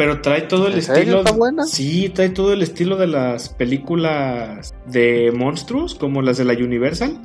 Pero 0.00 0.22
trae 0.22 0.40
todo 0.40 0.68
el 0.68 0.78
estilo. 0.78 1.18
¿Está 1.18 1.32
buena? 1.32 1.64
Sí, 1.64 2.08
trae 2.08 2.30
todo 2.30 2.54
el 2.54 2.62
estilo 2.62 2.96
de 2.96 3.06
las 3.06 3.50
películas 3.50 4.74
de 4.86 5.30
monstruos, 5.30 5.94
como 5.94 6.22
las 6.22 6.38
de 6.38 6.46
la 6.46 6.54
Universal. 6.54 7.18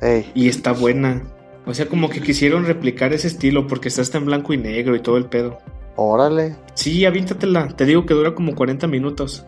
Ey, 0.00 0.28
Y 0.34 0.48
está 0.48 0.72
buena. 0.72 1.22
O 1.64 1.72
sea, 1.72 1.86
como 1.86 2.10
que 2.10 2.20
quisieron 2.20 2.66
replicar 2.66 3.12
ese 3.12 3.28
estilo 3.28 3.68
porque 3.68 3.86
está 3.86 4.02
hasta 4.02 4.18
en 4.18 4.24
blanco 4.24 4.52
y 4.52 4.56
negro 4.56 4.96
y 4.96 5.02
todo 5.02 5.18
el 5.18 5.26
pedo. 5.26 5.58
órale. 5.94 6.56
Sí, 6.74 7.04
avíntatela. 7.04 7.68
Te 7.68 7.86
digo 7.86 8.06
que 8.06 8.14
dura 8.14 8.34
como 8.34 8.56
40 8.56 8.88
minutos. 8.88 9.46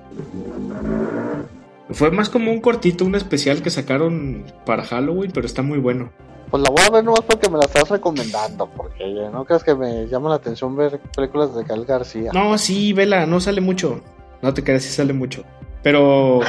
Fue 1.90 2.12
más 2.12 2.28
como 2.28 2.52
un 2.52 2.60
cortito, 2.60 3.04
un 3.04 3.16
especial 3.16 3.60
que 3.60 3.70
sacaron 3.70 4.44
para 4.64 4.84
Halloween, 4.84 5.32
pero 5.34 5.46
está 5.46 5.62
muy 5.62 5.80
bueno. 5.80 6.12
Pues 6.50 6.62
la 6.62 6.70
voy 6.70 6.82
a 6.86 6.90
ver 6.90 7.04
nomás 7.04 7.22
porque 7.22 7.48
me 7.48 7.58
la 7.58 7.64
estás 7.64 7.88
recomendando, 7.88 8.68
porque 8.70 9.04
no 9.32 9.44
creas 9.44 9.64
que 9.64 9.74
me 9.74 10.06
llama 10.06 10.28
la 10.28 10.36
atención 10.36 10.76
ver 10.76 11.00
películas 11.14 11.54
de 11.54 11.64
Gal 11.64 11.84
García. 11.84 12.30
No, 12.32 12.56
sí, 12.56 12.92
vela, 12.92 13.26
no 13.26 13.40
sale 13.40 13.60
mucho. 13.60 14.00
No 14.42 14.54
te 14.54 14.62
creas, 14.62 14.84
sí 14.84 14.90
sale 14.90 15.12
mucho. 15.12 15.42
Pero. 15.82 16.40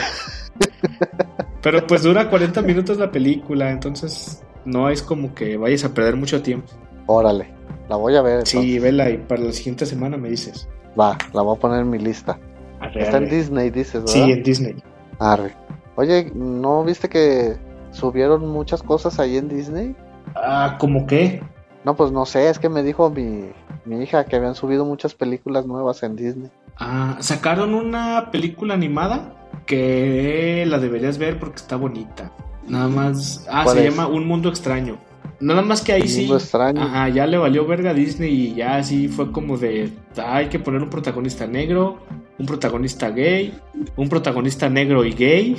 pero 1.62 1.88
pues 1.88 2.04
dura 2.04 2.30
40 2.30 2.62
minutos 2.62 2.98
la 2.98 3.12
película, 3.12 3.72
entonces 3.72 4.44
no 4.66 4.90
es 4.90 5.02
como 5.02 5.34
que 5.34 5.58
vayas 5.58 5.84
a 5.84 5.94
perder 5.94 6.16
mucho 6.16 6.42
tiempo. 6.42 6.72
Órale, 7.08 7.50
la 7.90 7.96
voy 7.96 8.16
a 8.16 8.22
ver. 8.22 8.46
Sí, 8.46 8.58
entonces. 8.58 8.84
vela 8.84 9.10
y 9.10 9.18
para 9.18 9.42
la 9.42 9.54
siguiente 9.54 9.86
semana 9.86 10.18
me 10.18 10.30
dices. 10.30 10.68
Va, 11.00 11.18
la 11.34 11.42
voy 11.42 11.58
a 11.58 11.60
poner 11.60 11.82
en 11.82 11.90
mi 11.90 12.00
lista. 12.00 12.40
Arre, 12.80 13.02
Está 13.02 13.18
en. 13.18 13.30
Disney, 13.30 13.72
dices, 13.72 14.02
¿verdad? 14.02 14.14
Sí, 14.14 14.32
en 14.32 14.44
Disney. 14.44 14.76
Arre. 15.20 15.56
Oye, 15.96 16.32
¿no 16.36 16.84
viste 16.84 17.10
que 17.10 17.58
subieron 17.98 18.48
muchas 18.48 18.82
cosas 18.84 19.20
ahí 19.20 19.38
en 19.38 19.50
Disney? 19.50 19.96
Ah, 20.36 20.78
¿cómo 20.80 21.06
qué? 21.06 21.42
No, 21.84 21.96
pues 21.96 22.12
no 22.12 22.26
sé, 22.26 22.50
es 22.50 22.60
que 22.60 22.70
me 22.70 22.84
dijo 22.84 23.10
mi, 23.10 23.50
mi 23.86 24.02
hija 24.04 24.26
que 24.26 24.36
habían 24.36 24.56
subido 24.56 24.86
muchas 24.86 25.14
películas 25.14 25.66
nuevas 25.66 26.04
en 26.04 26.16
Disney. 26.16 26.50
Ah, 26.78 27.18
sacaron 27.20 27.74
una 27.74 28.30
película 28.32 28.74
animada 28.74 29.34
que 29.66 30.66
la 30.68 30.80
deberías 30.80 31.18
ver 31.18 31.40
porque 31.40 31.58
está 31.58 31.76
bonita. 31.76 32.32
Nada 32.68 32.88
más. 32.90 33.46
Ah, 33.50 33.62
¿Cuál 33.64 33.78
se 33.78 33.88
es? 33.88 33.96
llama 33.96 34.08
Un 34.08 34.28
Mundo 34.28 34.50
Extraño. 34.50 34.98
Nada 35.40 35.62
más 35.62 35.82
que 35.82 35.94
ahí 35.94 36.02
Un 36.02 36.08
sí. 36.08 36.20
mundo 36.22 36.38
extraño. 36.38 36.82
Ajá, 36.82 37.10
ya 37.10 37.28
le 37.28 37.38
valió 37.38 37.66
verga 37.68 37.92
a 37.92 37.94
Disney 37.94 38.34
y 38.34 38.56
ya 38.56 38.78
así 38.78 39.08
fue 39.08 39.32
como 39.32 39.58
de. 39.58 39.92
hay 40.18 40.48
que 40.50 40.58
poner 40.60 40.82
un 40.82 40.90
protagonista 40.90 41.46
negro, 41.46 42.00
un 42.40 42.46
protagonista 42.48 43.10
gay, 43.12 43.58
un 43.96 44.10
protagonista 44.10 44.68
negro 44.70 45.06
y 45.06 45.14
gay. 45.14 45.56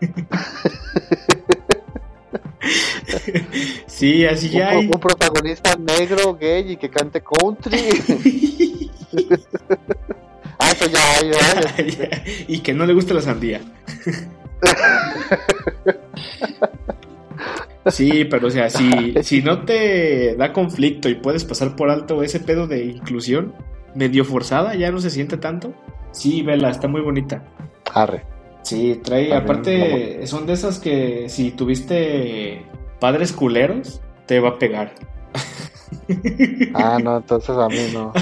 sí, 3.86 4.24
así 4.24 4.50
ya 4.50 4.70
hay. 4.70 4.86
un 4.86 5.00
protagonista 5.00 5.76
negro, 5.76 6.36
gay 6.36 6.72
y 6.72 6.76
que 6.76 6.90
cante 6.90 7.22
country. 7.22 7.78
ah, 10.58 10.70
eso 10.70 10.86
ya 10.86 11.14
hay, 11.14 11.28
¿verdad? 11.28 12.22
y 12.48 12.60
que 12.60 12.74
no 12.74 12.86
le 12.86 12.94
gusta 12.94 13.14
la 13.14 13.22
sandía. 13.22 13.60
Sí, 17.90 18.24
pero 18.24 18.48
o 18.48 18.50
sea, 18.50 18.68
si, 18.68 19.14
si 19.22 19.42
no 19.42 19.64
te 19.64 20.34
da 20.36 20.52
conflicto 20.52 21.08
y 21.08 21.14
puedes 21.14 21.44
pasar 21.44 21.76
por 21.76 21.90
alto 21.90 22.22
ese 22.22 22.40
pedo 22.40 22.66
de 22.66 22.84
inclusión 22.84 23.54
medio 23.94 24.24
forzada, 24.24 24.74
ya 24.74 24.90
no 24.90 25.00
se 25.00 25.10
siente 25.10 25.36
tanto. 25.36 25.72
Sí, 26.10 26.42
vela, 26.42 26.70
está 26.70 26.88
muy 26.88 27.00
bonita. 27.00 27.44
Arre. 27.94 28.24
Sí, 28.62 29.00
trae, 29.02 29.32
aparte, 29.32 30.26
son 30.26 30.44
de 30.44 30.54
esas 30.54 30.80
que 30.80 31.28
si 31.28 31.52
tuviste 31.52 32.66
padres 32.98 33.32
culeros, 33.32 34.00
te 34.26 34.40
va 34.40 34.50
a 34.50 34.58
pegar. 34.58 34.92
Ah, 36.74 36.98
no, 37.02 37.16
entonces 37.16 37.56
a 37.56 37.68
mí 37.68 37.90
no. 37.92 38.12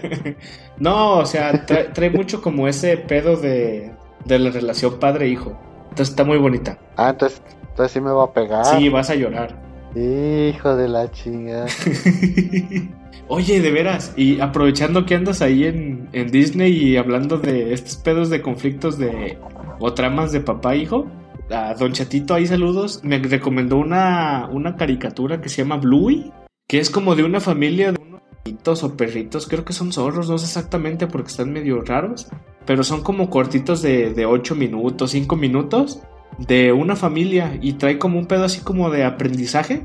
no, 0.78 1.18
o 1.18 1.26
sea, 1.26 1.64
trae, 1.64 1.84
trae 1.84 2.10
mucho 2.10 2.42
como 2.42 2.68
ese 2.68 2.96
pedo 2.96 3.36
de, 3.36 3.92
de 4.24 4.38
la 4.38 4.50
relación 4.50 4.98
padre-hijo. 4.98 5.58
Entonces 5.84 6.10
está 6.10 6.24
muy 6.24 6.38
bonita. 6.38 6.78
Ah, 6.96 7.10
entonces, 7.10 7.42
entonces 7.70 7.92
sí 7.92 8.00
me 8.00 8.10
va 8.10 8.24
a 8.24 8.32
pegar. 8.32 8.64
Sí, 8.64 8.88
vas 8.88 9.10
a 9.10 9.14
llorar. 9.14 9.56
Hijo 9.94 10.76
de 10.76 10.88
la 10.88 11.10
chinga. 11.10 11.66
Oye, 13.28 13.60
de 13.60 13.70
veras, 13.70 14.12
y 14.16 14.40
aprovechando 14.40 15.06
que 15.06 15.14
andas 15.14 15.40
ahí 15.40 15.64
en, 15.64 16.08
en 16.12 16.30
Disney 16.30 16.72
y 16.72 16.96
hablando 16.96 17.38
de 17.38 17.72
estos 17.72 17.96
pedos 17.96 18.28
de 18.28 18.42
conflictos 18.42 18.98
de 18.98 19.38
o 19.78 19.94
tramas 19.94 20.30
de 20.32 20.40
papá 20.40 20.74
e 20.74 20.78
hijo, 20.78 21.06
a 21.50 21.74
Don 21.74 21.92
Chatito 21.92 22.34
ahí 22.34 22.46
saludos, 22.46 23.00
me 23.02 23.18
recomendó 23.18 23.76
una, 23.76 24.48
una 24.50 24.76
caricatura 24.76 25.40
que 25.40 25.48
se 25.48 25.62
llama 25.62 25.76
Bluey, 25.76 26.32
que 26.68 26.78
es 26.78 26.90
como 26.90 27.14
de 27.14 27.24
una 27.24 27.40
familia 27.40 27.92
de 27.92 28.00
unos 28.00 28.22
perritos 28.42 28.82
o 28.84 28.96
perritos, 28.96 29.46
creo 29.46 29.64
que 29.64 29.72
son 29.72 29.92
zorros, 29.92 30.28
no 30.28 30.38
sé 30.38 30.46
exactamente 30.46 31.06
porque 31.06 31.28
están 31.30 31.52
medio 31.52 31.80
raros, 31.82 32.28
pero 32.66 32.82
son 32.82 33.02
como 33.02 33.30
cortitos 33.30 33.82
de, 33.82 34.12
de 34.14 34.26
8 34.26 34.54
minutos, 34.54 35.10
5 35.10 35.36
minutos, 35.36 36.00
de 36.38 36.72
una 36.72 36.96
familia 36.96 37.58
y 37.60 37.74
trae 37.74 37.98
como 37.98 38.18
un 38.18 38.26
pedo 38.26 38.44
así 38.44 38.60
como 38.60 38.90
de 38.90 39.04
aprendizaje, 39.04 39.82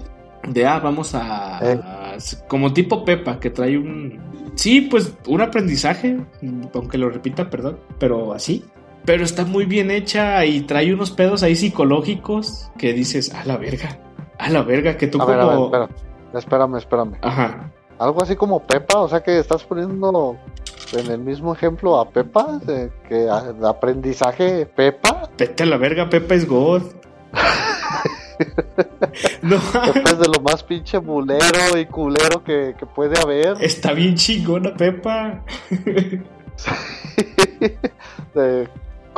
de 0.47 0.65
ah, 0.65 0.79
vamos 0.79 1.13
a... 1.13 1.59
Eh. 1.61 1.79
a- 1.83 2.17
como 2.47 2.73
tipo 2.73 3.05
Pepa, 3.05 3.39
que 3.39 3.49
trae 3.49 3.77
un... 3.77 4.19
Sí, 4.55 4.81
pues 4.81 5.13
un 5.27 5.41
aprendizaje, 5.41 6.17
aunque 6.73 6.97
lo 6.97 7.09
repita, 7.09 7.49
perdón, 7.49 7.79
pero 7.97 8.33
así. 8.33 8.65
Pero 9.09 9.23
está 9.23 9.43
muy 9.43 9.65
bien 9.65 9.89
hecha 9.89 10.45
y 10.45 10.61
trae 10.61 10.93
unos 10.93 11.09
pedos 11.09 11.41
ahí 11.41 11.55
psicológicos 11.55 12.69
que 12.77 12.93
dices, 12.93 13.33
a 13.33 13.43
la 13.43 13.57
verga, 13.57 13.97
a 14.37 14.51
la 14.51 14.61
verga, 14.61 14.97
que 14.97 15.07
tú 15.07 15.19
A 15.19 15.25
como... 15.25 15.71
ver, 15.71 15.81
a 15.81 15.87
ver. 15.87 15.89
Espérame, 16.35 16.77
espérame. 16.77 17.13
Ajá. 17.23 17.71
Algo 17.97 18.21
así 18.21 18.35
como 18.35 18.59
Pepa, 18.59 18.99
o 18.99 19.09
sea 19.09 19.23
que 19.23 19.39
estás 19.39 19.63
poniendo 19.63 20.37
en 20.93 21.09
el 21.09 21.21
mismo 21.21 21.55
ejemplo 21.55 21.99
a 21.99 22.07
Pepa, 22.07 22.59
de 22.63 22.91
que 23.09 23.27
aprendizaje 23.67 24.67
Pepa. 24.67 25.27
Vete 25.35 25.63
a 25.63 25.65
la 25.65 25.77
verga, 25.77 26.07
Pepa 26.07 26.35
es 26.35 26.47
God. 26.47 26.83
no, 29.41 29.57
Pepa 29.91 30.11
es 30.11 30.19
de 30.19 30.27
lo 30.27 30.39
más 30.41 30.61
pinche 30.61 30.99
bulero 30.99 31.79
y 31.79 31.87
culero 31.87 32.43
que, 32.43 32.75
que 32.77 32.85
puede 32.85 33.19
haber. 33.19 33.57
está 33.59 33.91
bien 33.91 34.13
chingona 34.13 34.75
Pepa. 34.75 35.43
De 38.35 38.67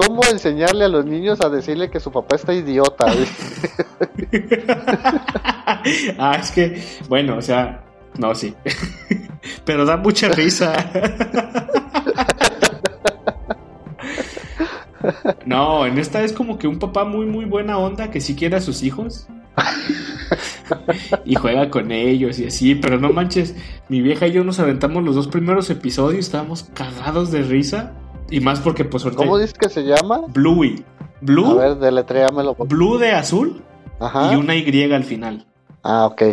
¿Cómo 0.06 0.22
enseñarle 0.32 0.86
a 0.86 0.88
los 0.88 1.06
niños 1.06 1.42
a 1.42 1.50
decirle 1.50 1.92
que 1.92 2.00
su 2.00 2.12
papá 2.12 2.36
está 2.36 2.54
idiota? 2.54 3.06
ah, 6.18 6.38
es 6.40 6.52
que, 6.52 6.84
bueno, 7.08 7.38
o 7.38 7.42
sea, 7.42 7.84
no, 8.18 8.34
sí. 8.34 8.56
Pero 9.66 9.86
da 9.86 9.98
mucha 9.98 10.30
risa. 10.30 10.74
No, 15.46 15.86
en 15.86 15.98
esta 15.98 16.24
es 16.24 16.34
como 16.34 16.58
que 16.58 16.68
un 16.68 16.80
papá 16.80 17.06
muy, 17.06 17.26
muy 17.26 17.46
buena 17.46 17.78
onda 17.78 18.10
que 18.10 18.22
sí 18.22 18.36
quiere 18.36 18.56
a 18.58 18.62
sus 18.62 18.84
hijos. 18.84 19.28
y 21.26 21.36
juega 21.36 21.70
con 21.70 21.92
ellos 21.92 22.40
y 22.40 22.48
así, 22.48 22.74
pero 22.76 22.98
no 22.98 23.12
manches, 23.12 23.56
mi 23.90 24.02
vieja 24.02 24.28
y 24.28 24.32
yo 24.32 24.44
nos 24.44 24.60
aventamos 24.60 25.04
los 25.04 25.16
dos 25.16 25.28
primeros 25.28 25.70
episodios, 25.70 26.26
estábamos 26.26 26.64
cagados 26.74 27.32
de 27.32 27.44
risa. 27.44 28.01
Y 28.32 28.40
más 28.40 28.60
porque 28.62 28.86
pues 28.86 29.04
ahorita- 29.04 29.22
¿Cómo 29.24 29.38
dices 29.38 29.54
que 29.54 29.70
se 29.70 29.84
llama? 29.84 30.22
Bluey. 30.30 30.84
A 31.00 31.04
Blue, 31.24 31.56
ver, 31.56 31.76
deletréamelo. 31.78 32.56
Blue 32.56 32.98
de 32.98 33.12
azul 33.12 33.62
Ajá. 34.00 34.34
y 34.34 34.36
una 34.38 34.56
Y 34.56 34.92
al 34.92 35.04
final. 35.04 35.46
Ah, 35.84 36.08
ok. 36.08 36.24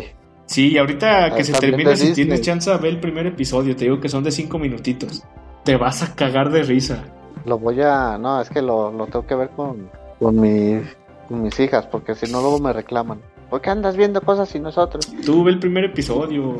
Sí, 0.47 0.69
y 0.73 0.79
ahorita 0.79 1.35
que 1.35 1.43
Ah, 1.43 1.45
se 1.45 1.53
también 1.53 1.73
termina, 1.73 1.91
si 1.97 2.07
Disney. 2.07 2.15
tienes 2.27 2.41
chance, 2.41 2.75
ve 2.79 2.89
el 2.89 3.01
primer 3.01 3.27
episodio. 3.27 3.77
Te 3.77 3.85
digo 3.85 4.01
que 4.01 4.09
son 4.09 4.25
de 4.25 4.31
cinco 4.31 4.59
minutitos. 4.59 5.23
Te 5.65 5.77
vas 5.77 6.03
a 6.03 6.15
cagar 6.15 6.51
de 6.51 6.63
risa. 6.63 7.05
Lo 7.45 7.59
voy 7.59 7.83
a. 7.83 8.17
No, 8.17 8.41
es 8.41 8.49
que 8.49 8.63
lo, 8.63 8.91
lo 8.91 9.07
tengo 9.07 9.27
que 9.27 9.35
ver 9.35 9.51
con, 9.51 9.91
con, 10.19 10.41
mi, 10.41 10.81
con 11.29 11.43
mis 11.43 11.59
hijas, 11.61 11.87
porque 11.87 12.15
si 12.15 12.31
no, 12.33 12.41
luego 12.41 12.59
me 12.61 12.73
reclaman. 12.73 13.21
¿Por 13.51 13.61
qué 13.61 13.69
andas 13.71 13.97
viendo 13.97 14.23
cosas 14.23 14.55
y 14.55 14.61
nosotros? 14.61 15.07
Tú 15.27 15.45
ve 15.45 15.51
el 15.53 15.59
primer 15.59 15.85
episodio. 15.85 16.57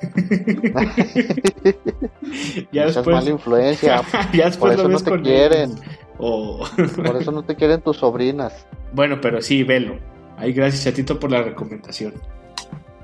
ya 2.72 2.84
Esa 2.84 2.88
es 2.88 2.94
después. 2.96 3.16
mala 3.16 3.30
influencia. 3.30 4.02
ya 4.32 4.50
Por 4.50 4.50
después 4.50 4.72
eso 4.74 4.82
lo 4.82 4.88
no 4.88 4.94
ves 4.94 5.04
te 5.04 5.10
con 5.10 5.22
quieren. 5.22 5.70
ellos. 5.70 5.80
O- 6.20 6.64
Por 6.96 7.16
eso 7.16 7.30
no 7.30 7.44
te 7.44 7.54
quieren 7.54 7.80
tus 7.80 7.98
sobrinas. 7.98 8.66
bueno, 8.92 9.20
pero 9.20 9.40
sí, 9.40 9.62
velo. 9.62 9.94
Ay, 10.36 10.52
gracias, 10.52 10.82
Chatito, 10.84 11.18
por 11.20 11.30
la 11.30 11.42
recomendación. 11.42 12.14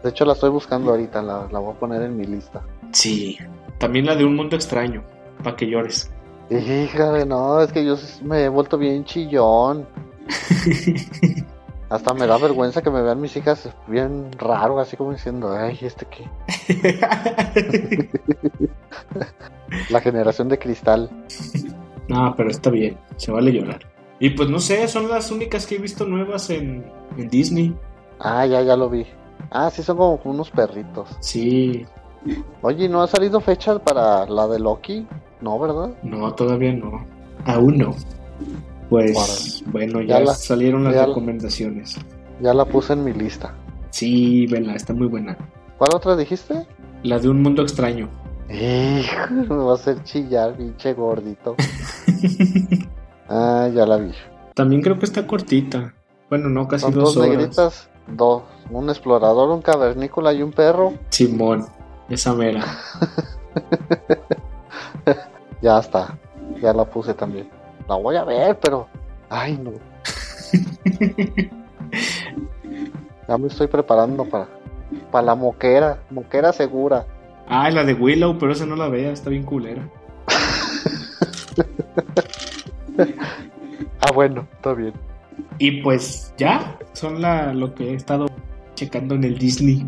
De 0.03 0.11
hecho, 0.11 0.25
la 0.25 0.33
estoy 0.33 0.51
buscando 0.51 0.91
ahorita. 0.91 1.23
La, 1.23 1.47
la 1.53 1.59
voy 1.61 1.77
a 1.77 1.79
poner 1.79 2.03
en 2.03 2.17
mi 2.17 2.25
lista. 2.27 2.63
Sí. 2.93 3.39
También 3.79 4.07
la 4.07 4.17
de 4.17 4.25
un 4.25 4.35
mundo 4.35 4.57
extraño. 4.57 5.05
Para 5.45 5.55
que 5.55 5.69
llores. 5.69 6.11
Híjole, 6.51 7.25
no, 7.25 7.61
es 7.61 7.73
que 7.73 7.85
yo 7.85 7.95
me 8.25 8.43
he 8.45 8.49
vuelto 8.49 8.77
bien 8.79 9.05
chillón. 9.05 9.87
Hasta 11.91 12.15
me 12.15 12.27
da 12.27 12.39
vergüenza 12.39 12.83
que 12.83 12.91
me 12.91 13.03
vean 13.03 13.21
mis 13.21 13.37
hijas 13.37 13.69
bien 13.87 14.31
raro, 14.39 14.81
así 14.81 14.97
como 14.97 15.13
diciendo, 15.13 15.53
ay, 15.57 15.79
¿este 15.83 16.07
qué? 16.07 16.29
La 19.91 20.01
generación 20.01 20.49
de 20.49 20.59
cristal. 20.59 21.11
No, 22.09 22.35
pero 22.37 22.51
está 22.51 22.71
bien, 22.71 22.99
se 23.17 23.31
vale 23.33 23.53
llorar. 23.53 23.81
Y 24.19 24.31
pues 24.31 24.49
no 24.49 24.59
sé, 24.59 24.87
son 24.89 25.09
las 25.09 25.31
únicas 25.31 25.67
que 25.67 25.77
he 25.77 25.79
visto 25.79 26.07
nuevas 26.07 26.51
en, 26.51 26.85
en 27.17 27.29
Disney. 27.29 27.77
Ah, 28.21 28.47
ya, 28.47 28.63
ya 28.63 28.77
lo 28.77 28.89
vi. 28.89 29.07
Ah, 29.51 29.71
sí, 29.71 29.83
son 29.83 29.97
como 29.97 30.21
unos 30.25 30.51
perritos. 30.51 31.09
Sí, 31.21 31.87
Oye, 32.63 32.89
¿no 32.89 33.03
ha 33.03 33.07
salido 33.07 33.41
fecha 33.41 33.79
para 33.79 34.27
la 34.27 34.49
de 34.49 34.59
Loki? 34.59 35.07
No, 35.41 35.59
¿verdad? 35.59 35.91
no, 36.03 36.33
todavía 36.35 36.73
no. 36.73 37.05
Aún 37.45 37.79
no. 37.79 37.95
Pues 39.03 39.63
bueno, 39.67 40.01
ya, 40.03 40.19
Ya 40.19 40.25
la- 40.27 40.35
salieron 40.35 40.85
las 40.85 40.95
ya 40.95 41.01
la- 41.01 41.07
recomendaciones. 41.09 41.97
Ya 42.41 42.55
la 42.55 42.65
puse 42.65 42.93
en 42.93 43.05
mi 43.05 43.13
lista. 43.13 43.55
Sí, 43.91 44.47
vela, 44.47 44.75
está 44.75 44.93
muy 44.93 45.07
buena. 45.07 45.37
¿Cuál 45.79 45.91
otra 45.95 46.17
dijiste? 46.17 46.67
La 47.03 47.19
de 47.19 47.29
un 47.29 47.43
mundo 47.43 47.63
extraño. 47.63 48.09
Hijo, 48.49 49.31
me 49.31 49.47
va 49.65 49.73
a 49.73 49.75
hacer 49.75 50.03
chillar, 50.05 50.55
pinche 50.57 50.93
gordito. 50.95 51.57
Ah, 53.29 53.69
ya 53.75 53.87
la 53.87 53.97
vi. 53.97 54.13
También 54.55 54.83
creo 54.83 54.99
que 54.99 55.07
está 55.07 55.27
cortita. 55.27 55.95
Bueno, 56.29 56.51
no, 56.51 56.69
casi 56.69 56.85
Son 56.85 56.95
dos 56.95 57.15
dos 57.15 57.27
negritas, 57.27 57.89
dos. 58.07 58.43
Un 58.71 58.91
explorador, 58.91 59.49
un 59.51 59.63
cavernícola 59.63 60.33
y 60.35 60.43
un 60.43 60.53
perro. 60.53 60.93
Simón, 61.09 61.67
esa 62.11 62.35
mera. 62.35 62.63
Ya 65.63 65.79
está. 65.79 66.19
Ya 66.61 66.75
la 66.75 66.85
puse 66.85 67.15
también. 67.15 67.49
La 67.89 67.97
voy 67.97 68.17
a 68.17 68.25
ver, 68.25 68.59
pero. 68.61 68.87
Ay, 69.31 69.59
no. 69.63 69.73
Ya 73.27 73.39
me 73.39 73.47
estoy 73.49 73.67
preparando 73.69 74.25
para. 74.27 74.47
Para 75.11 75.27
la 75.27 75.35
moquera. 75.35 75.99
Moquera 76.11 76.53
segura. 76.53 77.07
Ah, 77.49 77.71
la 77.71 77.83
de 77.85 77.95
Willow, 77.95 78.39
pero 78.39 78.53
esa 78.53 78.67
no 78.67 78.77
la 78.77 78.89
vea, 78.89 79.11
está 79.13 79.31
bien 79.31 79.45
culera. 79.45 79.89
Ah, 84.01 84.13
bueno, 84.15 84.47
está 84.53 84.75
bien. 84.75 84.93
Y 85.59 85.83
pues 85.83 86.33
ya, 86.37 86.79
son 86.93 87.21
la, 87.23 87.53
lo 87.55 87.75
que 87.75 87.91
he 87.91 87.95
estado 87.95 88.27
checando 88.75 89.15
en 89.15 89.25
el 89.25 89.39
Disney 89.39 89.85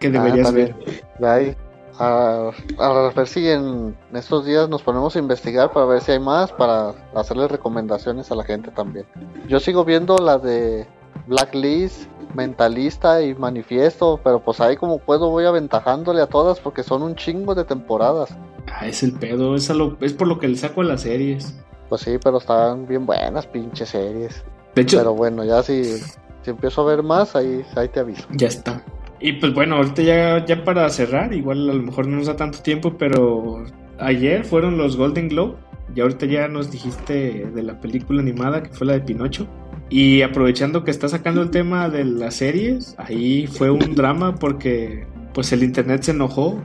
que 0.00 0.08
Ah, 0.08 0.10
deberías 0.10 0.48
está 0.48 0.50
ver. 0.52 0.74
bien. 0.74 1.56
A, 1.98 2.50
a 2.78 3.12
ver 3.14 3.26
si 3.26 3.48
en 3.48 3.96
estos 4.14 4.44
días 4.46 4.68
nos 4.68 4.82
ponemos 4.82 5.16
a 5.16 5.18
investigar 5.18 5.72
para 5.72 5.86
ver 5.86 6.00
si 6.00 6.12
hay 6.12 6.20
más, 6.20 6.52
para 6.52 6.90
hacerle 7.14 7.48
recomendaciones 7.48 8.30
a 8.30 8.34
la 8.36 8.44
gente 8.44 8.70
también. 8.70 9.04
Yo 9.48 9.58
sigo 9.58 9.84
viendo 9.84 10.16
la 10.18 10.38
de 10.38 10.86
Blacklist, 11.26 12.04
Mentalista 12.34 13.22
y 13.22 13.34
Manifiesto, 13.34 14.20
pero 14.22 14.38
pues 14.40 14.60
ahí 14.60 14.76
como 14.76 14.98
puedo 14.98 15.30
voy 15.30 15.44
aventajándole 15.44 16.20
a 16.22 16.26
todas 16.26 16.60
porque 16.60 16.82
son 16.82 17.02
un 17.02 17.16
chingo 17.16 17.54
de 17.54 17.64
temporadas. 17.64 18.30
Ah, 18.72 18.86
es 18.86 19.02
el 19.02 19.12
pedo, 19.14 19.56
es, 19.56 19.68
a 19.70 19.74
lo- 19.74 19.96
es 20.00 20.12
por 20.12 20.28
lo 20.28 20.38
que 20.38 20.46
le 20.46 20.56
saco 20.56 20.82
a 20.82 20.84
las 20.84 21.00
series. 21.02 21.58
Pues 21.88 22.02
sí, 22.02 22.18
pero 22.22 22.36
están 22.38 22.86
bien 22.86 23.06
buenas 23.06 23.46
pinches 23.46 23.88
series. 23.88 24.44
De 24.74 24.82
hecho, 24.82 24.98
Pero 24.98 25.14
bueno, 25.14 25.42
ya 25.42 25.62
si, 25.62 25.84
si 25.84 26.50
empiezo 26.50 26.82
a 26.82 26.84
ver 26.84 27.02
más, 27.02 27.34
ahí, 27.34 27.64
ahí 27.74 27.88
te 27.88 28.00
aviso. 28.00 28.24
ya 28.30 28.46
está. 28.48 28.82
Y 29.20 29.32
pues 29.34 29.52
bueno, 29.52 29.76
ahorita 29.76 30.02
ya, 30.02 30.44
ya 30.44 30.64
para 30.64 30.88
cerrar, 30.90 31.32
igual 31.32 31.68
a 31.68 31.74
lo 31.74 31.82
mejor 31.82 32.06
no 32.06 32.18
nos 32.18 32.26
da 32.26 32.36
tanto 32.36 32.60
tiempo, 32.60 32.96
pero 32.96 33.64
ayer 33.98 34.44
fueron 34.44 34.78
los 34.78 34.96
Golden 34.96 35.28
Globe. 35.28 35.56
Y 35.94 36.00
ahorita 36.00 36.26
ya 36.26 36.48
nos 36.48 36.70
dijiste 36.70 37.46
de 37.52 37.62
la 37.62 37.80
película 37.80 38.20
animada 38.20 38.62
que 38.62 38.70
fue 38.70 38.86
la 38.86 38.92
de 38.92 39.00
Pinocho. 39.00 39.48
Y 39.90 40.22
aprovechando 40.22 40.84
que 40.84 40.90
está 40.90 41.08
sacando 41.08 41.40
el 41.42 41.50
tema 41.50 41.88
de 41.88 42.04
las 42.04 42.34
series, 42.34 42.94
ahí 42.98 43.46
fue 43.46 43.70
un 43.70 43.94
drama 43.94 44.34
porque 44.34 45.06
pues 45.32 45.50
el 45.52 45.62
internet 45.62 46.02
se 46.02 46.10
enojó. 46.10 46.62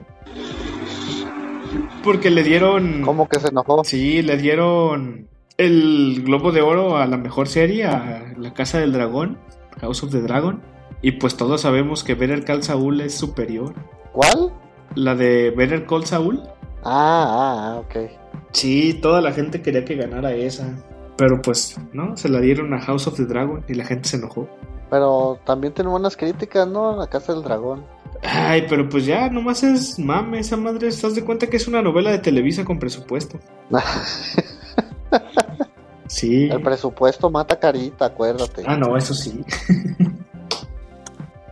Porque 2.04 2.30
le 2.30 2.44
dieron... 2.44 3.02
¿Cómo 3.02 3.30
que 3.30 3.40
se 3.40 3.48
enojó? 3.48 3.84
Sí, 3.86 4.22
le 4.22 4.38
dieron 4.38 5.28
el 5.58 6.22
Globo 6.26 6.52
de 6.52 6.62
Oro 6.62 6.98
a 6.98 7.08
la 7.08 7.18
mejor 7.18 7.48
serie, 7.48 7.86
a 7.86 8.34
La 8.38 8.54
Casa 8.54 8.80
del 8.80 8.92
Dragón, 8.92 9.38
House 9.80 10.04
of 10.04 10.12
the 10.12 10.22
Dragon. 10.22 10.62
Y 11.04 11.12
pues 11.12 11.36
todos 11.36 11.62
sabemos 11.62 12.02
que 12.02 12.16
Better 12.16 12.46
Call 12.46 12.64
Saul 12.64 13.02
es 13.02 13.14
superior. 13.14 13.76
¿Cuál? 14.14 14.54
La 14.96 15.16
de 15.16 15.52
Better 15.52 15.86
Call 15.86 16.06
Saul. 16.06 16.42
Ah, 16.82 16.86
ah, 16.86 17.74
ah, 17.76 17.80
ok. 17.80 18.10
Sí, 18.54 18.98
toda 19.02 19.20
la 19.20 19.34
gente 19.34 19.62
quería 19.62 19.84
que 19.84 19.96
ganara 19.96 20.34
esa. 20.34 20.82
Pero 21.18 21.42
pues, 21.42 21.78
¿no? 21.92 22.16
Se 22.16 22.30
la 22.30 22.40
dieron 22.40 22.74
a 22.74 22.80
House 22.80 23.06
of 23.08 23.18
the 23.18 23.26
Dragon 23.26 23.66
y 23.68 23.74
la 23.74 23.84
gente 23.84 24.08
se 24.08 24.16
enojó. 24.16 24.48
Pero 24.90 25.40
también 25.46 25.74
tiene 25.74 25.90
buenas 25.90 26.16
críticas, 26.16 26.70
¿no? 26.70 26.96
La 26.96 27.08
Casa 27.08 27.34
del 27.34 27.44
Dragón. 27.44 27.86
Ay, 28.22 28.66
pero 28.70 28.88
pues 28.88 29.06
ya, 29.06 29.30
nomás 29.30 29.62
es 29.64 30.00
mame 30.00 30.40
esa 30.40 30.56
madre. 30.56 30.88
¿Estás 30.88 31.16
de 31.16 31.26
cuenta 31.26 31.48
que 31.48 31.58
es 31.58 31.68
una 31.68 31.82
novela 31.82 32.12
de 32.12 32.20
Televisa 32.20 32.64
con 32.64 32.80
presupuesto? 32.80 33.38
sí. 36.08 36.48
El 36.50 36.62
presupuesto 36.62 37.30
mata 37.30 37.60
carita, 37.60 38.06
acuérdate. 38.06 38.64
Ah, 38.66 38.78
no, 38.78 38.96
eso 38.96 39.14
sí. 39.14 39.44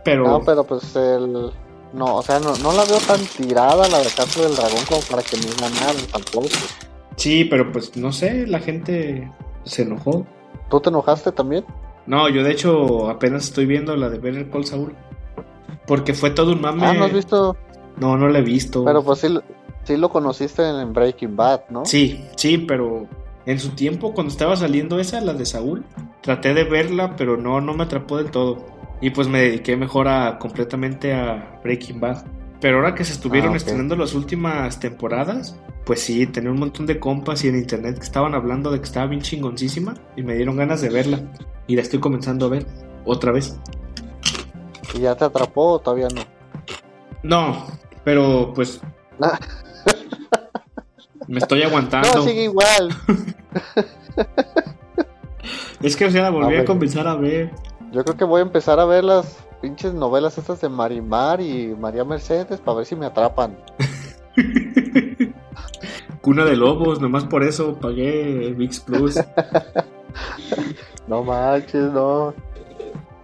pero. 0.04 0.26
No, 0.26 0.40
pero 0.40 0.64
pues 0.64 0.94
el. 0.96 1.52
No, 1.92 2.16
o 2.16 2.22
sea, 2.22 2.38
no, 2.38 2.56
no 2.56 2.72
la 2.72 2.84
veo 2.84 2.98
tan 3.06 3.20
tirada 3.20 3.86
la 3.88 3.98
de 3.98 4.08
Casa 4.08 4.42
del 4.42 4.56
Dragón 4.56 4.84
como 4.88 5.00
para 5.02 5.22
que 5.22 5.36
me 5.36 5.50
ganaran 5.60 5.96
tampoco. 6.10 6.48
Sí, 7.16 7.44
pero 7.44 7.70
pues 7.70 7.96
no 7.96 8.12
sé, 8.12 8.46
la 8.46 8.60
gente 8.60 9.30
se 9.64 9.82
enojó. 9.82 10.26
¿Tú 10.70 10.80
te 10.80 10.88
enojaste 10.88 11.32
también? 11.32 11.64
No, 12.06 12.28
yo 12.28 12.42
de 12.42 12.50
hecho 12.50 13.10
apenas 13.10 13.44
estoy 13.44 13.66
viendo 13.66 13.94
la 13.94 14.08
de 14.08 14.18
Better 14.18 14.50
Call 14.50 14.64
Saul. 14.64 14.94
Porque 15.86 16.14
fue 16.14 16.30
todo 16.30 16.52
un 16.52 16.60
mame. 16.60 16.86
Ah, 16.86 16.94
¿no 16.94 17.04
has 17.04 17.12
visto? 17.12 17.56
No, 17.98 18.16
no 18.16 18.28
la 18.28 18.38
he 18.38 18.42
visto. 18.42 18.84
Pero 18.84 19.02
pues 19.02 19.18
sí, 19.20 19.38
sí 19.84 19.96
lo 19.96 20.08
conociste 20.08 20.66
en 20.66 20.92
Breaking 20.92 21.36
Bad, 21.36 21.68
¿no? 21.68 21.84
Sí, 21.84 22.24
sí, 22.36 22.58
pero 22.58 23.06
en 23.46 23.58
su 23.58 23.70
tiempo, 23.70 24.14
cuando 24.14 24.32
estaba 24.32 24.56
saliendo 24.56 24.98
esa, 24.98 25.20
la 25.20 25.34
de 25.34 25.44
Saúl, 25.44 25.84
traté 26.20 26.54
de 26.54 26.64
verla, 26.64 27.16
pero 27.16 27.36
no, 27.36 27.60
no 27.60 27.74
me 27.74 27.84
atrapó 27.84 28.16
del 28.16 28.30
todo. 28.30 28.64
Y 29.02 29.10
pues 29.10 29.28
me 29.28 29.40
dediqué 29.42 29.76
mejor 29.76 30.08
a 30.08 30.38
completamente 30.38 31.12
a 31.12 31.60
Breaking 31.62 32.00
Bad. 32.00 32.24
Pero 32.60 32.76
ahora 32.76 32.94
que 32.94 33.04
se 33.04 33.12
estuvieron 33.12 33.52
Ah, 33.52 33.56
estrenando 33.56 33.96
las 33.96 34.14
últimas 34.14 34.78
temporadas, 34.78 35.58
pues 35.84 36.00
sí, 36.00 36.26
tenía 36.28 36.52
un 36.52 36.60
montón 36.60 36.86
de 36.86 37.00
compas 37.00 37.42
y 37.44 37.48
en 37.48 37.56
internet 37.56 37.98
que 37.98 38.04
estaban 38.04 38.34
hablando 38.36 38.70
de 38.70 38.78
que 38.78 38.84
estaba 38.84 39.06
bien 39.06 39.20
chingoncísima 39.20 39.94
y 40.16 40.22
me 40.22 40.34
dieron 40.36 40.56
ganas 40.56 40.80
de 40.80 40.88
verla. 40.88 41.20
Y 41.66 41.74
la 41.74 41.82
estoy 41.82 41.98
comenzando 41.98 42.46
a 42.46 42.50
ver 42.50 42.66
otra 43.04 43.32
vez. 43.32 43.58
¿Y 44.94 45.00
ya 45.00 45.16
te 45.16 45.24
atrapó 45.24 45.72
o 45.72 45.78
todavía 45.80 46.06
no? 46.14 46.22
No, 47.24 47.66
pero 48.04 48.52
pues 48.54 48.80
me 51.26 51.38
estoy 51.40 51.62
aguantando. 51.64 52.08
No, 52.14 52.22
sigue 52.22 52.44
igual. 52.44 52.90
Es 55.82 55.96
que 55.96 56.04
o 56.04 56.10
sea, 56.12 56.22
la 56.22 56.30
volví 56.30 56.44
A 56.44 56.48
a, 56.48 56.50
ver. 56.58 56.64
comenzar 56.64 57.08
a 57.08 57.16
ver. 57.16 57.50
Yo 57.92 58.04
creo 58.04 58.16
que 58.16 58.24
voy 58.24 58.40
a 58.40 58.44
empezar 58.44 58.80
a 58.80 58.86
ver 58.86 59.04
las 59.04 59.38
pinches 59.60 59.92
novelas 59.92 60.38
estas 60.38 60.60
de 60.60 60.68
Marimar 60.68 61.40
y 61.40 61.74
María 61.78 62.04
Mercedes 62.04 62.58
para 62.60 62.78
ver 62.78 62.86
si 62.86 62.96
me 62.96 63.06
atrapan. 63.06 63.56
Cuna 66.22 66.44
de 66.44 66.56
Lobos, 66.56 67.00
nomás 67.00 67.24
por 67.24 67.42
eso 67.44 67.78
pagué 67.78 68.54
VIX 68.56 68.80
Plus. 68.80 69.20
No 71.08 71.24
manches, 71.24 71.90
no. 71.92 72.32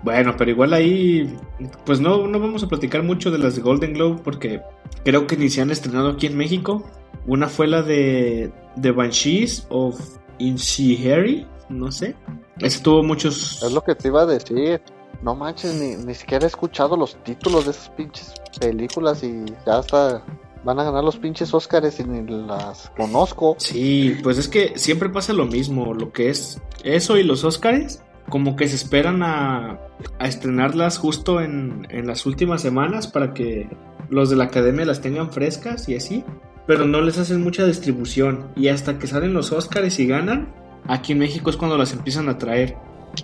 bueno, 0.03 0.35
pero 0.37 0.51
igual 0.51 0.73
ahí, 0.73 1.37
pues 1.85 2.01
no, 2.01 2.27
no 2.27 2.41
vamos 2.41 2.63
a 2.63 2.69
platicar 2.69 3.03
mucho 3.03 3.31
de 3.31 3.39
las 3.39 3.57
de 3.57 3.63
Golden 3.63 3.93
Globe 3.95 4.21
porque 4.25 4.63
creo 5.05 5.27
que 5.27 5.37
ni 5.37 5.49
se 5.49 5.61
han 5.61 5.71
estrenado 5.71 6.09
aquí 6.11 6.27
en 6.27 6.37
México. 6.37 6.83
Una 7.27 7.47
fue 7.47 7.67
la 7.69 7.83
de 7.83 8.51
The 8.81 8.91
Banshees 8.91 9.67
of 9.71 10.01
Inshihari, 10.39 11.47
no 11.69 11.93
sé. 11.93 12.17
Ese 12.61 12.81
tuvo 12.81 13.03
muchos... 13.03 13.63
Es 13.63 13.73
lo 13.73 13.83
que 13.83 13.95
te 13.95 14.09
iba 14.09 14.23
a 14.23 14.27
decir. 14.27 14.81
No 15.23 15.35
manches, 15.35 15.75
ni, 15.75 15.97
ni 15.97 16.15
siquiera 16.15 16.45
he 16.45 16.49
escuchado 16.49 16.97
los 16.97 17.17
títulos 17.25 17.65
de 17.65 17.73
esas 17.73 17.89
pinches 17.91 18.35
películas 18.61 19.23
y 19.23 19.45
ya 19.67 19.79
hasta 19.79 20.23
van 20.65 20.79
a 20.79 20.85
ganar 20.85 21.05
los 21.05 21.17
pinches 21.17 21.55
Óscares 21.55 21.99
y 22.01 22.05
ni 22.05 22.27
las 22.47 22.91
conozco. 22.97 23.57
Sí, 23.59 24.17
pues 24.23 24.39
es 24.39 24.49
que 24.49 24.77
siempre 24.77 25.09
pasa 25.09 25.33
lo 25.33 25.47
mismo, 25.47 25.95
lo 25.95 26.13
que 26.13 26.31
es 26.31 26.61
eso 26.85 27.17
y 27.17 27.23
los 27.23 27.45
Óscares, 27.45 28.03
como 28.29 28.57
que 28.57 28.69
se 28.69 28.77
esperan 28.77 29.23
a, 29.23 29.79
a 30.19 30.29
estrenarlas 30.29 30.99
justo 30.99 31.41
en, 31.41 31.87
en 31.91 32.07
las 32.07 32.27
últimas 32.27 32.61
semanas 32.61 33.07
para 33.07 33.35
que 33.35 33.69
los 34.11 34.31
de 34.31 34.37
la 34.37 34.45
academia 34.45 34.85
las 34.85 35.01
tengan 35.01 35.33
frescas 35.33 35.89
y 35.89 35.97
así, 35.97 36.25
pero 36.67 36.87
no 36.87 37.01
les 37.01 37.19
hacen 37.19 37.43
mucha 37.43 37.65
distribución 37.65 38.51
y 38.55 38.69
hasta 38.69 38.99
que 38.99 39.07
salen 39.07 39.33
los 39.33 39.53
Óscares 39.53 39.99
y 39.99 40.07
ganan, 40.07 40.55
aquí 40.89 41.13
en 41.13 41.19
México 41.19 41.51
es 41.51 41.57
cuando 41.57 41.79
las 41.79 41.93
empiezan 41.93 42.29
a 42.29 42.37
traer. 42.39 42.77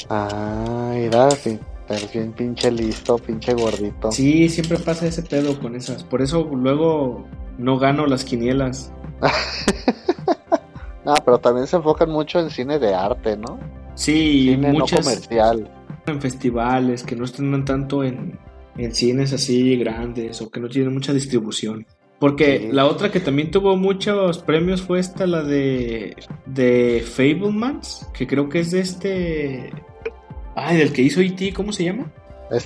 Ah, 0.08 0.92
mira, 0.94 1.30
sí, 1.32 1.58
pero 1.88 2.06
bien 2.12 2.32
pinche 2.32 2.70
listo, 2.70 3.18
pinche 3.18 3.54
gordito. 3.54 4.12
Sí, 4.12 4.48
siempre 4.48 4.78
pasa 4.78 5.06
ese 5.06 5.22
pedo 5.22 5.58
con 5.58 5.74
esas, 5.74 6.04
por 6.04 6.22
eso 6.22 6.48
luego 6.54 7.26
no 7.58 7.78
gano 7.78 8.06
las 8.06 8.24
quinielas. 8.24 8.92
Ah, 11.06 11.20
pero 11.22 11.38
también 11.38 11.66
se 11.66 11.76
enfocan 11.76 12.08
mucho 12.08 12.40
en 12.40 12.48
cine 12.48 12.78
de 12.78 12.94
arte, 12.94 13.36
¿no? 13.36 13.58
Sí, 13.94 14.48
Cine 14.54 14.72
muchas... 14.72 15.00
no 15.00 15.10
comercial. 15.10 15.70
en 16.06 16.20
festivales, 16.20 17.02
que 17.02 17.14
no 17.14 17.26
estrenan 17.26 17.64
tanto 17.66 18.02
en, 18.02 18.38
en 18.78 18.94
cines 18.94 19.32
así 19.32 19.76
grandes 19.76 20.40
o 20.40 20.50
que 20.50 20.60
no 20.60 20.68
tienen 20.68 20.94
mucha 20.94 21.12
distribución. 21.12 21.86
Porque 22.25 22.59
Sí. 22.59 22.68
la 22.72 22.87
otra 22.87 23.11
que 23.11 23.20
también 23.20 23.51
tuvo 23.51 23.77
muchos 23.77 24.39
premios 24.39 24.81
fue 24.81 24.99
esta, 24.99 25.27
la 25.27 25.43
de, 25.43 26.16
de 26.47 27.05
Fablemans, 27.07 28.09
que 28.14 28.27
creo 28.27 28.49
que 28.49 28.61
es 28.61 28.70
de 28.70 28.81
este... 28.81 29.70
Ay, 30.55 30.79
del 30.79 30.91
que 30.95 31.03
hizo 31.03 31.20
E.T., 31.20 31.53
¿cómo 31.53 31.70
se 31.70 31.85
llama? 31.85 32.11
Eh, 32.51 32.61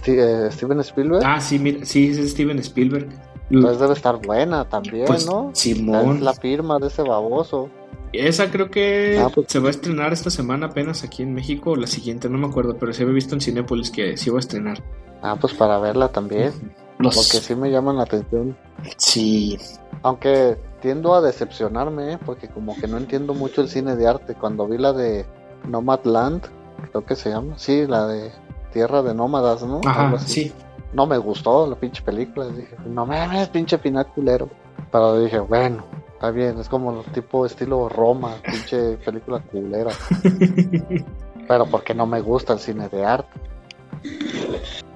Steven 0.52 0.78
Spielberg. 0.78 1.24
Ah, 1.26 1.40
sí, 1.40 1.58
mira, 1.58 1.84
sí, 1.84 2.06
es 2.06 2.30
Steven 2.30 2.60
Spielberg. 2.60 3.08
Entonces 3.50 3.80
debe 3.80 3.94
estar 3.94 4.24
buena 4.24 4.64
también, 4.68 5.06
Pues, 5.06 5.26
¿no? 5.26 5.50
Simón. 5.54 6.18
Es 6.18 6.22
la 6.22 6.34
firma 6.34 6.78
de 6.78 6.86
ese 6.86 7.02
baboso. 7.02 7.68
Esa 8.12 8.52
creo 8.52 8.70
que 8.70 9.18
Ah, 9.20 9.28
pues- 9.34 9.48
se 9.50 9.58
va 9.58 9.66
a 9.66 9.70
estrenar 9.70 10.12
esta 10.12 10.30
semana 10.30 10.66
apenas 10.66 11.02
aquí 11.02 11.24
en 11.24 11.34
México, 11.34 11.72
o 11.72 11.76
la 11.76 11.88
siguiente, 11.88 12.28
no 12.28 12.38
me 12.38 12.46
acuerdo, 12.46 12.76
pero 12.78 12.92
se 12.92 13.02
había 13.02 13.14
visto 13.16 13.34
en 13.34 13.40
Cinépolis 13.40 13.90
que 13.90 14.16
se 14.16 14.30
iba 14.30 14.38
a 14.38 14.40
estrenar. 14.40 14.84
Ah, 15.20 15.36
pues 15.40 15.52
para 15.52 15.78
verla 15.80 16.10
también. 16.10 16.52
Los... 16.98 17.16
Porque 17.16 17.38
sí 17.44 17.54
me 17.54 17.70
llaman 17.70 17.96
la 17.96 18.02
atención. 18.04 18.56
Sí, 18.96 19.58
Aunque 20.02 20.56
tiendo 20.80 21.14
a 21.14 21.20
decepcionarme, 21.20 22.14
¿eh? 22.14 22.18
porque 22.24 22.48
como 22.48 22.76
que 22.76 22.86
no 22.86 22.96
entiendo 22.96 23.34
mucho 23.34 23.60
el 23.60 23.68
cine 23.68 23.96
de 23.96 24.06
arte. 24.06 24.34
Cuando 24.34 24.66
vi 24.66 24.78
la 24.78 24.92
de 24.92 25.26
Nomadland, 25.66 26.42
creo 26.90 27.04
que 27.04 27.16
se 27.16 27.30
llama, 27.30 27.58
sí, 27.58 27.86
la 27.86 28.06
de 28.06 28.32
Tierra 28.72 29.02
de 29.02 29.14
Nómadas, 29.14 29.62
¿no? 29.62 29.80
Ajá, 29.84 30.18
sí. 30.18 30.52
No 30.92 31.06
me 31.06 31.18
gustó 31.18 31.66
la 31.66 31.76
pinche 31.76 32.02
película. 32.02 32.46
Dije, 32.46 32.76
no 32.86 33.06
mames, 33.06 33.48
pinche 33.48 33.78
final 33.78 34.06
culero. 34.06 34.48
Pero 34.90 35.20
dije, 35.20 35.38
bueno, 35.40 35.84
está 36.14 36.30
bien, 36.30 36.58
es 36.58 36.68
como 36.68 37.02
tipo 37.12 37.44
estilo 37.44 37.88
Roma, 37.88 38.36
pinche 38.42 38.96
película 38.98 39.40
culera. 39.40 39.90
Pero 41.48 41.66
porque 41.66 41.94
no 41.94 42.06
me 42.06 42.20
gusta 42.20 42.54
el 42.54 42.58
cine 42.58 42.88
de 42.88 43.04
arte. 43.04 43.40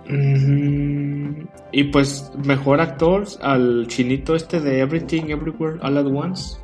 Mm, 0.08 1.01
y 1.72 1.84
pues 1.84 2.30
mejor 2.44 2.80
actor 2.80 3.24
al 3.40 3.86
chinito 3.88 4.34
este 4.34 4.60
de 4.60 4.80
Everything 4.80 5.24
Everywhere 5.30 5.78
All 5.82 5.98
at 5.98 6.06
Once. 6.06 6.58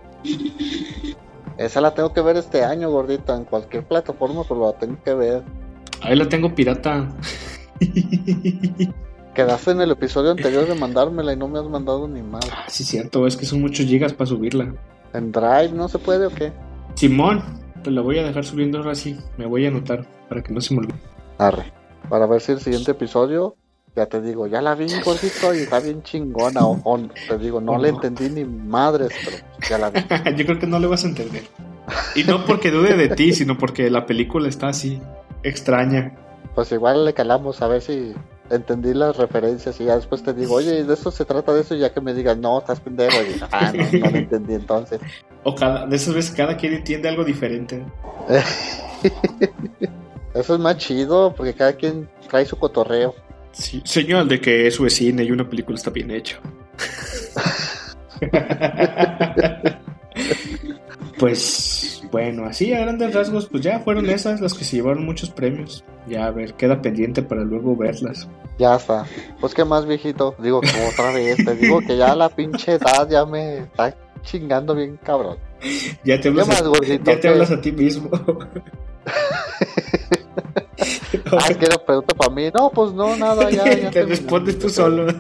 Esa 1.57 1.81
la 1.81 1.93
tengo 1.93 2.13
que 2.13 2.21
ver 2.21 2.37
este 2.37 2.63
año, 2.65 2.91
gordita, 2.91 3.35
en 3.35 3.45
cualquier 3.45 3.85
plataforma, 3.85 4.43
pero 4.49 4.67
la 4.67 4.79
tengo 4.79 4.97
que 5.03 5.15
ver. 5.15 5.43
Ahí 6.03 6.15
la 6.15 6.29
tengo 6.29 6.55
pirata. 6.55 7.09
Quedaste 9.35 9.73
en 9.73 9.81
el 9.81 9.91
episodio 9.91 10.31
anterior 10.31 10.67
de 10.67 10.75
mandármela 10.75 11.33
y 11.33 11.37
no 11.37 11.49
me 11.49 11.59
has 11.59 11.67
mandado 11.67 12.07
ni 12.09 12.23
mal. 12.23 12.43
Ah, 12.53 12.65
sí, 12.69 12.85
cierto, 12.85 13.27
es 13.27 13.37
que 13.37 13.47
son 13.47 13.61
muchos 13.61 13.87
gigas 13.87 14.13
para 14.13 14.27
subirla. 14.27 14.75
¿En 15.13 15.33
Drive 15.33 15.73
no 15.73 15.89
se 15.89 15.99
puede 15.99 16.27
o 16.27 16.31
qué? 16.31 16.53
Simón, 16.95 17.43
te 17.83 17.91
la 17.91 18.03
voy 18.03 18.19
a 18.19 18.25
dejar 18.25 18.45
subiendo 18.45 18.79
ahora 18.79 18.95
sí. 18.95 19.17
Me 19.37 19.47
voy 19.47 19.65
a 19.65 19.69
anotar 19.69 20.07
para 20.29 20.43
que 20.43 20.53
no 20.53 20.61
se 20.61 20.75
me 20.75 20.81
olvide. 20.81 20.99
Arre. 21.39 21.73
Para 22.09 22.27
ver 22.27 22.41
si 22.41 22.53
el 22.53 22.61
siguiente 22.61 22.93
episodio, 22.93 23.57
ya 23.95 24.07
te 24.07 24.21
digo, 24.21 24.47
ya 24.47 24.63
la 24.63 24.75
vi, 24.75 24.87
gordito, 25.05 25.55
y 25.55 25.59
está 25.59 25.81
bien 25.81 26.03
chingona. 26.03 26.67
O, 26.67 26.81
o 26.85 26.99
te 27.29 27.39
digo, 27.39 27.61
no 27.61 27.79
le 27.79 27.91
entendí 27.91 28.31
ni 28.31 28.45
madres, 28.45 29.11
pero 29.25 29.37
ya 29.69 29.79
la 29.79 29.91
vi. 29.91 30.01
Yo 30.37 30.47
creo 30.47 30.59
que 30.59 30.67
no 30.67 30.79
le 30.79 30.87
vas 30.87 31.05
a 31.05 31.09
entender. 31.09 31.43
Y 32.15 32.25
no 32.25 32.45
porque 32.45 32.71
dude 32.71 32.97
de 32.97 33.09
ti, 33.09 33.33
sino 33.33 33.59
porque 33.59 33.91
la 33.91 34.07
película 34.07 34.49
está 34.49 34.69
así, 34.69 35.01
extraña. 35.43 36.17
Pues 36.55 36.73
igual 36.73 37.05
le 37.05 37.15
calamos 37.15 37.63
a 37.63 37.69
ver 37.69 37.83
si 37.83 38.15
entendí 38.51 38.95
las 38.95 39.17
referencias 39.17 39.81
y 39.81 39.85
ya 39.85 39.97
después 39.97 40.23
te 40.23 40.33
digo, 40.33 40.55
oye, 40.55 40.85
de 40.85 40.95
eso 40.95 41.11
se 41.11 41.25
trata 41.25 41.53
de 41.53 41.61
eso, 41.61 41.75
y 41.75 41.81
ya 41.81 41.93
que 41.93 42.01
me 42.01 42.15
digas, 42.15 42.37
no, 42.37 42.59
estás 42.59 42.81
pendejo, 42.81 43.23
y 43.23 43.35
digo, 43.35 43.47
ah, 43.53 43.73
no, 43.75 43.99
no 43.99 44.11
lo 44.11 44.19
entendí 44.19 44.55
entonces. 44.55 45.01
O 45.45 45.55
cada, 45.55 45.87
de 45.87 45.97
esas 45.97 46.15
veces 46.15 46.35
cada 46.35 46.57
quien 46.57 46.75
entiende 46.75 47.09
algo 47.09 47.25
diferente. 47.25 47.83
Eso 50.35 50.55
es 50.55 50.61
más 50.61 50.77
chido, 50.77 51.33
porque 51.35 51.55
cada 51.55 51.75
quien 51.75 52.09
trae 52.29 52.45
su 52.45 52.59
cotorreo. 52.59 53.15
Sí, 53.53 53.83
señal 53.85 54.29
de 54.29 54.41
que 54.41 54.67
eso 54.67 54.87
es 54.87 54.95
cine 54.95 55.25
y 55.25 55.31
una 55.31 55.49
película 55.49 55.77
está 55.77 55.91
bien 55.91 56.11
hecho. 56.11 56.39
pues 61.19 62.03
Bueno, 62.11 62.47
así 62.47 62.73
a 62.73 62.81
grandes 62.81 63.13
rasgos, 63.13 63.47
pues 63.47 63.63
ya 63.63 63.81
fueron 63.81 64.09
esas 64.09 64.41
las 64.41 64.55
que 64.55 64.65
se 64.65 64.77
llevaron 64.77 65.05
muchos 65.05 65.31
premios. 65.31 65.85
Ya, 66.07 66.27
a 66.27 66.31
ver, 66.31 66.55
queda 66.55 66.81
pendiente 66.81 67.23
para 67.23 67.43
luego 67.43 67.77
verlas. 67.77 68.29
Ya 68.59 68.77
está. 68.77 69.05
Pues 69.41 69.55
qué 69.55 69.65
más, 69.65 69.87
viejito. 69.87 70.35
Digo, 70.39 70.61
que 70.61 70.69
otra 70.93 71.13
vez, 71.13 71.37
te 71.45 71.55
digo 71.55 71.81
que 71.81 71.97
ya 71.97 72.17
la 72.17 72.29
pinche 72.29 72.73
edad 72.73 73.09
ya 73.09 73.27
me 73.27 73.59
está 73.59 73.95
chingando 74.23 74.75
bien 74.75 74.99
cabrón. 75.03 75.39
Ya 76.05 76.21
te 76.21 76.29
hablas, 76.29 76.49
más, 76.49 76.63
gordito? 76.63 77.11
ya 77.11 77.21
te 77.21 77.29
hablas 77.29 77.51
a 77.51 77.61
ti 77.61 77.73
mismo. 77.73 78.11
Ay, 80.79 81.55
que 81.59 81.67
era 81.67 81.79
pregunta 81.85 82.15
para 82.15 82.35
mí. 82.35 82.51
No, 82.55 82.71
pues 82.71 82.93
no, 82.93 83.17
nada, 83.17 83.51
ya. 83.51 83.73
ya 83.73 83.91
te 83.91 84.05
respondes 84.05 84.59
tú 84.59 84.69
solo. 84.69 85.07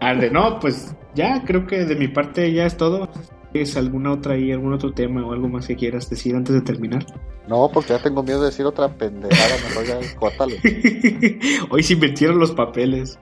Ande, 0.00 0.30
no, 0.30 0.60
pues 0.60 0.94
ya 1.14 1.42
creo 1.44 1.66
que 1.66 1.84
de 1.84 1.96
mi 1.96 2.08
parte 2.08 2.52
ya 2.52 2.66
es 2.66 2.76
todo. 2.76 3.08
¿Es 3.54 3.76
alguna 3.76 4.12
otra 4.12 4.34
ahí, 4.34 4.52
algún 4.52 4.74
otro 4.74 4.92
tema 4.92 5.24
o 5.24 5.32
algo 5.32 5.48
más 5.48 5.66
que 5.66 5.76
quieras 5.76 6.10
decir 6.10 6.36
antes 6.36 6.54
de 6.54 6.60
terminar? 6.60 7.06
No, 7.48 7.70
porque 7.72 7.90
ya 7.90 8.02
tengo 8.02 8.22
miedo 8.22 8.40
de 8.40 8.46
decir 8.46 8.66
otra 8.66 8.88
pendejada. 8.88 9.54
Mejor 9.68 9.86
ya, 9.86 9.98
córtale. 10.16 10.60
Hoy 11.70 11.82
se 11.82 11.94
invirtieron 11.94 12.38
los 12.38 12.50
papeles. 12.52 13.18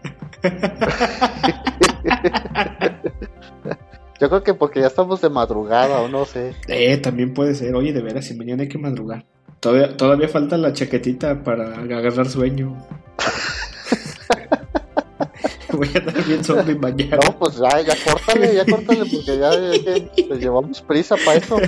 Yo 4.24 4.30
creo 4.30 4.42
que 4.42 4.54
porque 4.54 4.80
ya 4.80 4.86
estamos 4.86 5.20
de 5.20 5.28
madrugada 5.28 6.00
o 6.00 6.08
no 6.08 6.24
sé. 6.24 6.54
Eh, 6.66 6.96
también 6.96 7.34
puede 7.34 7.54
ser. 7.54 7.74
Oye, 7.74 7.92
de 7.92 8.00
veras, 8.00 8.24
si 8.24 8.32
mañana 8.32 8.62
hay 8.62 8.70
que 8.70 8.78
madrugar. 8.78 9.26
Todavía, 9.60 9.98
todavía 9.98 10.28
falta 10.28 10.56
la 10.56 10.72
chaquetita 10.72 11.44
para 11.44 11.78
agarrar 11.78 12.26
sueño. 12.26 12.74
Voy 15.74 15.90
a 15.94 16.00
dar 16.00 16.24
bien 16.24 16.42
zombie 16.42 16.74
mañana. 16.74 17.18
No, 17.22 17.38
pues 17.38 17.58
ya, 17.58 17.82
ya 17.82 17.94
córtale, 18.02 18.54
ya 18.54 18.64
córtale, 18.64 19.00
porque 19.00 19.38
ya, 19.38 19.72
ya 19.72 20.12
que 20.14 20.24
pues, 20.24 20.40
llevamos 20.40 20.80
prisa 20.80 21.16
para 21.22 21.36
eso. 21.36 21.56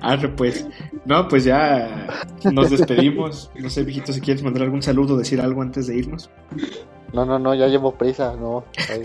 Arre, 0.00 0.28
pues. 0.28 0.68
No, 1.04 1.26
pues 1.26 1.42
ya 1.42 2.06
nos 2.44 2.70
despedimos. 2.70 3.50
No 3.56 3.70
sé, 3.70 3.82
viejito, 3.82 4.12
si 4.12 4.20
quieres 4.20 4.44
mandar 4.44 4.62
algún 4.62 4.82
saludo, 4.82 5.16
decir 5.16 5.40
algo 5.40 5.62
antes 5.62 5.88
de 5.88 5.96
irnos. 5.96 6.30
No, 7.12 7.24
no, 7.24 7.40
no, 7.40 7.56
ya 7.56 7.66
llevo 7.66 7.96
prisa, 7.96 8.36
no. 8.36 8.62
Ahí, 8.88 9.02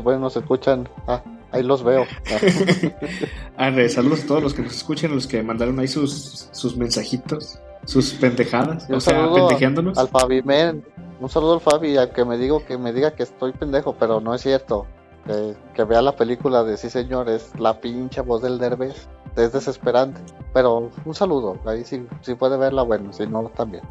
bueno, 0.00 0.20
nos 0.20 0.36
escuchan. 0.36 0.88
Ah, 1.06 1.22
ahí 1.52 1.62
los 1.62 1.82
veo. 1.82 2.04
Ah, 2.30 3.66
Arre, 3.68 3.88
saludos 3.88 4.24
a 4.24 4.26
todos 4.26 4.42
los 4.42 4.54
que 4.54 4.62
nos 4.62 4.76
escuchan, 4.76 5.14
los 5.14 5.26
que 5.26 5.42
mandaron 5.42 5.78
ahí 5.78 5.88
sus, 5.88 6.48
sus 6.52 6.76
mensajitos, 6.76 7.58
sus 7.84 8.14
pendejadas, 8.14 8.88
o 8.90 9.00
sea, 9.00 9.30
pendejeándonos. 9.32 9.98
Al 9.98 10.08
Fabi 10.08 10.42
Men. 10.42 10.84
Un 11.18 11.30
saludo 11.30 11.54
al 11.54 11.60
Fabi, 11.60 11.96
a 11.96 12.12
que 12.12 12.24
me 12.24 12.36
digo 12.36 12.64
que 12.66 12.76
me 12.76 12.92
diga 12.92 13.12
que 13.12 13.22
estoy 13.22 13.52
pendejo, 13.52 13.96
pero 13.98 14.20
no 14.20 14.34
es 14.34 14.42
cierto. 14.42 14.86
Que, 15.24 15.56
que 15.74 15.84
vea 15.84 16.02
la 16.02 16.14
película 16.14 16.62
de 16.62 16.76
sí 16.76 16.90
señor, 16.90 17.28
es 17.28 17.50
la 17.58 17.80
pinche 17.80 18.20
voz 18.20 18.42
del 18.42 18.58
Derbez. 18.58 19.08
Es 19.34 19.52
desesperante. 19.52 20.20
Pero 20.52 20.90
un 21.04 21.14
saludo, 21.14 21.58
ahí 21.66 21.84
sí, 21.84 22.06
sí 22.20 22.34
puede 22.34 22.56
verla, 22.56 22.82
bueno, 22.82 23.12
si 23.12 23.26
no, 23.26 23.50
también. 23.56 23.82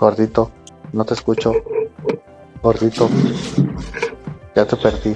Gordito, 0.00 0.50
no 0.94 1.04
te 1.04 1.12
escucho. 1.12 1.52
Gordito, 2.62 3.06
ya 4.56 4.64
te 4.64 4.74
perdí. 4.76 5.14